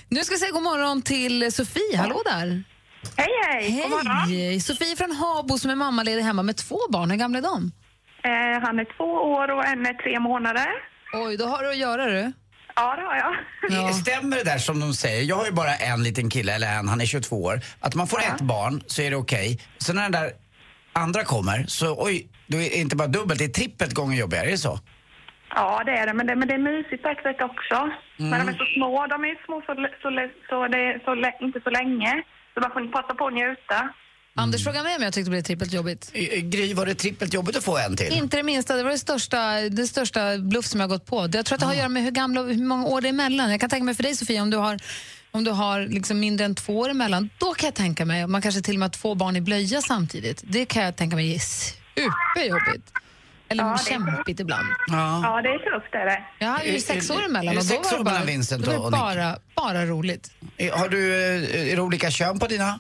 Nu 0.10 0.24
ska 0.24 0.36
vi 0.36 0.40
säga 0.40 0.52
god 0.52 0.64
morgon 0.64 1.02
till 1.02 1.52
Sofie. 1.52 1.98
Hallå 1.98 2.22
där. 2.26 2.64
Hej, 3.16 3.28
hej. 3.52 3.70
Hej. 3.72 3.82
God 3.82 3.92
morgon. 3.92 4.62
Sofie 4.62 4.96
från 4.96 5.12
Habo 5.12 5.58
som 5.58 5.72
är 5.72 5.76
mammaledig 5.76 6.22
hemma 6.24 6.44
med 6.44 6.56
två 6.58 6.80
barn. 6.90 7.12
Hur 7.12 7.18
gamla 7.18 7.38
är 7.38 7.44
de? 7.44 7.72
Eh, 8.24 8.62
han 8.68 8.80
är 8.80 8.98
två 8.98 9.04
år 9.04 9.52
och 9.58 9.66
en 9.66 9.86
är 9.86 9.94
tre 10.04 10.20
månader. 10.20 10.68
Oj, 11.14 11.38
då 11.38 11.46
har 11.46 11.64
du 11.64 11.70
att 11.70 11.78
göra 11.78 12.06
du. 12.06 12.32
Ja, 12.80 12.96
det 12.96 13.02
har 13.02 13.16
jag. 13.16 13.34
Det 13.88 13.94
Stämmer 13.94 14.38
det 14.38 14.44
där 14.44 14.58
som 14.58 14.80
de 14.80 14.94
säger? 14.94 15.24
Jag 15.24 15.36
har 15.36 15.46
ju 15.46 15.52
bara 15.52 15.76
en 15.76 16.04
liten 16.04 16.30
kille, 16.30 16.56
eller 16.56 16.68
en, 16.80 16.88
han 16.88 17.02
är 17.02 17.06
22 17.06 17.44
år. 17.44 17.60
Att 17.80 17.96
man 17.96 18.08
får 18.08 18.20
ett 18.20 18.42
barn 18.42 18.82
så 18.88 19.02
är 19.02 19.10
det 19.10 19.16
okej. 19.16 19.60
Sen 19.86 19.96
när 19.96 20.04
den 20.04 20.12
där 20.12 20.32
andra 20.94 21.24
kommer 21.24 21.66
så 21.68 22.04
oj, 22.06 22.28
då 22.48 22.58
är 22.58 22.62
det 22.62 22.78
inte 22.78 22.96
bara 22.96 23.08
dubbelt, 23.08 23.40
det 23.40 23.46
är 23.46 23.58
trippelt 23.62 23.94
gånger 23.94 24.18
jobbigare. 24.18 24.46
Är 24.46 24.52
det 24.52 24.58
så? 24.58 24.80
Ja, 25.50 25.84
det 25.86 25.92
är 25.92 26.06
det. 26.08 26.14
Men 26.14 26.28
det, 26.28 26.36
men 26.36 26.48
det 26.48 26.54
är 26.54 26.66
mysigt 26.72 27.04
på 27.04 27.10
ett 27.10 27.24
sätt 27.24 27.42
också. 27.42 27.76
Mm. 27.76 28.30
Men 28.30 28.40
de 28.40 28.54
är 28.54 28.58
så 28.64 28.68
små. 28.76 29.08
De 29.08 29.26
är 29.26 29.46
små 29.46 29.62
så, 29.66 29.72
så, 30.02 30.10
så 30.50 30.68
det 30.68 30.78
är 30.78 31.00
så, 31.06 31.12
inte 31.46 31.60
så 31.64 31.70
länge. 31.70 32.24
Så 32.54 32.60
man 32.62 32.72
får 32.72 32.92
passa 32.98 33.14
på 33.14 33.28
att 33.28 33.34
njuta. 33.34 33.80
Anders 34.38 34.64
frågade 34.64 34.84
mig 34.84 34.96
om 34.96 35.04
jag 35.04 35.14
tyckte 35.14 35.26
det 35.28 35.32
blev 35.32 35.42
trippelt 35.42 35.74
jobbigt. 35.74 36.12
Eh, 36.14 36.40
Gry, 36.40 36.74
var 36.74 36.86
det 36.86 36.96
trippelt 36.96 37.34
jobbigt 37.34 37.56
att 37.56 37.64
få 37.64 37.78
en 37.78 37.98
till? 37.98 38.14
Inte 38.14 38.38
det 38.38 38.44
minsta. 38.44 38.76
Det 38.76 38.84
var 38.84 38.92
det 38.92 38.98
största, 38.98 39.62
det 39.62 39.88
största 39.88 40.38
bluff 40.38 40.66
som 40.66 40.80
jag 40.80 40.90
gått 40.90 41.06
på. 41.06 41.28
Det- 41.28 41.38
Jag 41.38 41.46
tror 41.46 41.56
att 41.56 41.60
det 41.60 41.66
har 41.66 41.74
att 41.74 41.78
göra 41.78 41.90
med 41.90 42.04
hur, 42.04 42.12
gamla, 42.12 42.42
hur 42.42 42.66
många 42.66 42.86
år 42.86 43.02
det 43.02 43.08
är 43.08 43.10
emellan. 43.10 43.52
Jag 43.52 43.60
kan 43.60 43.70
tänka 43.70 43.84
mig 43.84 43.96
för 43.96 44.04
dig 44.04 44.16
Sofia, 44.16 44.42
om 44.42 44.50
du 44.50 44.58
har, 44.58 44.80
om 45.32 45.44
du 45.44 45.52
har 45.52 45.82
liksom 45.88 46.20
mindre 46.20 46.46
än 46.46 46.56
två 46.56 46.80
år 46.80 46.90
emellan, 46.90 47.30
då 47.38 47.54
kan 47.54 47.68
jag 47.68 47.74
tänka 47.76 48.06
mig, 48.06 48.28
man 48.28 48.42
kanske 48.42 48.62
till 48.62 48.76
och 48.76 48.80
med 48.80 48.86
har 48.86 48.92
två 48.94 49.16
barn 49.16 49.36
i 49.36 49.42
blöja 49.42 49.82
samtidigt. 49.82 50.42
Det 50.46 50.66
kan 50.66 50.84
jag 50.84 50.96
tänka 50.96 51.16
mig 51.16 51.36
är 51.36 51.40
superjobbigt. 51.40 52.92
Eller 53.50 53.64
Ja, 53.64 53.78
det 53.78 53.90
kämpigt 53.90 54.40
ibland. 54.40 54.68
Ja, 54.88 55.42
det 55.44 55.50
är 55.50 55.80
tufft 55.80 55.94
är 55.96 56.06
det. 56.06 56.24
Jag 56.40 56.48
hade 56.48 56.66
ju 56.66 56.76
Är- 56.76 56.80
sex 56.80 57.10
är- 57.10 57.16
år 57.16 57.22
är 57.22 57.26
emellan 57.26 57.56
det 57.56 57.60
och 57.60 57.66
då 57.68 57.76
var 57.76 57.98
det 57.98 58.04
bara, 58.04 58.20
det 58.58 58.78
var 58.78 58.92
Nick? 58.92 58.92
bara, 59.00 59.38
bara 59.56 59.86
roligt. 59.86 60.32
Eh, 60.58 60.78
Har 60.80 60.90
du, 60.90 61.14
eh, 61.16 61.72
är 61.72 61.76
det 61.76 61.82
olika 61.82 62.12
kön 62.12 62.40
på 62.40 62.48
dina? 62.48 62.80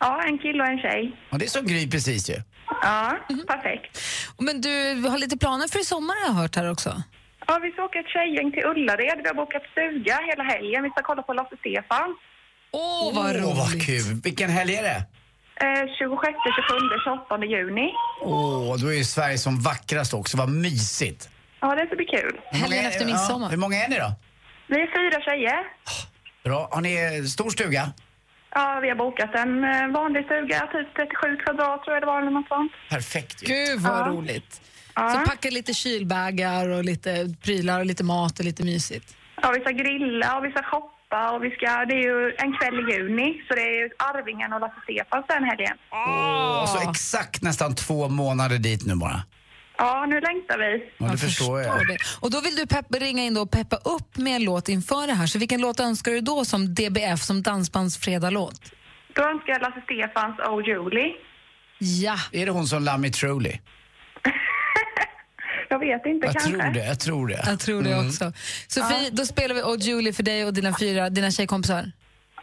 Ja, 0.00 0.22
en 0.28 0.38
kille 0.38 0.62
och 0.62 0.68
en 0.68 0.78
tjej. 0.78 1.12
Ja, 1.30 1.38
det 1.38 1.44
är 1.44 1.48
som 1.48 1.66
Gry 1.66 1.90
precis 1.90 2.30
ju. 2.30 2.36
Ja, 2.82 3.16
perfekt. 3.48 3.98
Men 4.38 4.60
du 4.60 4.74
har 5.10 5.18
lite 5.18 5.36
planer 5.38 5.68
för 5.68 5.78
i 5.80 5.84
sommar 5.84 6.14
har 6.20 6.26
jag 6.28 6.34
hört 6.42 6.56
här 6.56 6.70
också. 6.70 7.02
Ja, 7.46 7.58
vi 7.62 7.70
ska 7.72 7.82
åka 7.84 7.98
ett 7.98 8.08
tjejgäng 8.08 8.52
till 8.52 8.64
Ullared. 8.64 9.18
Vi 9.22 9.28
har 9.28 9.34
bokat 9.34 9.62
stuga 9.72 10.16
hela 10.30 10.44
helgen. 10.44 10.82
Vi 10.82 10.90
ska 10.90 11.02
kolla 11.02 11.22
på 11.22 11.32
Lasse 11.32 11.56
Stefan. 11.60 12.08
Åh, 12.72 13.14
vad 13.14 13.30
roligt. 13.36 13.44
Åh, 13.46 13.56
vad 13.58 13.86
kul. 13.86 14.20
Vilken 14.24 14.50
helg 14.50 14.74
är 14.76 14.82
det? 14.82 15.00
Eh, 15.66 15.84
26, 15.98 16.34
27, 16.56 16.78
28 17.04 17.44
juni. 17.44 17.88
Åh, 18.22 18.76
då 18.80 18.86
är 18.92 18.92
ju 18.96 19.04
Sverige 19.04 19.38
som 19.38 19.60
vackrast 19.60 20.14
också. 20.14 20.36
Vad 20.36 20.48
mysigt. 20.48 21.28
Ja, 21.60 21.74
det 21.74 21.86
ska 21.86 21.96
bli 21.96 22.04
kul. 22.04 22.40
Hur 22.52 22.60
många 22.62 22.76
är- 22.76 23.08
Ja, 23.08 23.48
hur 23.50 23.56
många 23.56 23.76
är 23.84 23.88
ni 23.88 23.96
då? 23.98 24.12
Vi 24.66 24.76
är 24.80 24.86
fyra 25.10 25.20
tjejer. 25.24 25.58
Bra. 26.44 26.68
Har 26.72 26.80
ni 26.80 26.94
eh, 27.18 27.24
stor 27.24 27.50
stuga? 27.50 27.92
Ja, 28.54 28.78
vi 28.82 28.88
har 28.88 28.96
bokat 28.96 29.34
en 29.34 29.64
eh, 29.64 29.88
vanlig 29.88 30.24
stuga, 30.24 30.60
typ 30.72 30.88
37 30.96 31.36
kvadrat 31.44 31.82
tror 31.84 31.94
jag 31.96 32.02
det 32.02 32.06
var 32.06 32.20
eller 32.22 32.30
något 32.30 32.48
sånt. 32.48 32.72
Perfekt. 32.90 33.40
Gud 33.40 33.80
vad 33.80 33.92
Ja. 34.00 34.12
roligt. 34.12 34.60
Så 35.12 35.18
packa 35.26 35.48
lite 35.50 35.74
kylbägar 35.74 36.68
och 36.68 36.84
lite 36.84 37.34
prylar 37.42 37.80
och 37.80 37.86
lite 37.86 38.04
mat 38.04 38.38
och 38.38 38.44
lite 38.44 38.64
mysigt. 38.64 39.16
Ja, 39.42 39.52
vi 39.56 39.60
ska 39.60 39.70
grilla 39.70 40.36
och 40.38 40.44
vi 40.44 40.50
ska 40.50 40.62
shoppa 40.62 41.30
och 41.30 41.44
vi 41.44 41.50
ska, 41.50 41.66
det 41.84 41.94
är 41.94 42.02
ju 42.02 42.34
en 42.38 42.52
kväll 42.58 42.74
i 42.80 42.92
juni 42.92 43.42
så 43.48 43.54
det 43.54 43.60
är 43.60 43.82
ju 43.82 43.90
Arvingen 43.98 44.52
och 44.52 44.60
Lasse 44.60 44.74
Stefans 44.84 45.26
den 45.28 45.44
helgen. 45.44 45.76
Åh, 45.90 46.66
så 46.66 46.90
exakt 46.90 47.42
nästan 47.42 47.74
två 47.74 48.08
månader 48.08 48.58
dit 48.58 48.86
nu 48.86 48.94
bara. 48.94 49.22
Ja, 49.82 50.06
nu 50.08 50.20
längtar 50.20 50.58
vi. 50.58 50.90
Ja, 50.98 51.06
det 51.06 51.18
förstår 51.18 51.60
jag. 51.60 51.86
det. 51.88 51.96
Och 52.20 52.30
då 52.30 52.40
vill 52.40 52.54
du 52.56 52.66
pepp, 52.66 52.86
ringa 52.94 53.22
in 53.22 53.34
då 53.34 53.40
och 53.42 53.50
peppa 53.50 53.76
upp 53.76 54.16
med 54.16 54.36
en 54.36 54.44
låt 54.44 54.68
inför 54.68 55.06
det 55.06 55.12
här. 55.12 55.26
Så 55.26 55.38
vilken 55.38 55.60
låt 55.60 55.80
önskar 55.80 56.12
du 56.12 56.20
då 56.20 56.44
som 56.44 56.74
DBF, 56.74 57.20
som 57.22 57.42
Dansbandsfredag-låt? 57.42 58.60
Då 59.14 59.22
önskar 59.22 59.52
jag 59.52 59.62
Lasse 59.62 59.80
Stefans 59.84 60.38
Oh 60.38 60.68
Julie. 60.68 61.12
Ja. 61.78 62.16
Är 62.32 62.46
det 62.46 62.52
hon 62.52 62.66
som 62.66 63.00
Me 63.00 63.10
Truly? 63.10 63.52
Jag 65.68 65.78
vet 65.78 66.06
inte, 66.06 66.26
Jag 66.26 66.34
kanske. 66.34 66.50
tror 66.50 66.72
det, 66.72 66.86
jag 66.86 67.00
tror 67.00 67.28
det. 67.28 67.44
Jag 67.46 67.60
tror 67.60 67.82
det 67.82 67.92
Mm. 67.92 68.06
också. 68.08 68.32
Sofie, 68.68 69.10
då 69.10 69.26
spelar 69.26 69.54
vi 69.54 69.62
Och 69.62 69.76
Julie 69.76 70.12
för 70.12 70.22
dig 70.22 70.44
och 70.44 70.54
dina 70.54 70.74
fyra, 70.78 71.10
dina 71.10 71.30
tjejkompisar. 71.30 71.92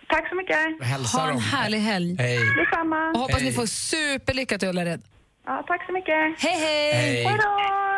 Tack 0.10 0.30
så 0.30 0.36
mycket. 0.36 0.88
Hälsa 0.88 1.18
Ha 1.18 1.28
en 1.28 1.34
dem. 1.34 1.44
härlig 1.44 1.80
helg. 1.80 2.16
Hej. 2.20 2.40
Detsamma. 2.56 3.10
Och 3.12 3.20
hoppas 3.20 3.36
Hej. 3.40 3.46
ni 3.50 3.54
får 3.56 3.66
superlycka 3.66 4.58
till 4.58 4.68
Ullared. 4.68 5.02
Ja, 5.48 5.64
tack 5.68 5.86
så 5.86 5.92
mycket. 5.94 6.16
Hej, 6.44 6.56
hej! 6.66 6.94
Hej. 6.94 7.24
Hej 7.24 7.38
då! 7.38 7.58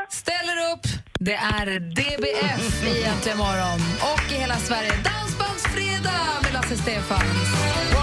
Ställer 0.10 0.58
upp. 0.74 0.86
Det 1.20 1.34
är 1.34 1.80
DBF 1.80 2.84
i 2.84 3.04
Äntligen 3.04 3.38
morgon 3.38 3.80
och 4.14 4.32
i 4.32 4.36
hela 4.36 4.56
Sverige. 4.56 4.92
Dansbandsfredag 5.04 6.44
med 6.44 6.54
Lasse 6.54 6.78
Stefans. 6.78 7.24
Dansbandsfredag 7.24 8.00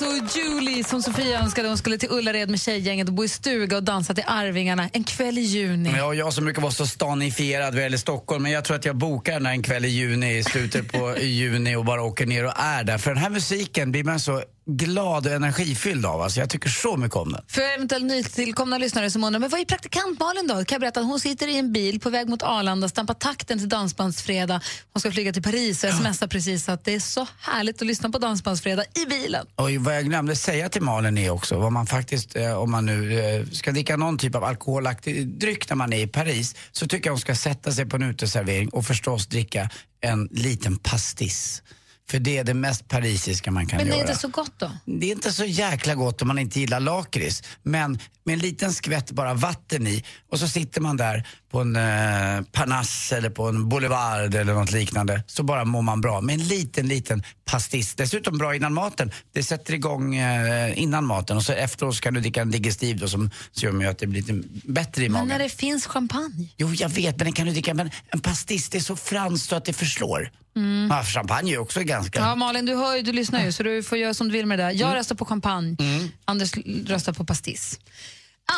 Och 0.00 0.36
Julie 0.36 0.84
som 0.84 1.02
Sofia 1.02 1.40
önskade. 1.40 1.68
Hon 1.68 1.78
skulle 1.78 1.98
till 1.98 2.08
Ullared 2.10 2.50
med 2.50 2.60
tjejgänget 2.60 3.08
och 3.08 3.14
bo 3.14 3.24
i 3.24 3.28
stuga 3.28 3.76
och 3.76 3.82
dansa 3.82 4.14
till 4.14 4.24
Arvingarna 4.26 4.88
en 4.92 5.04
kväll 5.04 5.38
i 5.38 5.40
juni. 5.40 5.92
Ja, 5.96 6.14
jag 6.14 6.32
som 6.32 6.44
brukar 6.44 6.62
vara 6.62 6.72
så 6.72 6.86
stanifierad 6.86 7.74
vad 7.74 7.82
gäller 7.82 7.96
Stockholm, 7.96 8.42
men 8.42 8.52
jag 8.52 8.64
tror 8.64 8.76
att 8.76 8.84
jag 8.84 8.96
bokar 8.96 9.32
den 9.32 9.46
här 9.46 9.52
en 9.52 9.62
kväll 9.62 9.84
i 9.84 9.88
juni, 9.88 10.38
i 10.38 10.44
slutet 10.44 10.92
på 10.92 11.18
juni 11.20 11.76
och 11.76 11.84
bara 11.84 12.02
åker 12.02 12.26
ner 12.26 12.44
och 12.44 12.52
är 12.56 12.84
där. 12.84 12.98
För 12.98 13.10
den 13.10 13.22
här 13.22 13.30
musiken 13.30 13.92
blir 13.92 14.04
man 14.04 14.20
så 14.20 14.42
glad 14.68 15.26
och 15.26 15.32
energifylld 15.32 16.06
av. 16.06 16.22
Alltså, 16.22 16.40
jag 16.40 16.50
tycker 16.50 16.68
så 16.68 16.96
mycket 16.96 17.16
om 17.16 17.32
den. 17.32 17.42
För 17.48 17.62
eventuellt 17.62 18.04
nytillkomna 18.04 18.78
lyssnare 18.78 19.10
som 19.10 19.24
undrar, 19.24 19.40
men 19.40 19.50
vad 19.50 19.60
är 19.60 19.64
praktikant 19.64 20.20
Malin 20.20 20.46
då? 20.46 20.54
Kan 20.54 20.66
jag 20.68 20.80
berätta 20.80 21.00
att 21.00 21.06
hon 21.06 21.20
sitter 21.20 21.48
i 21.48 21.58
en 21.58 21.72
bil 21.72 22.00
på 22.00 22.10
väg 22.10 22.28
mot 22.28 22.42
Arlanda, 22.42 22.88
stampar 22.88 23.14
takten 23.14 23.58
till 23.58 23.68
Dansbandsfredag. 23.68 24.60
Hon 24.92 25.00
ska 25.00 25.12
flyga 25.12 25.32
till 25.32 25.42
Paris 25.42 25.84
och 25.84 25.90
smsar 25.90 26.26
precis 26.26 26.68
att 26.68 26.84
det 26.84 26.94
är 26.94 27.00
så 27.00 27.26
härligt 27.40 27.82
att 27.82 27.86
lyssna 27.86 28.10
på 28.10 28.18
Dansbandsfredag 28.18 28.84
i 28.94 29.06
bilen. 29.06 29.46
Och 29.54 29.70
vad 29.70 29.96
jag 29.96 30.04
glömde 30.04 30.36
säga 30.36 30.68
till 30.68 30.82
Malin 30.82 31.18
är 31.18 31.30
också 31.30 31.58
vad 31.58 31.72
man 31.72 31.86
faktiskt, 31.86 32.36
eh, 32.36 32.58
om 32.58 32.70
man 32.70 32.86
nu 32.86 33.20
eh, 33.20 33.46
ska 33.46 33.72
dricka 33.72 33.96
någon 33.96 34.18
typ 34.18 34.34
av 34.34 34.44
alkoholaktig 34.44 35.28
dryck 35.28 35.68
när 35.68 35.76
man 35.76 35.92
är 35.92 36.02
i 36.02 36.06
Paris, 36.06 36.54
så 36.72 36.86
tycker 36.86 37.06
jag 37.06 37.12
hon 37.12 37.20
ska 37.20 37.34
sätta 37.34 37.72
sig 37.72 37.86
på 37.86 37.96
en 37.96 38.02
uteservering 38.02 38.68
och 38.68 38.84
förstås 38.84 39.26
dricka 39.26 39.70
en 40.00 40.28
liten 40.30 40.76
pastis. 40.76 41.62
För 42.10 42.18
det 42.18 42.38
är 42.38 42.44
det 42.44 42.54
mest 42.54 42.88
parisiska 42.88 43.50
man 43.50 43.66
kan 43.66 43.76
Men 43.76 43.86
det 43.86 43.90
göra. 43.92 44.04
är 44.04 44.08
inte 44.10 44.20
så 44.20 44.28
gott 44.28 44.52
då? 44.58 44.70
Det 44.84 45.06
är 45.06 45.12
inte 45.12 45.32
så 45.32 45.44
jäkla 45.44 45.94
gott 45.94 46.22
om 46.22 46.28
man 46.28 46.38
inte 46.38 46.60
gillar 46.60 46.80
lakrits. 46.80 47.42
Men 47.62 47.98
med 48.24 48.32
en 48.32 48.38
liten 48.38 48.72
skvätt 48.72 49.10
bara 49.10 49.34
vatten 49.34 49.86
i 49.86 50.04
och 50.30 50.38
så 50.38 50.48
sitter 50.48 50.80
man 50.80 50.96
där 50.96 51.28
på 51.50 51.60
en 51.60 51.76
eh, 51.76 52.42
Parnasse 52.52 53.16
eller 53.16 53.30
på 53.30 53.48
en 53.48 53.68
Boulevard 53.68 54.34
eller 54.34 54.54
något 54.54 54.72
liknande. 54.72 55.22
Så 55.26 55.42
bara 55.42 55.64
mår 55.64 55.82
man 55.82 56.00
bra 56.00 56.20
med 56.20 56.34
en 56.34 56.48
liten, 56.48 56.88
liten 56.88 57.22
pastis. 57.44 57.94
Dessutom 57.94 58.38
bra 58.38 58.54
innan 58.56 58.74
maten. 58.74 59.10
Det 59.34 59.42
sätter 59.42 59.74
igång 59.74 60.14
eh, 60.16 60.78
innan 60.82 61.04
maten 61.06 61.36
och 61.36 61.42
så 61.42 61.52
efteråt 61.52 61.94
så 61.96 62.00
kan 62.02 62.14
du 62.14 62.20
dricka 62.20 62.42
en 62.42 62.50
digestiv 62.50 62.98
då 62.98 63.08
som 63.08 63.30
gör 63.56 63.84
att 63.90 63.98
det 63.98 64.06
blir 64.06 64.22
lite 64.22 64.48
bättre 64.64 65.04
i 65.04 65.08
Men 65.08 65.12
magen. 65.12 65.28
när 65.28 65.38
det 65.38 65.48
finns 65.48 65.86
champagne? 65.86 66.48
Jo, 66.56 66.68
jag 66.74 66.88
vet, 66.88 67.16
men 67.16 67.24
den 67.24 67.32
kan 67.32 67.46
du 67.46 67.52
dricka. 67.52 67.74
Men 67.74 67.90
en 68.08 68.20
pastis, 68.20 68.68
det 68.68 68.78
är 68.78 68.82
så 68.82 68.96
franskt 68.96 69.48
så 69.48 69.56
att 69.56 69.64
det 69.64 69.72
förslår. 69.72 70.30
Mm. 70.58 70.88
Ja, 70.90 71.02
champagne 71.04 71.52
är 71.54 71.58
också 71.58 71.80
ganska... 71.80 72.20
Ja, 72.20 72.34
Malin, 72.34 72.66
du, 72.66 72.74
hör, 72.76 72.96
ju- 72.96 73.02
du 73.02 73.12
lyssnar 73.12 73.44
ju 73.44 73.52
så 73.52 73.62
du 73.62 73.82
får 73.82 73.98
göra 73.98 74.14
som 74.14 74.28
du 74.28 74.32
vill 74.32 74.46
med 74.46 74.58
det 74.58 74.64
där. 74.64 74.70
Jag 74.70 74.94
röstar 74.94 75.16
på 75.16 75.24
champagne, 75.24 75.76
Anders 76.24 76.52
l- 76.56 76.84
röstar 76.88 77.12
på 77.12 77.24
pastis. 77.24 77.80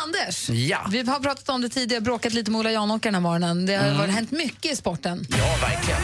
Anders, 0.05 0.49
Ja. 0.49 0.87
vi 0.91 1.01
har 1.03 1.19
pratat 1.19 1.49
om 1.49 1.61
det 1.61 1.69
tidigare, 1.69 2.01
bråkat 2.01 2.33
lite 2.33 2.51
med 2.51 2.59
Ola 2.59 2.71
Janåker 2.71 3.07
den 3.07 3.13
här 3.15 3.21
morgonen. 3.21 3.65
Det 3.65 3.75
har 3.75 3.85
Mm. 3.85 3.97
varit, 3.97 4.13
hänt 4.13 4.31
mycket 4.31 4.71
i 4.71 4.75
sporten. 4.75 5.25
Ja, 5.29 5.55
verkligen. 5.67 6.01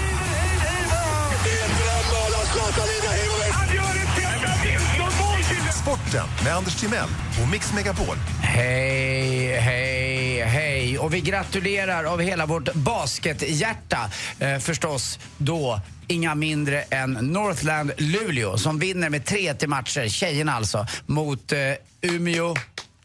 Sporten 5.87 6.27
med 6.43 6.55
Anders 6.55 6.75
Timell 6.75 7.09
och 7.41 7.51
Mix 7.51 7.73
Megapol. 7.73 8.15
Hej, 8.41 9.59
hej, 9.59 10.41
hej. 10.41 10.99
Och 10.99 11.13
vi 11.13 11.21
gratulerar 11.21 12.03
av 12.03 12.21
hela 12.21 12.45
vårt 12.45 12.73
baskethjärta 12.73 14.11
eh, 14.39 14.57
förstås 14.57 15.19
då 15.37 15.81
inga 16.07 16.35
mindre 16.35 16.81
än 16.81 17.11
Northland 17.11 17.91
Luleå 17.97 18.57
som 18.57 18.79
vinner 18.79 19.09
med 19.09 19.23
3-1 19.23 19.67
matcher, 19.67 20.07
tjejerna 20.07 20.53
alltså, 20.53 20.85
mot 21.05 21.51
eh, 21.51 21.59
Umeå 22.01 22.55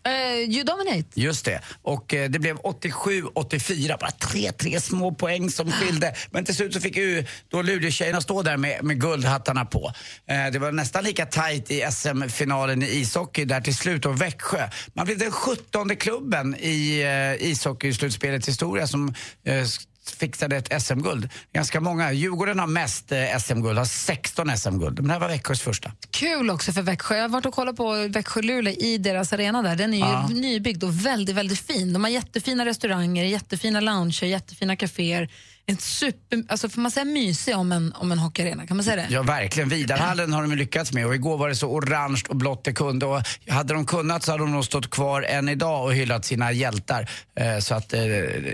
Uh, 0.09 0.55
you 0.55 0.65
dominate. 0.65 1.05
Just 1.15 1.45
det. 1.45 1.61
Och 1.83 2.15
eh, 2.15 2.31
det 2.31 2.39
blev 2.39 2.57
87-84. 2.57 4.01
Bara 4.01 4.11
tre, 4.11 4.53
tre 4.53 4.81
små 4.81 5.15
poäng 5.15 5.51
som 5.51 5.73
skilde. 5.73 6.15
Men 6.31 6.45
till 6.45 6.55
slut 6.55 6.75
så 6.75 6.81
fick 6.81 6.97
ju 6.97 7.25
då 7.49 7.63
Luleå-tjejerna 7.63 8.21
stå 8.21 8.43
där 8.43 8.57
med, 8.57 8.85
med 8.85 9.01
guldhattarna 9.01 9.65
på. 9.65 9.93
Eh, 10.27 10.53
det 10.53 10.59
var 10.59 10.73
nästan 10.73 11.05
lika 11.05 11.27
tajt 11.27 11.71
i 11.71 11.87
SM-finalen 11.91 12.83
i 12.83 12.87
ishockey 12.87 13.45
där 13.45 13.61
till 13.61 13.77
slut. 13.77 14.07
Och 14.07 14.21
Växjö. 14.21 14.69
Man 14.95 15.07
blev 15.07 15.19
den 15.19 15.31
sjuttonde 15.31 15.97
klubben 15.97 16.57
i 16.57 17.03
eh, 17.03 17.49
ishockeyslutspelets 17.49 18.49
historia 18.49 18.87
som 18.87 19.15
eh, 19.45 19.65
fixade 20.11 20.57
ett 20.57 20.83
SM-guld. 20.83 21.29
Ganska 21.53 21.81
många. 21.81 22.13
Djurgården 22.13 22.59
har 22.59 22.67
mest 22.67 23.13
eh, 23.13 23.39
SM-guld, 23.39 23.79
har 23.79 23.85
16 23.85 24.57
SM-guld. 24.59 24.99
Men 24.99 25.07
det 25.07 25.13
här 25.13 25.21
var 25.21 25.29
Växjös 25.29 25.61
första. 25.61 25.93
Kul 26.11 26.51
också 26.51 26.73
för 26.73 26.83
Växjö. 26.83 27.15
Jag 27.17 27.23
har 27.23 27.29
varit 27.29 27.47
och 27.47 27.55
kollat 27.55 27.77
på 27.77 28.09
Växjö-Luleå 28.09 28.75
i 28.75 28.99
deras 28.99 29.33
arena 29.33 29.63
där. 29.63 29.77
Den 29.77 29.95
är 29.95 29.99
ju 29.99 30.05
Ja. 30.05 30.29
nybyggd 30.29 30.85
och 30.85 31.07
väldigt, 31.07 31.37
väldigt 31.37 31.59
fin. 31.61 31.93
De 31.93 32.05
har 32.05 32.11
jättefina 32.11 32.65
restauranger, 32.67 33.25
jättefina 33.25 33.81
lounger, 33.81 34.25
jättefina 34.27 34.77
kaféer. 34.77 35.29
En 35.67 35.77
super, 35.77 36.45
alltså 36.49 36.69
får 36.69 36.81
man 36.81 36.91
säga 36.91 37.05
mysig 37.05 37.57
om 37.57 37.73
en, 37.73 37.93
om 37.93 38.13
en 38.13 38.19
hockeyarena? 38.19 38.67
Kan 38.67 38.77
man 38.77 38.85
säga 38.85 38.97
det? 38.97 39.07
Ja, 39.11 39.23
verkligen. 39.23 39.69
Vidarhallen 39.69 40.33
har 40.33 40.43
de 40.43 40.55
lyckats 40.55 40.93
med 40.93 41.07
och 41.07 41.15
igår 41.15 41.39
var 41.39 41.49
det 41.49 41.57
så 41.57 41.69
orange 41.69 42.23
och 42.29 42.37
blått 42.37 42.65
det 42.65 42.73
kunde. 42.73 43.07
Och 43.07 43.23
hade 43.49 43.75
de 43.75 43.87
kunnat 43.87 44.23
så 44.23 44.33
hade 44.33 44.45
de 44.45 44.53
nog 44.53 44.65
stått 44.65 44.91
kvar 44.91 45.23
än 45.23 45.49
idag 45.49 45.85
och 45.85 45.95
hyllat 45.95 46.25
sina 46.25 46.53
hjältar. 46.53 47.11
Eh, 47.41 47.59
så 47.59 47.75
att, 47.75 47.93
eh, 47.93 48.03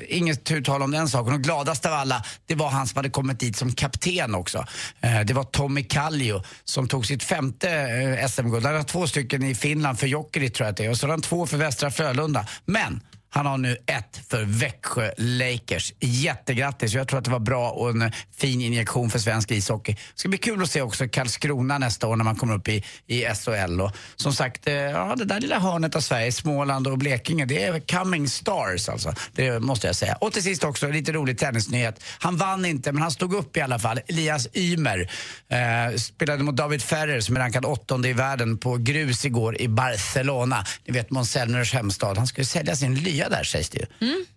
inget 0.09 0.45
tu 0.45 0.63
tal 0.63 0.83
om 0.83 0.91
den 0.91 1.09
saken. 1.09 1.35
Och 1.35 1.41
gladast 1.41 1.87
av 1.87 1.93
alla, 1.93 2.25
det 2.47 2.55
var 2.55 2.69
han 2.69 2.87
som 2.87 2.97
hade 2.97 3.11
kommit 3.11 3.41
dit 3.41 3.57
som 3.57 3.73
kapten 3.73 4.35
också. 4.35 4.65
Eh, 5.01 5.21
det 5.21 5.35
var 5.35 5.45
Tommy 5.45 5.83
Kallio 5.83 6.43
som 6.65 6.89
tog 6.89 7.07
sitt 7.07 7.23
femte 7.23 7.71
eh, 7.71 8.29
SM-guld. 8.29 8.67
Han 8.67 8.75
har 8.75 8.83
två 8.83 9.07
stycken 9.07 9.43
i 9.43 9.55
Finland 9.55 9.99
för 9.99 10.07
Jokerit 10.07 10.55
tror 10.55 10.67
jag 10.67 10.71
att 10.71 10.77
det 10.77 10.85
är. 10.85 10.91
Och 10.91 10.97
så 10.97 11.07
har 11.07 11.11
han 11.11 11.21
två 11.21 11.47
för 11.47 11.57
Västra 11.57 11.91
Frölunda. 11.91 12.47
Men 12.65 13.01
han 13.31 13.47
har 13.47 13.59
nu 13.59 13.77
ett 13.87 14.21
för 14.29 14.45
Växjö 14.45 15.11
Lakers. 15.17 15.93
Jättegrattis. 16.01 16.95
Jag 16.95 17.09
tror 17.09 17.19
att 17.19 17.25
det 17.25 17.31
var 17.31 17.39
bra 17.39 17.71
och 17.71 17.91
en 17.91 18.13
fin 18.37 18.61
injektion 18.61 19.11
för 19.11 19.19
svensk 19.19 19.51
ishockey. 19.51 19.93
Det 19.93 20.01
ska 20.15 20.29
bli 20.29 20.39
kul 20.39 20.63
att 20.63 20.71
se 20.71 20.83
också 20.83 21.09
Karlskrona 21.09 21.79
nästa 21.79 22.07
år 22.07 22.17
när 22.17 22.25
man 22.25 22.37
kommer 22.37 22.55
upp 22.55 22.69
i, 22.69 22.85
i 23.07 23.25
SHL. 23.35 23.81
Och 23.81 23.93
som 24.17 24.33
sagt, 24.33 24.67
eh, 24.67 24.75
ja, 24.75 25.15
det 25.17 25.25
där 25.25 25.41
lilla 25.41 25.59
hörnet 25.59 25.97
av 25.97 26.01
Sverige, 26.01 26.33
Småland 26.33 26.87
och 26.87 26.99
Blekinge, 26.99 27.45
det 27.45 27.65
är 27.65 27.81
coming 27.81 28.29
stars 28.29 28.89
alltså. 28.89 29.15
Det 29.33 29.61
måste 29.61 29.87
jag 29.87 29.97
säga. 29.97 30.15
Och 30.21 30.33
till 30.33 30.43
sist 30.43 30.65
också, 30.65 30.89
lite 30.89 31.13
rolig 31.13 31.39
tennisnyhet. 31.39 32.05
Han 32.19 32.37
vann 32.37 32.65
inte, 32.65 32.93
men 32.93 33.03
han 33.03 33.11
stod 33.11 33.35
upp 33.35 33.57
i 33.57 33.61
alla 33.61 33.79
fall. 33.79 34.01
Elias 34.07 34.49
Ymer 34.55 35.11
eh, 35.49 35.97
spelade 35.97 36.43
mot 36.43 36.57
David 36.57 36.83
Ferrer 36.83 37.21
som 37.21 37.37
är 37.37 37.41
rankad 37.41 37.65
åttonde 37.65 38.09
i 38.09 38.13
världen 38.13 38.59
på 38.59 38.77
grus 38.77 39.25
igår 39.25 39.61
i 39.61 39.69
Barcelona. 39.69 40.65
Ni 40.85 40.93
vet 40.93 41.11
Måns 41.11 41.37
hemstad. 41.73 42.19
Han 42.19 42.27
skulle 42.27 42.45
sälja 42.45 42.77
sin 42.77 42.95
lya 43.19 43.29
där 43.29 43.45
sägs 43.45 43.71
det 43.71 43.79
ju. 43.79 43.87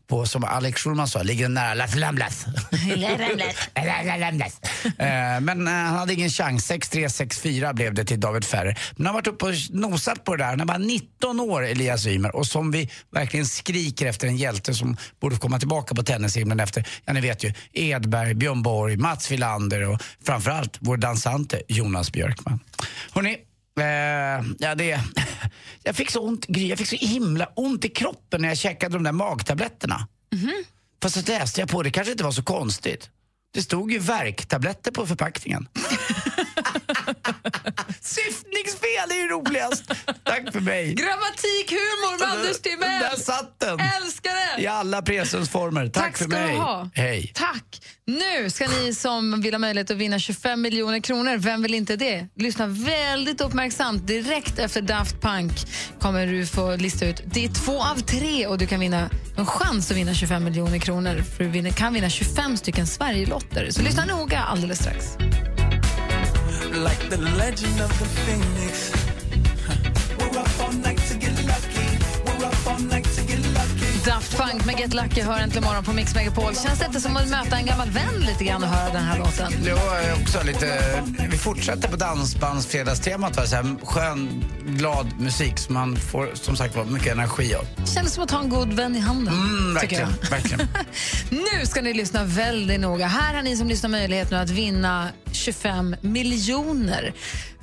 På, 0.08 0.26
som 0.26 0.44
Alex 0.44 0.82
Schulman 0.82 1.08
sa, 1.08 1.24
ligger 1.24 1.50
nära 1.50 1.74
Las 1.74 1.96
Ramblas. 2.02 2.46
Eh, 4.98 5.40
Men 5.42 5.68
eh, 5.68 5.74
han 5.74 5.96
hade 5.96 6.14
ingen 6.14 6.30
chans. 6.30 6.72
6-3, 6.72 7.08
6-4 7.08 7.74
blev 7.74 7.94
det 7.94 8.06
till 8.06 8.20
David 8.20 8.46
Ferrer. 8.46 8.80
Men 8.96 9.06
han 9.06 9.16
har 9.16 9.22
varit 9.22 9.28
uppe 9.28 9.46
och 9.46 9.54
nosat 9.70 10.24
på 10.24 10.36
det 10.36 10.44
där. 10.44 10.50
Han 10.50 10.62
är 10.62 10.66
bara 10.66 10.78
19 10.78 11.40
år, 11.40 11.66
Elias 11.66 12.08
Ymer. 12.08 12.36
Och 12.36 12.48
som 12.48 12.72
vi 12.72 12.90
verkligen 13.12 13.46
skriker 13.46 14.06
efter 14.06 14.28
en 14.28 14.38
hjälte 14.38 14.74
som 14.74 14.98
borde 15.22 15.36
komma 15.36 15.60
tillbaka 15.60 15.96
på 15.96 16.04
tennishimlen 16.04 16.60
efter, 16.60 16.88
ja 17.06 17.14
ni 17.14 17.22
vet 17.22 17.44
ju, 17.44 17.54
Edberg, 17.74 18.34
Björn 18.34 18.62
Borg, 18.64 18.98
Mats 18.98 19.32
Wilander 19.32 19.90
och 19.90 20.02
framförallt 20.26 20.78
vår 20.80 20.98
dansante 20.98 21.62
Jonas 21.68 22.12
Björkman. 22.12 22.60
Hörrni, 23.12 23.38
eh, 23.82 24.46
ja 24.60 24.76
det... 24.76 25.00
Jag 25.84 25.96
fick 25.96 26.12
så 26.12 26.20
ont, 26.20 26.46
jag 26.48 26.78
fick 26.78 26.88
så 26.88 26.96
himla 26.96 27.46
ont 27.46 27.86
i 27.86 27.90
kroppen 27.90 28.42
när 28.42 28.48
jag 28.48 28.58
käkade 28.58 28.96
de 28.96 29.04
där 29.04 29.12
magtabletterna. 29.12 30.08
Fast 31.02 31.16
så 31.16 31.32
läste 31.32 31.60
jag 31.62 31.70
på, 31.70 31.84
det 31.84 31.92
kanske 31.92 32.12
inte 32.12 32.24
var 32.24 32.32
så 32.32 32.44
konstigt. 32.44 33.10
Det 33.54 33.62
stod 33.62 33.92
ju 33.92 34.00
värktabletter 34.00 34.92
på 34.92 35.08
förpackningen. 35.08 35.68
Syftningsfel 39.02 39.12
är 39.12 39.22
ju 39.22 39.28
roligast. 39.28 39.84
Tack 40.24 40.54
för 40.54 40.60
mig. 40.60 40.94
Grammatikhumor 40.94 42.20
med 42.20 42.30
Anders 42.32 42.62
Timell! 42.62 43.02
Där 43.02 43.16
satt 43.16 43.60
den. 43.60 43.80
Älskar 43.80 44.32
det! 44.58 44.62
I 44.64 44.68
alla 44.68 45.02
presens 45.02 45.50
former. 45.50 45.88
Tack, 45.88 46.04
Tack 46.04 46.18
för 46.18 46.26
ska 46.26 46.34
mig. 46.38 46.52
du 46.54 46.58
ha. 46.60 46.90
Hej. 46.94 47.32
Tack! 47.36 47.82
Nu 48.08 48.50
ska 48.50 48.68
ni 48.68 48.94
som 48.94 49.42
vill 49.42 49.54
ha 49.54 49.60
möjlighet 49.60 49.92
att 49.92 49.98
vinna 49.98 50.20
25 50.20 50.62
miljoner 50.62 51.00
kronor, 51.00 51.38
vem 51.38 51.62
vill 51.62 51.74
inte 51.74 51.96
det? 51.96 52.28
Lyssna 52.36 52.68
väldigt 52.68 53.42
uppmärksamt. 53.42 54.08
Direkt 54.08 54.60
efter 54.60 54.82
Daft 54.82 55.22
Punk 55.22 55.52
kommer 56.00 56.28
du 56.28 56.46
få 56.46 56.76
lista 56.76 57.06
ut. 57.06 57.22
Det 57.26 57.46
är 57.46 57.50
två 57.50 57.84
av 57.84 57.96
tre 57.96 58.48
och 58.48 58.58
du 58.58 58.68
kan 58.68 58.80
vinna 58.80 59.10
en 59.38 59.46
chans 59.46 59.92
att 59.92 59.98
vinna 59.98 60.14
25 60.14 60.44
miljoner 60.44 60.80
kronor. 60.80 61.24
För 61.38 61.44
du 61.44 61.72
kan 61.74 61.94
vinna 61.94 62.10
25 62.10 62.58
stycken 62.58 62.88
Sverigelotter. 62.88 63.70
Så 63.72 63.82
lyssna 63.82 64.06
noga 64.06 64.40
alldeles 64.40 64.80
strax. 64.80 65.06
Like 66.72 67.10
the 67.10 67.18
legend 67.18 67.82
of 67.82 68.00
the 68.00 68.06
phoenix. 68.06 68.91
Daft 74.06 74.38
Punk 74.38 74.66
med 74.66 74.80
Get 74.80 74.94
Lucky 74.94 75.22
hör 75.22 75.40
äntligen 75.40 75.64
morgon 75.64 75.84
på 75.84 75.94
Mix 75.94 76.16
Megapol. 76.16 76.56
Känns 76.56 76.80
det 76.80 76.86
inte 76.86 77.00
som 77.02 77.18
att 77.18 77.30
möta 77.30 77.58
en 77.58 77.66
gammal 77.66 77.90
vän 77.90 78.20
lite 78.20 78.44
grann 78.44 78.64
och 78.64 78.70
höra 78.70 78.94
den 78.94 79.04
här 79.04 79.20
låten? 79.20 79.54
Var 79.76 80.22
också 80.22 80.44
lite, 80.44 80.82
vi 81.32 81.38
fortsätter 81.38 81.88
på 81.90 81.96
dansbandsfredagstemat. 81.96 83.38
va? 83.38 83.46
Så 83.46 83.56
här 83.56 83.86
Skön, 83.86 84.44
glad 84.66 85.08
musik 85.20 85.58
som 85.58 85.74
man 85.74 85.96
får 85.96 86.30
som 86.34 86.56
sagt 86.56 86.76
var 86.76 86.86
mycket 86.86 87.12
energi 87.12 87.56
av. 87.56 87.86
Känns 87.86 88.14
som 88.14 88.24
att 88.24 88.32
ha 88.32 88.40
en 88.40 88.50
god 88.50 88.74
vän 88.74 88.96
i 88.96 89.00
handen. 89.00 89.34
Mm, 89.34 89.74
verkligen, 89.74 90.10
verkligen. 90.32 90.68
Nu 91.60 91.66
ska 91.66 91.82
ni 91.82 91.94
lyssna 91.94 92.24
väldigt 92.24 92.80
noga. 92.80 93.08
Här 93.08 93.34
har 93.36 93.42
ni 93.42 93.56
som 93.58 93.68
lyssnar 93.68 93.90
möjlighet 93.90 94.32
nu 94.32 94.38
att 94.38 94.50
vinna 94.50 95.10
25 95.32 95.96
miljoner. 96.02 97.14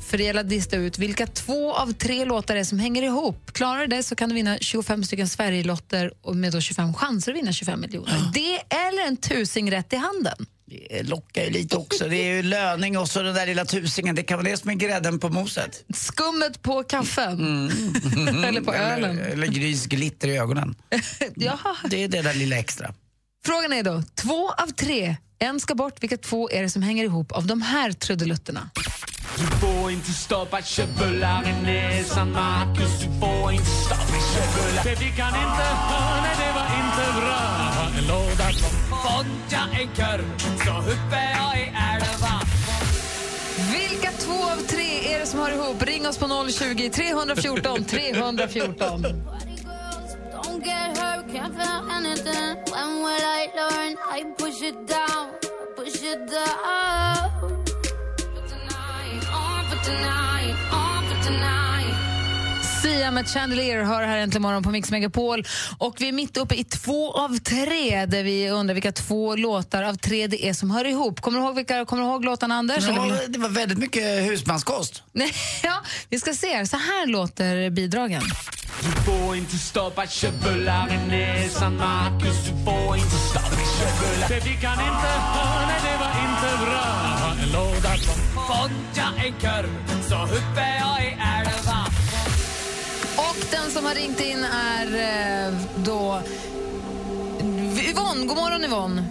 För 0.08 0.18
det 0.18 0.24
gäller 0.24 0.40
att 0.40 0.46
lista 0.46 0.76
ut 0.76 0.98
vilka 0.98 1.26
två 1.26 1.74
av 1.74 1.92
tre 1.92 2.24
låtar 2.24 2.54
det 2.54 2.60
är 2.60 2.64
som 2.64 2.78
hänger 2.78 3.02
ihop. 3.02 3.52
Klarar 3.52 3.80
du 3.80 3.86
det 3.86 4.02
så 4.02 4.14
kan 4.14 4.28
du 4.28 4.34
vinna 4.34 4.58
25 4.58 5.04
stycken 5.04 5.28
Sverigelotter 5.28 6.12
och 6.22 6.36
med 6.36 6.52
då 6.52 6.60
25 6.60 6.94
chanser 6.94 7.32
att 7.32 7.38
vinna 7.38 7.52
25 7.52 7.80
miljoner. 7.80 8.30
Det 8.34 8.76
eller 8.76 9.06
en 9.06 9.16
tusing 9.16 9.70
rätt 9.70 9.92
i 9.92 9.96
handen. 9.96 10.46
Det 10.70 11.02
lockar 11.02 11.44
ju 11.44 11.50
lite 11.50 11.76
också. 11.76 12.08
Det 12.08 12.16
är 12.16 12.36
ju 12.36 12.42
löning 12.42 12.98
och 12.98 13.08
så 13.08 13.22
den 13.22 13.34
där 13.34 13.46
lilla 13.46 13.64
tusingen. 13.64 14.14
Det 14.14 14.22
kan 14.22 14.38
vara 14.38 14.48
det 14.48 14.56
som 14.56 14.70
är 14.70 14.74
grädden 14.74 15.18
på 15.18 15.28
moset. 15.28 15.84
Skummet 15.94 16.62
på 16.62 16.82
kaffen. 16.82 17.70
Eller 18.44 18.60
på 18.60 18.74
ölen. 18.74 19.18
Eller, 19.18 19.30
eller 19.30 19.46
Grys 19.46 19.86
glitter 19.86 20.28
i 20.28 20.38
ögonen. 20.38 20.74
ja. 21.34 21.58
Det 21.90 22.04
är 22.04 22.08
det 22.08 22.22
där 22.22 22.34
lilla 22.34 22.56
extra. 22.56 22.94
Frågan 23.46 23.72
är 23.72 23.82
då, 23.82 24.02
två 24.14 24.50
av 24.50 24.66
tre, 24.66 25.16
en 25.38 25.60
ska 25.60 25.74
bort. 25.74 26.02
Vilka 26.02 26.16
två 26.16 26.50
är 26.50 26.62
det 26.62 26.70
som 26.70 26.82
hänger 26.82 27.04
ihop 27.04 27.32
av 27.32 27.46
de 27.46 27.62
här 27.62 27.92
trudelutterna? 27.92 28.70
Du 29.36 29.46
får 29.46 29.90
inte 29.90 30.10
stoppa 30.10 30.62
i 31.48 31.62
näsan 31.62 32.32
Marcus 32.32 33.00
Du 33.00 33.20
får 33.20 33.52
inte 33.52 33.66
stoppa 33.66 34.16
köttbullar 34.34 34.84
Det 34.84 35.04
vi 35.04 35.10
kan 35.16 35.28
inte 35.28 35.64
ha, 35.88 36.20
nej 36.22 36.36
det 36.38 36.52
var 36.52 36.66
inte 36.66 37.20
bra 37.20 37.88
En 37.98 38.06
låda 38.06 38.52
som 38.52 38.98
jag 39.50 39.80
en 39.80 39.88
korv 39.88 40.38
så 40.64 40.72
hoppar 40.72 41.22
jag 41.38 41.58
i 41.60 41.72
älva 41.94 42.40
två 44.28 44.50
av 44.50 44.56
tre 44.56 45.14
är 45.14 45.18
det 45.18 45.26
som 45.26 45.40
hör 45.40 45.50
ihop. 45.52 45.82
Ring 45.82 46.06
oss 46.06 46.18
på 46.18 46.46
020 46.50 46.90
314 46.90 47.84
314. 47.84 49.04
Get 50.62 50.98
hurt, 50.98 51.28
can't 51.28 51.54
feel 51.54 51.90
anything. 51.92 52.56
When 52.72 52.88
will 53.02 53.24
I 53.38 53.50
learn? 53.54 53.96
I 54.06 54.24
push 54.36 54.60
it 54.62 54.86
down, 54.86 55.34
push 55.76 56.02
it 56.02 56.26
down. 56.26 57.30
For 58.34 58.44
tonight, 58.52 59.22
on 59.32 59.64
for 59.66 59.84
tonight, 59.84 60.56
on 60.72 61.04
for 61.08 61.22
tonight. 61.22 61.87
Sia 62.88 63.10
med 63.10 63.28
Chandelier 63.28 63.82
hör 63.82 64.02
här 64.02 64.18
äntligen 64.18 64.42
morgon 64.42 64.62
på 64.62 64.70
Mix 64.70 64.90
Megapol. 64.90 65.44
Och 65.78 65.94
vi 65.98 66.08
är 66.08 66.12
mitt 66.12 66.36
uppe 66.36 66.54
i 66.54 66.64
två 66.64 67.12
av 67.12 67.36
tre 67.38 68.06
där 68.06 68.22
vi 68.22 68.50
undrar 68.50 68.74
vilka 68.74 68.92
två 68.92 69.36
låtar 69.36 69.82
av 69.82 69.94
tre 69.94 70.26
det 70.26 70.46
är 70.46 70.52
som 70.52 70.70
hör 70.70 70.84
ihop. 70.84 71.20
Kommer 71.20 71.38
du 71.40 71.44
ihåg, 71.44 71.54
vilka, 71.54 71.84
kommer 71.84 72.02
du 72.02 72.08
ihåg 72.08 72.24
låtarna, 72.24 72.54
Anders? 72.54 72.84
Ja, 72.88 73.12
det 73.28 73.38
var 73.38 73.48
väldigt 73.48 73.78
mycket 73.78 74.30
husmanskost. 74.30 75.02
Nej, 75.12 75.32
ja, 75.62 75.82
vi 76.08 76.20
ska 76.20 76.34
se. 76.34 76.66
Så 76.66 76.76
här 76.76 77.06
låter 77.06 77.70
bidragen. 77.70 78.22
Du 78.82 78.90
får 78.90 79.36
inte 79.36 79.56
stoppa 79.58 80.06
köttbullar 80.06 80.88
i 80.92 81.08
näsan 81.08 81.76
Marcus, 81.76 82.36
du 82.44 82.64
får 82.64 82.96
inte 82.96 83.16
stoppa 83.30 83.56
köttbullar 83.78 84.28
Det 84.28 84.40
fick 84.40 84.64
han 84.64 84.84
inte, 84.84 85.10
Åh, 85.34 85.66
nej 85.68 85.80
det 85.82 85.98
var 85.98 86.12
inte 86.28 86.64
bra 86.64 87.32
en 87.42 87.52
låda 87.52 87.96
som 87.96 88.28
jag 88.94 89.26
en 89.26 89.32
kurv 89.32 90.02
så 90.08 90.14
uppe 90.24 90.78
jag 90.80 91.04
i 91.04 91.16
älva 91.38 91.97
Och 93.18 93.38
den 93.50 93.70
som 93.70 93.84
har 93.84 93.94
ringt 93.94 94.20
in 94.20 94.44
är 94.44 94.86
eh, 94.86 95.54
då 95.84 96.18
Yvonne. 97.90 98.26
God 98.26 98.36
morgon, 98.36 98.64
Yvonne. 98.64 99.02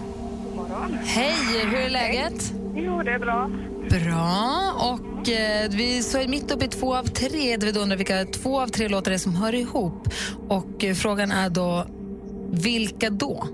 morgon. 0.56 0.98
Hej, 1.04 1.34
hur 1.70 1.78
är 1.78 1.90
läget? 1.90 2.52
Jo, 2.74 3.02
det 3.02 3.12
är 3.12 3.18
bra. 3.18 3.50
Bra. 3.90 4.72
Och 4.92 5.28
eh, 5.28 5.70
vi 5.70 5.98
är 5.98 6.28
mitt 6.28 6.50
uppe 6.50 6.64
i 6.64 6.68
två 6.68 6.96
av 6.96 7.04
tre 7.04 7.56
där 7.56 7.72
vi 7.72 7.80
undrar 7.80 7.96
vilka 7.96 8.24
två 8.24 8.60
av 8.60 8.66
tre 8.66 8.88
låtar 8.88 9.10
det 9.10 9.16
är 9.16 9.18
som 9.18 9.36
hör 9.36 9.54
ihop. 9.54 10.08
Och 10.48 10.84
eh, 10.84 10.94
frågan 10.94 11.30
är 11.32 11.50
då, 11.50 11.84
vilka 12.50 13.10
då? 13.10 13.48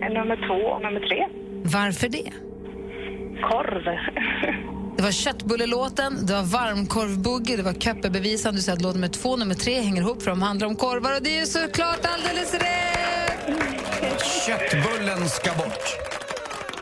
Nummer 0.00 0.46
två 0.48 0.68
och 0.68 0.82
nummer 0.82 1.00
tre. 1.00 1.26
Varför 1.62 2.08
det? 2.08 2.30
Korv. 3.42 3.82
Det 4.98 5.02
var 5.02 5.12
köttbullelåten, 5.12 6.26
det 6.26 6.32
var 6.32 6.42
varmkorvbugge, 6.42 7.56
det 7.56 7.62
var 7.62 7.72
köppebevisan. 7.72 8.54
Du 8.54 8.62
säger 8.62 8.76
att 8.76 8.82
låt 8.82 8.94
nummer 8.94 9.08
två 9.08 9.30
och 9.30 9.38
nummer 9.38 9.54
tre 9.54 9.80
hänger 9.80 10.02
ihop 10.02 10.22
för 10.22 10.30
de 10.30 10.42
handlar 10.42 10.66
om 10.66 10.76
korvar 10.76 11.16
och 11.16 11.22
det 11.22 11.36
är 11.36 11.40
ju 11.40 11.46
såklart 11.46 11.98
alldeles 12.02 12.54
rätt! 12.54 13.58
Köttbullen 14.46 15.28
ska 15.28 15.54
bort. 15.54 15.96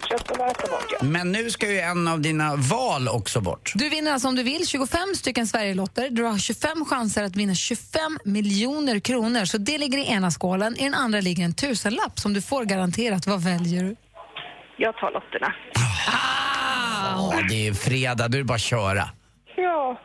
Köttbullar 0.09 0.49
ska 0.49 0.67
bort, 0.67 0.93
ja. 1.01 1.07
Men 1.07 1.33
nu 1.33 1.51
ska 1.51 1.71
ju 1.71 1.81
en 1.81 2.09
av 2.09 2.21
dina 2.21 2.57
val 2.57 3.09
också 3.09 3.41
bort. 3.41 3.73
Du 3.75 3.89
vinner 3.89 4.13
alltså 4.13 4.29
om 4.29 4.35
du 4.35 4.43
vill 4.43 4.67
25 4.67 4.99
stycken 5.17 5.47
Sverigelotter. 5.47 6.11
Du 6.11 6.23
har 6.23 6.39
25 6.39 6.85
chanser 6.85 7.23
att 7.23 7.37
vinna 7.37 7.55
25 7.55 8.19
miljoner 8.25 8.99
kronor. 8.99 9.45
Så 9.45 9.59
det 9.59 9.79
ligger 9.79 9.99
i 9.99 10.07
ena 10.07 10.31
skålen. 10.31 10.77
I 10.77 10.85
den 10.85 10.95
andra 10.95 11.21
ligger 11.21 11.45
en 11.45 11.55
tusenlapp 11.55 12.21
som 12.21 12.33
du 12.33 12.43
får 12.43 12.65
garanterat. 12.65 13.27
Vad 13.27 13.43
väljer 13.43 13.85
du? 13.85 13.97
Jag 14.77 14.97
tar 14.97 15.11
lotterna. 15.13 15.55
Ja, 17.15 17.33
det 17.49 17.69
är 17.69 17.73
fredag, 17.75 18.29
då 18.29 18.39
är 18.39 18.43
bara 18.43 18.55
att 18.55 18.61
köra. 18.61 19.03
Ja. 19.57 20.01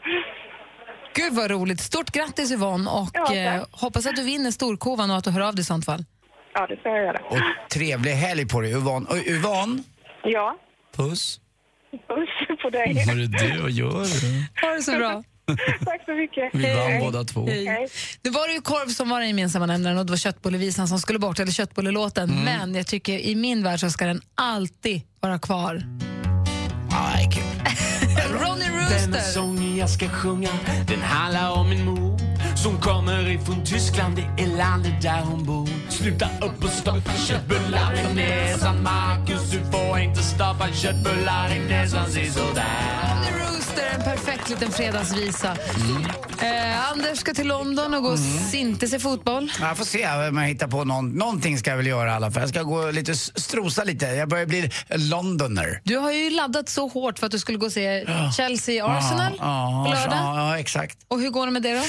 Gud 1.16 1.34
vad 1.34 1.52
roligt. 1.52 1.80
Stort 1.80 2.12
grattis 2.12 2.52
Yvonne 2.52 2.90
och 2.90 3.10
Ja, 3.14 3.36
eh, 3.36 3.64
hoppas 3.72 4.06
att 4.06 4.16
du 4.16 4.24
vinner 4.24 4.52
storkovan 4.52 5.12
och 5.12 5.18
att 5.18 5.24
du 5.24 5.32
hör 5.32 5.42
av 5.42 5.56
dig 5.56 5.62
i 5.62 5.66
sånt 5.66 5.86
fall. 5.86 6.06
Ja, 6.54 6.68
det 6.68 6.78
ska 6.80 6.90
jag 6.90 7.04
göra. 7.04 7.20
Och 7.30 7.38
trevlig 7.72 8.12
helg 8.12 8.48
på 8.48 8.62
dig, 8.62 8.72
Yvonne. 8.72 9.06
Och 9.10 9.18
Yvonne, 9.18 9.84
Ja. 10.24 10.56
puss. 10.98 11.40
Puss 11.92 12.60
på 12.62 12.70
dig. 12.70 13.04
Vad 13.08 13.20
är 13.20 13.28
det 13.60 13.66
att 13.66 13.72
göra? 13.72 14.06
Ha 14.62 14.74
det 14.76 14.82
så 14.82 14.92
bra. 14.98 15.24
Tack 15.86 16.06
så 16.06 16.12
mycket. 16.12 16.50
Vi 16.54 16.74
vann 16.76 17.00
båda 17.00 17.24
två. 17.24 17.46
Hej. 17.48 17.88
Nu 18.22 18.30
var 18.30 18.48
det 18.48 18.54
ju 18.54 18.62
korv 18.62 18.90
som 18.90 19.10
var 19.10 19.20
den 19.20 19.28
gemensamma 19.28 19.66
nämnaren 19.66 19.98
och 19.98 20.06
det 20.06 20.12
var 20.12 20.18
köttbullevisan 20.18 20.88
som 20.88 21.00
skulle 21.00 21.20
bort, 21.20 21.40
eller 21.40 21.52
köttbullelåten. 21.52 22.30
Mm. 22.30 22.44
Men 22.44 22.76
jag 22.76 22.88
tycker 22.88 23.20
i 23.20 23.36
min 23.36 23.64
värld 23.64 23.80
så 23.80 23.90
ska 23.90 24.06
den 24.06 24.22
alltid 24.36 25.02
vara 25.20 25.40
kvar. 25.40 25.84
Ja, 26.92 27.10
det 27.16 27.24
är 27.24 27.32
kul. 27.32 27.44
Ronny 28.42 28.66
Rooster. 28.70 29.20
sång 29.34 29.78
jag 29.78 29.90
ska 29.90 30.10
sjunga 30.10 30.50
Den 30.88 31.02
handlar 31.02 31.52
om 31.52 31.70
min 31.70 31.86
mor 31.86 32.20
Som 32.56 32.78
kommer 32.82 33.30
ifrån 33.30 33.66
Tyskland 33.66 34.16
Det 34.16 34.44
är 34.44 34.58
landet 34.58 35.02
där 35.02 35.22
hon 35.22 35.46
bor 35.46 35.70
Sluta 35.90 36.26
upp 36.42 36.64
och 36.64 36.70
stoppa 36.70 37.14
köttbullar 37.28 37.94
i 37.94 38.16
näsan 38.16 38.84
Marcus, 38.84 39.52
du 39.52 39.60
får 39.72 40.00
inte 40.00 40.22
stoppa 40.24 40.68
köttbullar 40.74 41.56
i 41.56 41.60
näsan 41.70 42.12
Se 42.12 42.32
sådär 42.32 43.21
Ronny 43.72 43.82
Rooster, 43.82 43.96
en 43.96 44.04
perfekt 44.04 44.50
liten 44.50 44.72
fredagsvisa. 44.72 45.58
Eh, 46.42 46.92
Anders 46.92 47.18
ska 47.20 47.34
till 47.34 47.48
London 47.48 47.94
och 47.94 48.04
gå 48.04 48.10
och 48.10 48.18
inte 48.54 48.88
se 48.88 49.00
fotboll. 49.00 49.52
Jag 49.62 49.78
får 49.78 49.86
se 49.86 50.08
om 50.30 50.38
jag 50.38 50.48
hittar 50.48 50.68
på 50.68 50.84
någon, 50.84 51.10
någonting 51.10 51.58
ska 51.58 51.70
jag 51.70 51.78
väl 51.78 51.88
göra 51.88 52.12
i 52.12 52.14
alla 52.14 52.32
fall. 52.32 52.42
Jag 52.42 52.50
ska 52.50 52.64
gå 52.64 52.92
lite, 52.92 53.16
strosa 53.16 53.84
lite. 53.84 54.06
Jag 54.06 54.30
börjar 54.30 54.46
bli 54.46 54.72
londoner. 54.90 55.82
Du 55.84 55.98
har 55.98 56.12
ju 56.12 56.30
laddat 56.30 56.70
så 56.70 56.88
hårt 56.88 57.20
för 57.20 57.26
att 57.26 57.32
du 57.32 57.40
skulle 57.40 57.58
gå 57.58 57.66
och 57.66 57.72
se 57.72 58.06
Chelsea-Arsenal 58.38 59.34
Ja, 59.40 59.84
på 59.86 59.92
ja, 59.92 60.00
lördag. 60.00 60.18
Ja, 60.18 60.52
ja, 60.52 60.60
exakt. 60.60 60.98
Och 61.08 61.20
hur 61.20 61.30
går 61.30 61.46
det 61.46 61.52
med 61.52 61.62
det 61.62 61.74
då? 61.74 61.84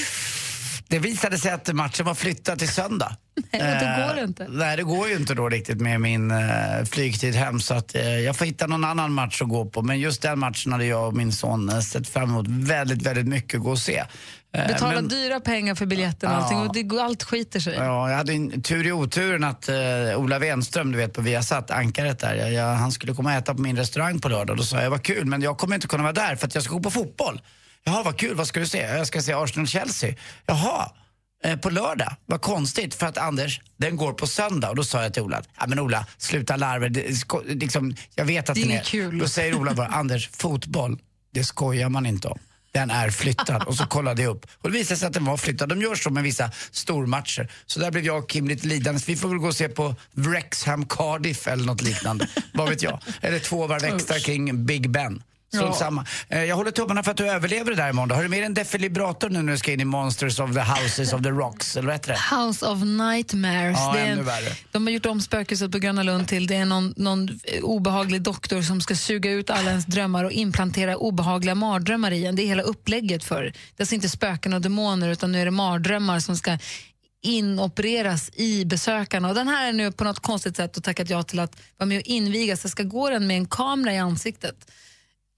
Det 0.93 0.99
visade 0.99 1.37
sig 1.37 1.51
att 1.51 1.73
matchen 1.73 2.05
var 2.05 2.13
flyttad 2.13 2.59
till 2.59 2.67
söndag. 2.69 3.15
Nej, 3.51 3.61
då 3.61 3.85
Eh, 3.85 4.07
går 4.07 4.15
det 4.15 4.23
inte. 4.23 4.47
Nej, 4.49 4.77
det 4.77 4.83
går 4.83 5.07
ju 5.07 5.15
inte 5.15 5.33
då 5.33 5.49
riktigt 5.49 5.81
med 5.81 6.01
min 6.01 6.31
eh, 6.31 6.83
flygtid 6.91 7.35
hem 7.35 7.59
så 7.59 7.73
att 7.73 7.95
eh, 7.95 8.19
jag 8.19 8.35
får 8.35 8.45
hitta 8.45 8.67
någon 8.67 8.83
annan 8.83 9.13
match 9.13 9.41
att 9.41 9.49
gå 9.49 9.65
på. 9.65 9.81
Men 9.81 9.99
just 9.99 10.21
den 10.21 10.39
matchen 10.39 10.71
hade 10.71 10.85
jag 10.85 11.07
och 11.07 11.13
min 11.13 11.31
son 11.31 11.69
eh, 11.69 11.79
sett 11.79 12.09
fram 12.09 12.29
emot 12.29 12.45
väldigt, 12.47 13.01
väldigt 13.01 13.27
mycket 13.27 13.57
att 13.57 13.63
gå 13.63 13.71
och 13.71 13.79
se. 13.79 14.03
Eh, 14.53 14.67
Betala 14.67 14.95
men- 14.95 15.07
dyra 15.07 15.39
pengar 15.39 15.75
för 15.75 15.85
biljetten 15.85 16.29
och 16.29 16.35
Ja. 16.35 16.41
allting 16.41 16.57
och 16.59 16.73
det, 16.73 16.83
går- 16.83 17.01
allt 17.03 17.23
skiter 17.23 17.59
sig. 17.59 17.75
Ja, 17.77 18.09
jag 18.09 18.17
hade 18.17 18.33
en 18.33 18.61
tur 18.61 18.87
i 18.87 18.91
oturen 18.91 19.43
att 19.43 19.69
uh, 19.69 20.17
Ola 20.19 20.39
Wenström, 20.39 20.91
du 20.91 20.97
vet 20.97 21.13
på 21.13 21.21
Viasat, 21.21 21.71
ankaret 21.71 22.19
där, 22.19 22.35
jag, 22.35 22.53
jag, 22.53 22.75
han 22.75 22.91
skulle 22.91 23.13
komma 23.13 23.29
och 23.29 23.35
äta 23.35 23.53
på 23.55 23.61
min 23.61 23.77
restaurang 23.77 24.19
på 24.19 24.29
lördag. 24.29 24.57
Då 24.57 24.63
sa 24.63 24.81
jag, 24.81 24.89
vad 24.89 25.03
kul, 25.03 25.25
men 25.25 25.41
jag 25.41 25.57
kommer 25.57 25.75
inte 25.75 25.87
kunna 25.87 26.03
vara 26.03 26.13
där 26.13 26.35
för 26.35 26.47
att 26.47 26.55
jag 26.55 26.63
ska 26.63 26.73
gå 26.73 26.79
på 26.79 26.91
fotboll. 26.91 27.41
Jaha, 27.83 28.03
vad 28.03 28.17
kul, 28.17 28.35
vad 28.35 28.47
ska 28.47 28.59
du 28.59 28.67
se? 28.67 28.77
Jag 28.79 29.07
ska 29.07 29.21
se 29.21 29.33
Arsenal-Chelsea. 29.33 30.15
Jaha, 30.45 30.91
eh, 31.43 31.55
på 31.55 31.69
lördag? 31.69 32.15
Vad 32.25 32.41
konstigt, 32.41 32.95
för 32.95 33.05
att 33.05 33.17
Anders, 33.17 33.61
den 33.77 33.97
går 33.97 34.13
på 34.13 34.27
söndag. 34.27 34.69
Och 34.69 34.75
då 34.75 34.83
sa 34.83 35.03
jag 35.03 35.13
till 35.13 35.23
Ola, 35.23 35.41
ja 35.59 35.67
men 35.67 35.79
Ola, 35.79 36.05
sluta 36.17 36.55
larva. 36.55 36.87
Liksom, 37.45 37.95
jag 38.15 38.25
vet 38.25 38.49
att 38.49 38.55
Det 38.55 38.61
är 38.61 38.63
den 38.63 38.71
inget 38.71 38.85
kul. 38.85 39.17
Då 39.17 39.27
säger 39.27 39.55
Ola 39.55 39.73
bara, 39.73 39.87
Anders, 39.87 40.29
fotboll, 40.29 40.99
det 41.33 41.43
skojar 41.43 41.89
man 41.89 42.05
inte 42.05 42.27
om. 42.27 42.39
Den 42.71 42.91
är 42.91 43.09
flyttad. 43.09 43.63
Och 43.63 43.75
så 43.75 43.85
kollade 43.85 44.21
jag 44.21 44.35
upp. 44.35 44.45
Och 44.61 44.71
det 44.71 44.77
visade 44.77 44.99
sig 44.99 45.07
att 45.07 45.13
den 45.13 45.25
var 45.25 45.37
flyttad. 45.37 45.69
De 45.69 45.81
gör 45.81 45.95
så 45.95 46.09
med 46.09 46.23
vissa 46.23 46.51
stormatcher. 46.71 47.51
Så 47.65 47.79
där 47.79 47.91
blev 47.91 48.05
jag 48.05 48.17
och 48.17 48.29
Kim 48.29 48.47
lite 48.47 48.67
lidande. 48.67 48.99
Så 48.99 49.05
vi 49.11 49.15
får 49.15 49.29
väl 49.29 49.37
gå 49.37 49.47
och 49.47 49.55
se 49.55 49.69
på 49.69 49.95
Wrexham 50.11 50.85
Cardiff 50.85 51.47
eller 51.47 51.65
något 51.65 51.81
liknande. 51.81 52.27
Vad 52.53 52.69
vet 52.69 52.81
jag. 52.81 52.99
Eller 53.21 53.39
två 53.39 53.67
varv 53.67 53.83
extra 53.83 54.19
kring 54.19 54.65
Big 54.65 54.89
Ben. 54.89 55.23
Ja. 55.61 55.73
samma. 55.73 56.05
Eh, 56.29 56.43
Jag 56.43 56.55
håller 56.55 56.71
tummarna 56.71 57.03
för 57.03 57.11
att 57.11 57.17
du 57.17 57.29
överlever 57.29 57.69
det 57.71 57.77
där 57.77 57.89
imorgon. 57.89 58.11
Har 58.11 58.23
du 58.23 58.29
med 58.29 58.39
dig 58.39 58.45
en 58.45 58.53
defibrillator 58.53 59.29
nu 59.29 59.41
när 59.41 59.51
du 59.51 59.57
ska 59.57 59.71
in 59.71 59.79
i 59.79 59.85
Monsters 59.85 60.39
of 60.39 60.53
the 60.53 60.59
Houses 60.59 61.13
of 61.13 61.21
the 61.21 61.29
Rocks? 61.29 61.77
Eller 61.77 61.85
vad 61.87 61.95
heter 61.95 62.09
det? 62.09 62.35
House 62.35 62.65
of 62.65 62.79
Nightmares. 62.83 63.77
Ja, 63.79 63.93
det 63.93 63.99
är 63.99 64.05
en, 64.11 64.25
de 64.71 64.87
har 64.87 64.91
gjort 64.93 65.05
om 65.05 65.21
spökhuset 65.21 65.71
på 65.71 65.77
Gröna 65.77 66.03
Lund 66.03 66.27
till 66.27 66.47
det 66.47 66.55
är 66.55 66.65
någon, 66.65 66.93
någon 66.97 67.29
eh, 67.43 67.63
obehaglig 67.63 68.21
doktor 68.21 68.61
som 68.61 68.81
ska 68.81 68.95
suga 68.95 69.31
ut 69.31 69.49
alla 69.49 69.69
ens 69.69 69.85
drömmar 69.85 70.23
och 70.23 70.31
implantera 70.31 70.97
obehagliga 70.97 71.55
mardrömmar 71.55 72.11
i 72.11 72.25
en. 72.25 72.35
Det 72.35 72.43
är 72.43 72.47
hela 72.47 72.63
upplägget 72.63 73.23
för. 73.23 73.41
Det 73.43 73.49
är 73.49 73.53
alltså 73.79 73.95
inte 73.95 74.09
spöken 74.09 74.53
och 74.53 74.61
demoner 74.61 75.09
utan 75.09 75.31
nu 75.31 75.41
är 75.41 75.45
det 75.45 75.51
mardrömmar 75.51 76.19
som 76.19 76.37
ska 76.37 76.57
inopereras 77.21 78.29
i 78.33 78.65
besökarna. 78.65 79.29
Och 79.29 79.35
den 79.35 79.47
här 79.47 79.67
är 79.69 79.73
nu 79.73 79.91
på 79.91 80.03
något 80.03 80.19
konstigt 80.19 80.55
sätt 80.57 80.77
och 80.77 80.83
tackat 80.83 81.09
ja 81.09 81.23
till 81.23 81.39
att 81.39 81.55
vara 81.77 81.87
med 81.87 81.97
och 81.97 82.03
invigas. 82.05 82.63
Jag 82.63 82.71
ska 82.71 82.83
gå 82.83 83.09
den 83.09 83.27
med 83.27 83.37
en 83.37 83.45
kamera 83.45 83.93
i 83.93 83.97
ansiktet. 83.97 84.55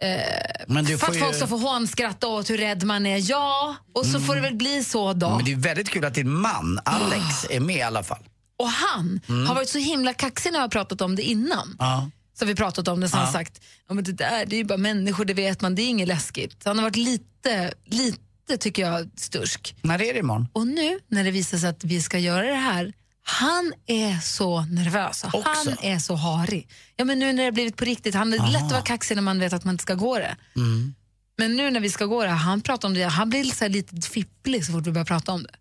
Eh, 0.04 0.74
för 0.74 0.80
att 0.82 0.90
ju- 1.16 1.20
folk 1.20 1.36
ska 1.36 1.48
få 1.48 1.58
hånskratta 1.58 2.28
åt 2.28 2.50
hur 2.50 2.58
rädd 2.58 2.84
man 2.84 3.06
är. 3.06 3.30
Ja, 3.30 3.76
och 3.94 4.06
så 4.06 4.20
får 4.20 4.36
det 4.36 4.42
väl 4.42 4.56
bli 4.56 4.84
så 4.84 5.14
då. 5.14 5.30
Men 5.36 5.46
det 5.46 5.52
är 5.52 5.56
väldigt 5.56 5.90
kul 5.90 6.06
att 6.06 6.14
din 6.14 6.30
man, 6.32 6.80
Alex, 6.86 7.46
är 7.50 7.60
med 7.60 7.76
i 7.76 7.82
alla 7.82 8.04
fall. 8.04 8.24
Och 8.60 8.68
han 8.70 9.20
Mm. 9.30 9.48
har 9.48 9.56
varit 9.56 9.70
så 9.70 9.78
himla 9.78 10.14
kaxig 10.14 10.52
när 10.52 10.60
jag 10.60 10.64
har 10.64 10.70
pratat 10.70 11.02
om 11.02 11.16
det 11.16 11.22
innan. 11.24 11.76
Ja. 11.80 12.10
Så 12.40 12.46
vi 12.46 12.56
pratat 12.56 12.88
om 12.88 13.00
det, 13.00 13.10
så 13.10 13.18
har 13.18 13.24
han 13.24 13.34
sagt 13.34 13.62
ja, 13.88 13.94
men 13.94 14.04
det 14.04 14.12
där 14.12 14.46
det 14.46 14.56
är 14.56 14.58
ju 14.58 14.64
bara 14.64 14.78
människor, 14.78 15.26
det 15.26 15.34
vet 15.34 15.62
man, 15.62 15.76
det 15.76 15.82
är 15.82 15.88
inget 15.90 16.08
läskigt. 16.08 16.64
Så 16.64 16.70
han 16.70 16.78
har 16.78 16.84
varit 16.84 16.96
lite, 16.96 17.74
lite 17.86 18.58
tycker 18.60 18.82
jag, 18.90 19.10
stursk. 19.16 19.76
När 19.82 20.02
är 20.02 20.14
det 20.14 20.20
imorgon? 20.20 20.48
Och 20.54 20.68
nu 20.68 21.00
när 21.08 21.24
det 21.24 21.32
visar 21.32 21.58
sig 21.58 21.70
att 21.70 21.84
vi 21.84 22.02
ska 22.02 22.20
göra 22.20 22.46
det 22.48 22.56
här, 22.56 22.94
han 23.28 23.74
är 23.86 24.20
så 24.20 24.62
nervös. 24.62 25.24
och 25.24 25.44
Han 25.44 25.76
är 25.82 26.00
så 26.00 26.16
harig. 26.16 26.70
Ja, 26.96 27.06
men 27.06 27.20
nu 27.20 27.34
när 27.34 27.46
det 27.46 27.52
blivit 27.52 27.78
på 27.78 27.86
riktigt, 27.86 28.16
han 28.16 28.34
är 28.34 28.52
lätt 28.52 28.64
att 28.64 28.72
vara 28.72 28.82
kaxig 28.82 29.16
när 29.16 29.22
man 29.22 29.40
vet 29.40 29.54
att 29.54 29.64
man 29.64 29.74
inte 29.74 29.82
ska 29.82 29.94
gå 29.94 30.18
det. 30.18 30.36
Mm. 30.56 30.96
Men 31.38 31.56
nu 31.56 31.72
när 31.72 31.80
vi 31.80 31.90
ska 31.90 32.06
gå 32.06 32.24
det, 32.24 32.30
han 32.30 32.62
pratar 32.62 32.88
om 32.88 32.94
det, 32.94 33.04
han 33.04 33.30
blir 33.30 33.44
så 33.44 33.68
lite 33.68 34.10
fipplig 34.10 34.66
så 34.66 34.72
fort 34.72 34.88
vi 34.88 34.92
börjar 34.92 35.06
prata 35.06 35.32
om 35.32 35.44
det. 35.44 35.56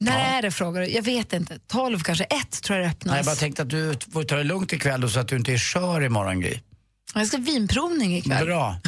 När 0.00 0.36
är 0.38 0.42
det 0.42 0.50
frågar 0.50 0.80
du? 0.80 0.88
Jag 0.88 1.02
vet 1.02 1.32
inte. 1.32 1.58
12 1.66 2.00
kanske, 2.00 2.24
ett 2.24 2.62
tror 2.62 2.78
jag 2.78 2.86
det 2.86 2.90
öppnas. 2.90 3.10
Nej, 3.10 3.16
jag 3.16 3.26
bara 3.26 3.36
tänkte 3.36 3.62
att 3.62 3.70
du 3.70 3.98
får 4.12 4.22
ta 4.22 4.36
det 4.36 4.44
lugnt 4.44 4.72
ikväll 4.72 5.00
då, 5.00 5.08
så 5.08 5.20
att 5.20 5.28
du 5.28 5.36
inte 5.36 5.52
är 5.52 5.58
skör 5.58 6.02
imorgon, 6.02 6.40
Gry. 6.40 6.60
Jag 7.14 7.26
ska 7.26 7.36
vinprovning 7.36 8.16
ikväll. 8.16 8.46
Bra. 8.46 8.80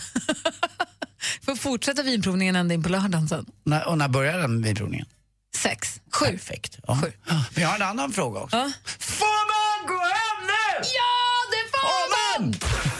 fortsätta 1.59 2.03
vinprovningen 2.03 2.57
ända 2.57 2.75
in 2.75 2.83
på 2.83 2.89
lördagen 2.89 3.29
sen. 3.29 3.47
När, 3.65 3.89
och 3.89 3.99
när 3.99 4.09
börjar 4.09 4.39
den 4.39 4.63
vinprovningen? 4.63 5.07
Sex. 5.59 6.01
Sju. 6.13 6.27
Perfekt. 6.27 6.79
Ja. 6.87 6.99
Vi 7.55 7.63
har 7.63 7.75
en 7.75 7.83
annan 7.83 8.13
fråga 8.13 8.41
också. 8.41 8.57
Ja. 8.57 8.73
Får 8.99 9.43
man 9.53 9.97
gå 9.97 10.05
hem 10.05 10.47
nu? 10.47 10.89
Ja, 10.99 11.15
det 11.53 11.79
får 11.79 12.41
man! 12.41 12.55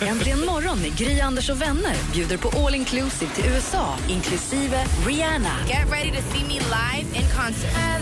Äntligen 0.09 0.47
morgon 0.47 0.79
med 0.79 0.97
Gry, 0.97 1.21
Anders 1.21 1.51
och 1.51 1.63
vänner 1.63 1.97
bjuder 2.13 2.37
på 2.37 2.49
all 2.49 2.75
inclusive 2.75 3.31
till 3.35 3.45
USA, 3.45 3.97
inklusive 4.09 4.87
Rihanna. 5.07 5.57
Get 5.69 5.91
ready 5.91 6.11
to 6.11 6.23
see 6.33 6.45
me 6.45 6.55
live 6.55 7.17
in 7.19 7.27
concert. 7.37 7.99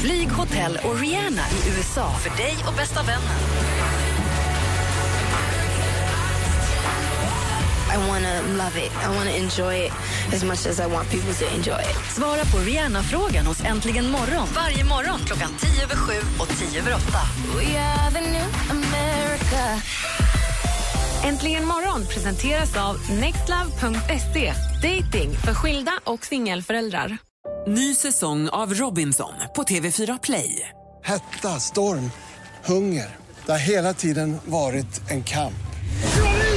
Flyg, 0.00 0.28
hotell 0.28 0.78
och 0.84 1.00
Rihanna 1.00 1.42
i 1.48 1.78
USA 1.78 2.12
för 2.12 2.36
dig 2.36 2.56
och 2.68 2.74
bästa 2.74 3.02
vännen. 3.02 4.15
I 7.94 7.96
want 8.08 8.24
to 8.24 8.34
love 8.62 8.76
it. 8.76 8.92
I 9.04 9.08
want 9.16 9.28
to 9.30 9.36
enjoy 9.36 9.74
it 9.86 9.92
as 10.34 10.44
much 10.44 10.66
as 10.66 10.80
I 10.80 10.86
want 10.86 11.10
people 11.10 11.34
to 11.34 11.44
enjoy 11.56 11.80
it. 11.80 11.96
Svara 12.16 12.44
på 12.44 12.58
Rihanna-frågan 12.58 13.46
hos 13.46 13.60
Äntligen 13.64 14.10
morgon 14.10 14.48
varje 14.54 14.84
morgon 14.84 15.20
klockan 15.26 15.50
10 15.60 15.82
över 15.84 15.96
7 15.96 16.12
och 16.38 16.48
10 16.48 16.80
över 16.80 16.94
8. 16.94 17.06
We 17.56 17.78
are 17.80 18.10
the 18.10 18.20
new 18.20 18.46
America. 18.70 19.82
Äntligen 21.24 21.66
morgon 21.66 22.06
presenteras 22.06 22.76
av 22.76 23.10
nextlove.se. 23.10 24.54
Dating 24.82 25.38
för 25.38 25.54
skilda 25.54 25.92
och 26.04 26.26
singelföräldrar. 26.26 27.18
Ny 27.66 27.94
säsong 27.94 28.48
av 28.48 28.74
Robinson 28.74 29.32
på 29.56 29.62
TV4 29.62 30.18
Play. 30.22 30.68
Hetta, 31.04 31.60
storm, 31.60 32.10
hunger. 32.64 33.16
Det 33.46 33.52
har 33.52 33.58
hela 33.58 33.94
tiden 33.94 34.36
varit 34.44 35.10
en 35.10 35.22
kamp. 35.24 35.54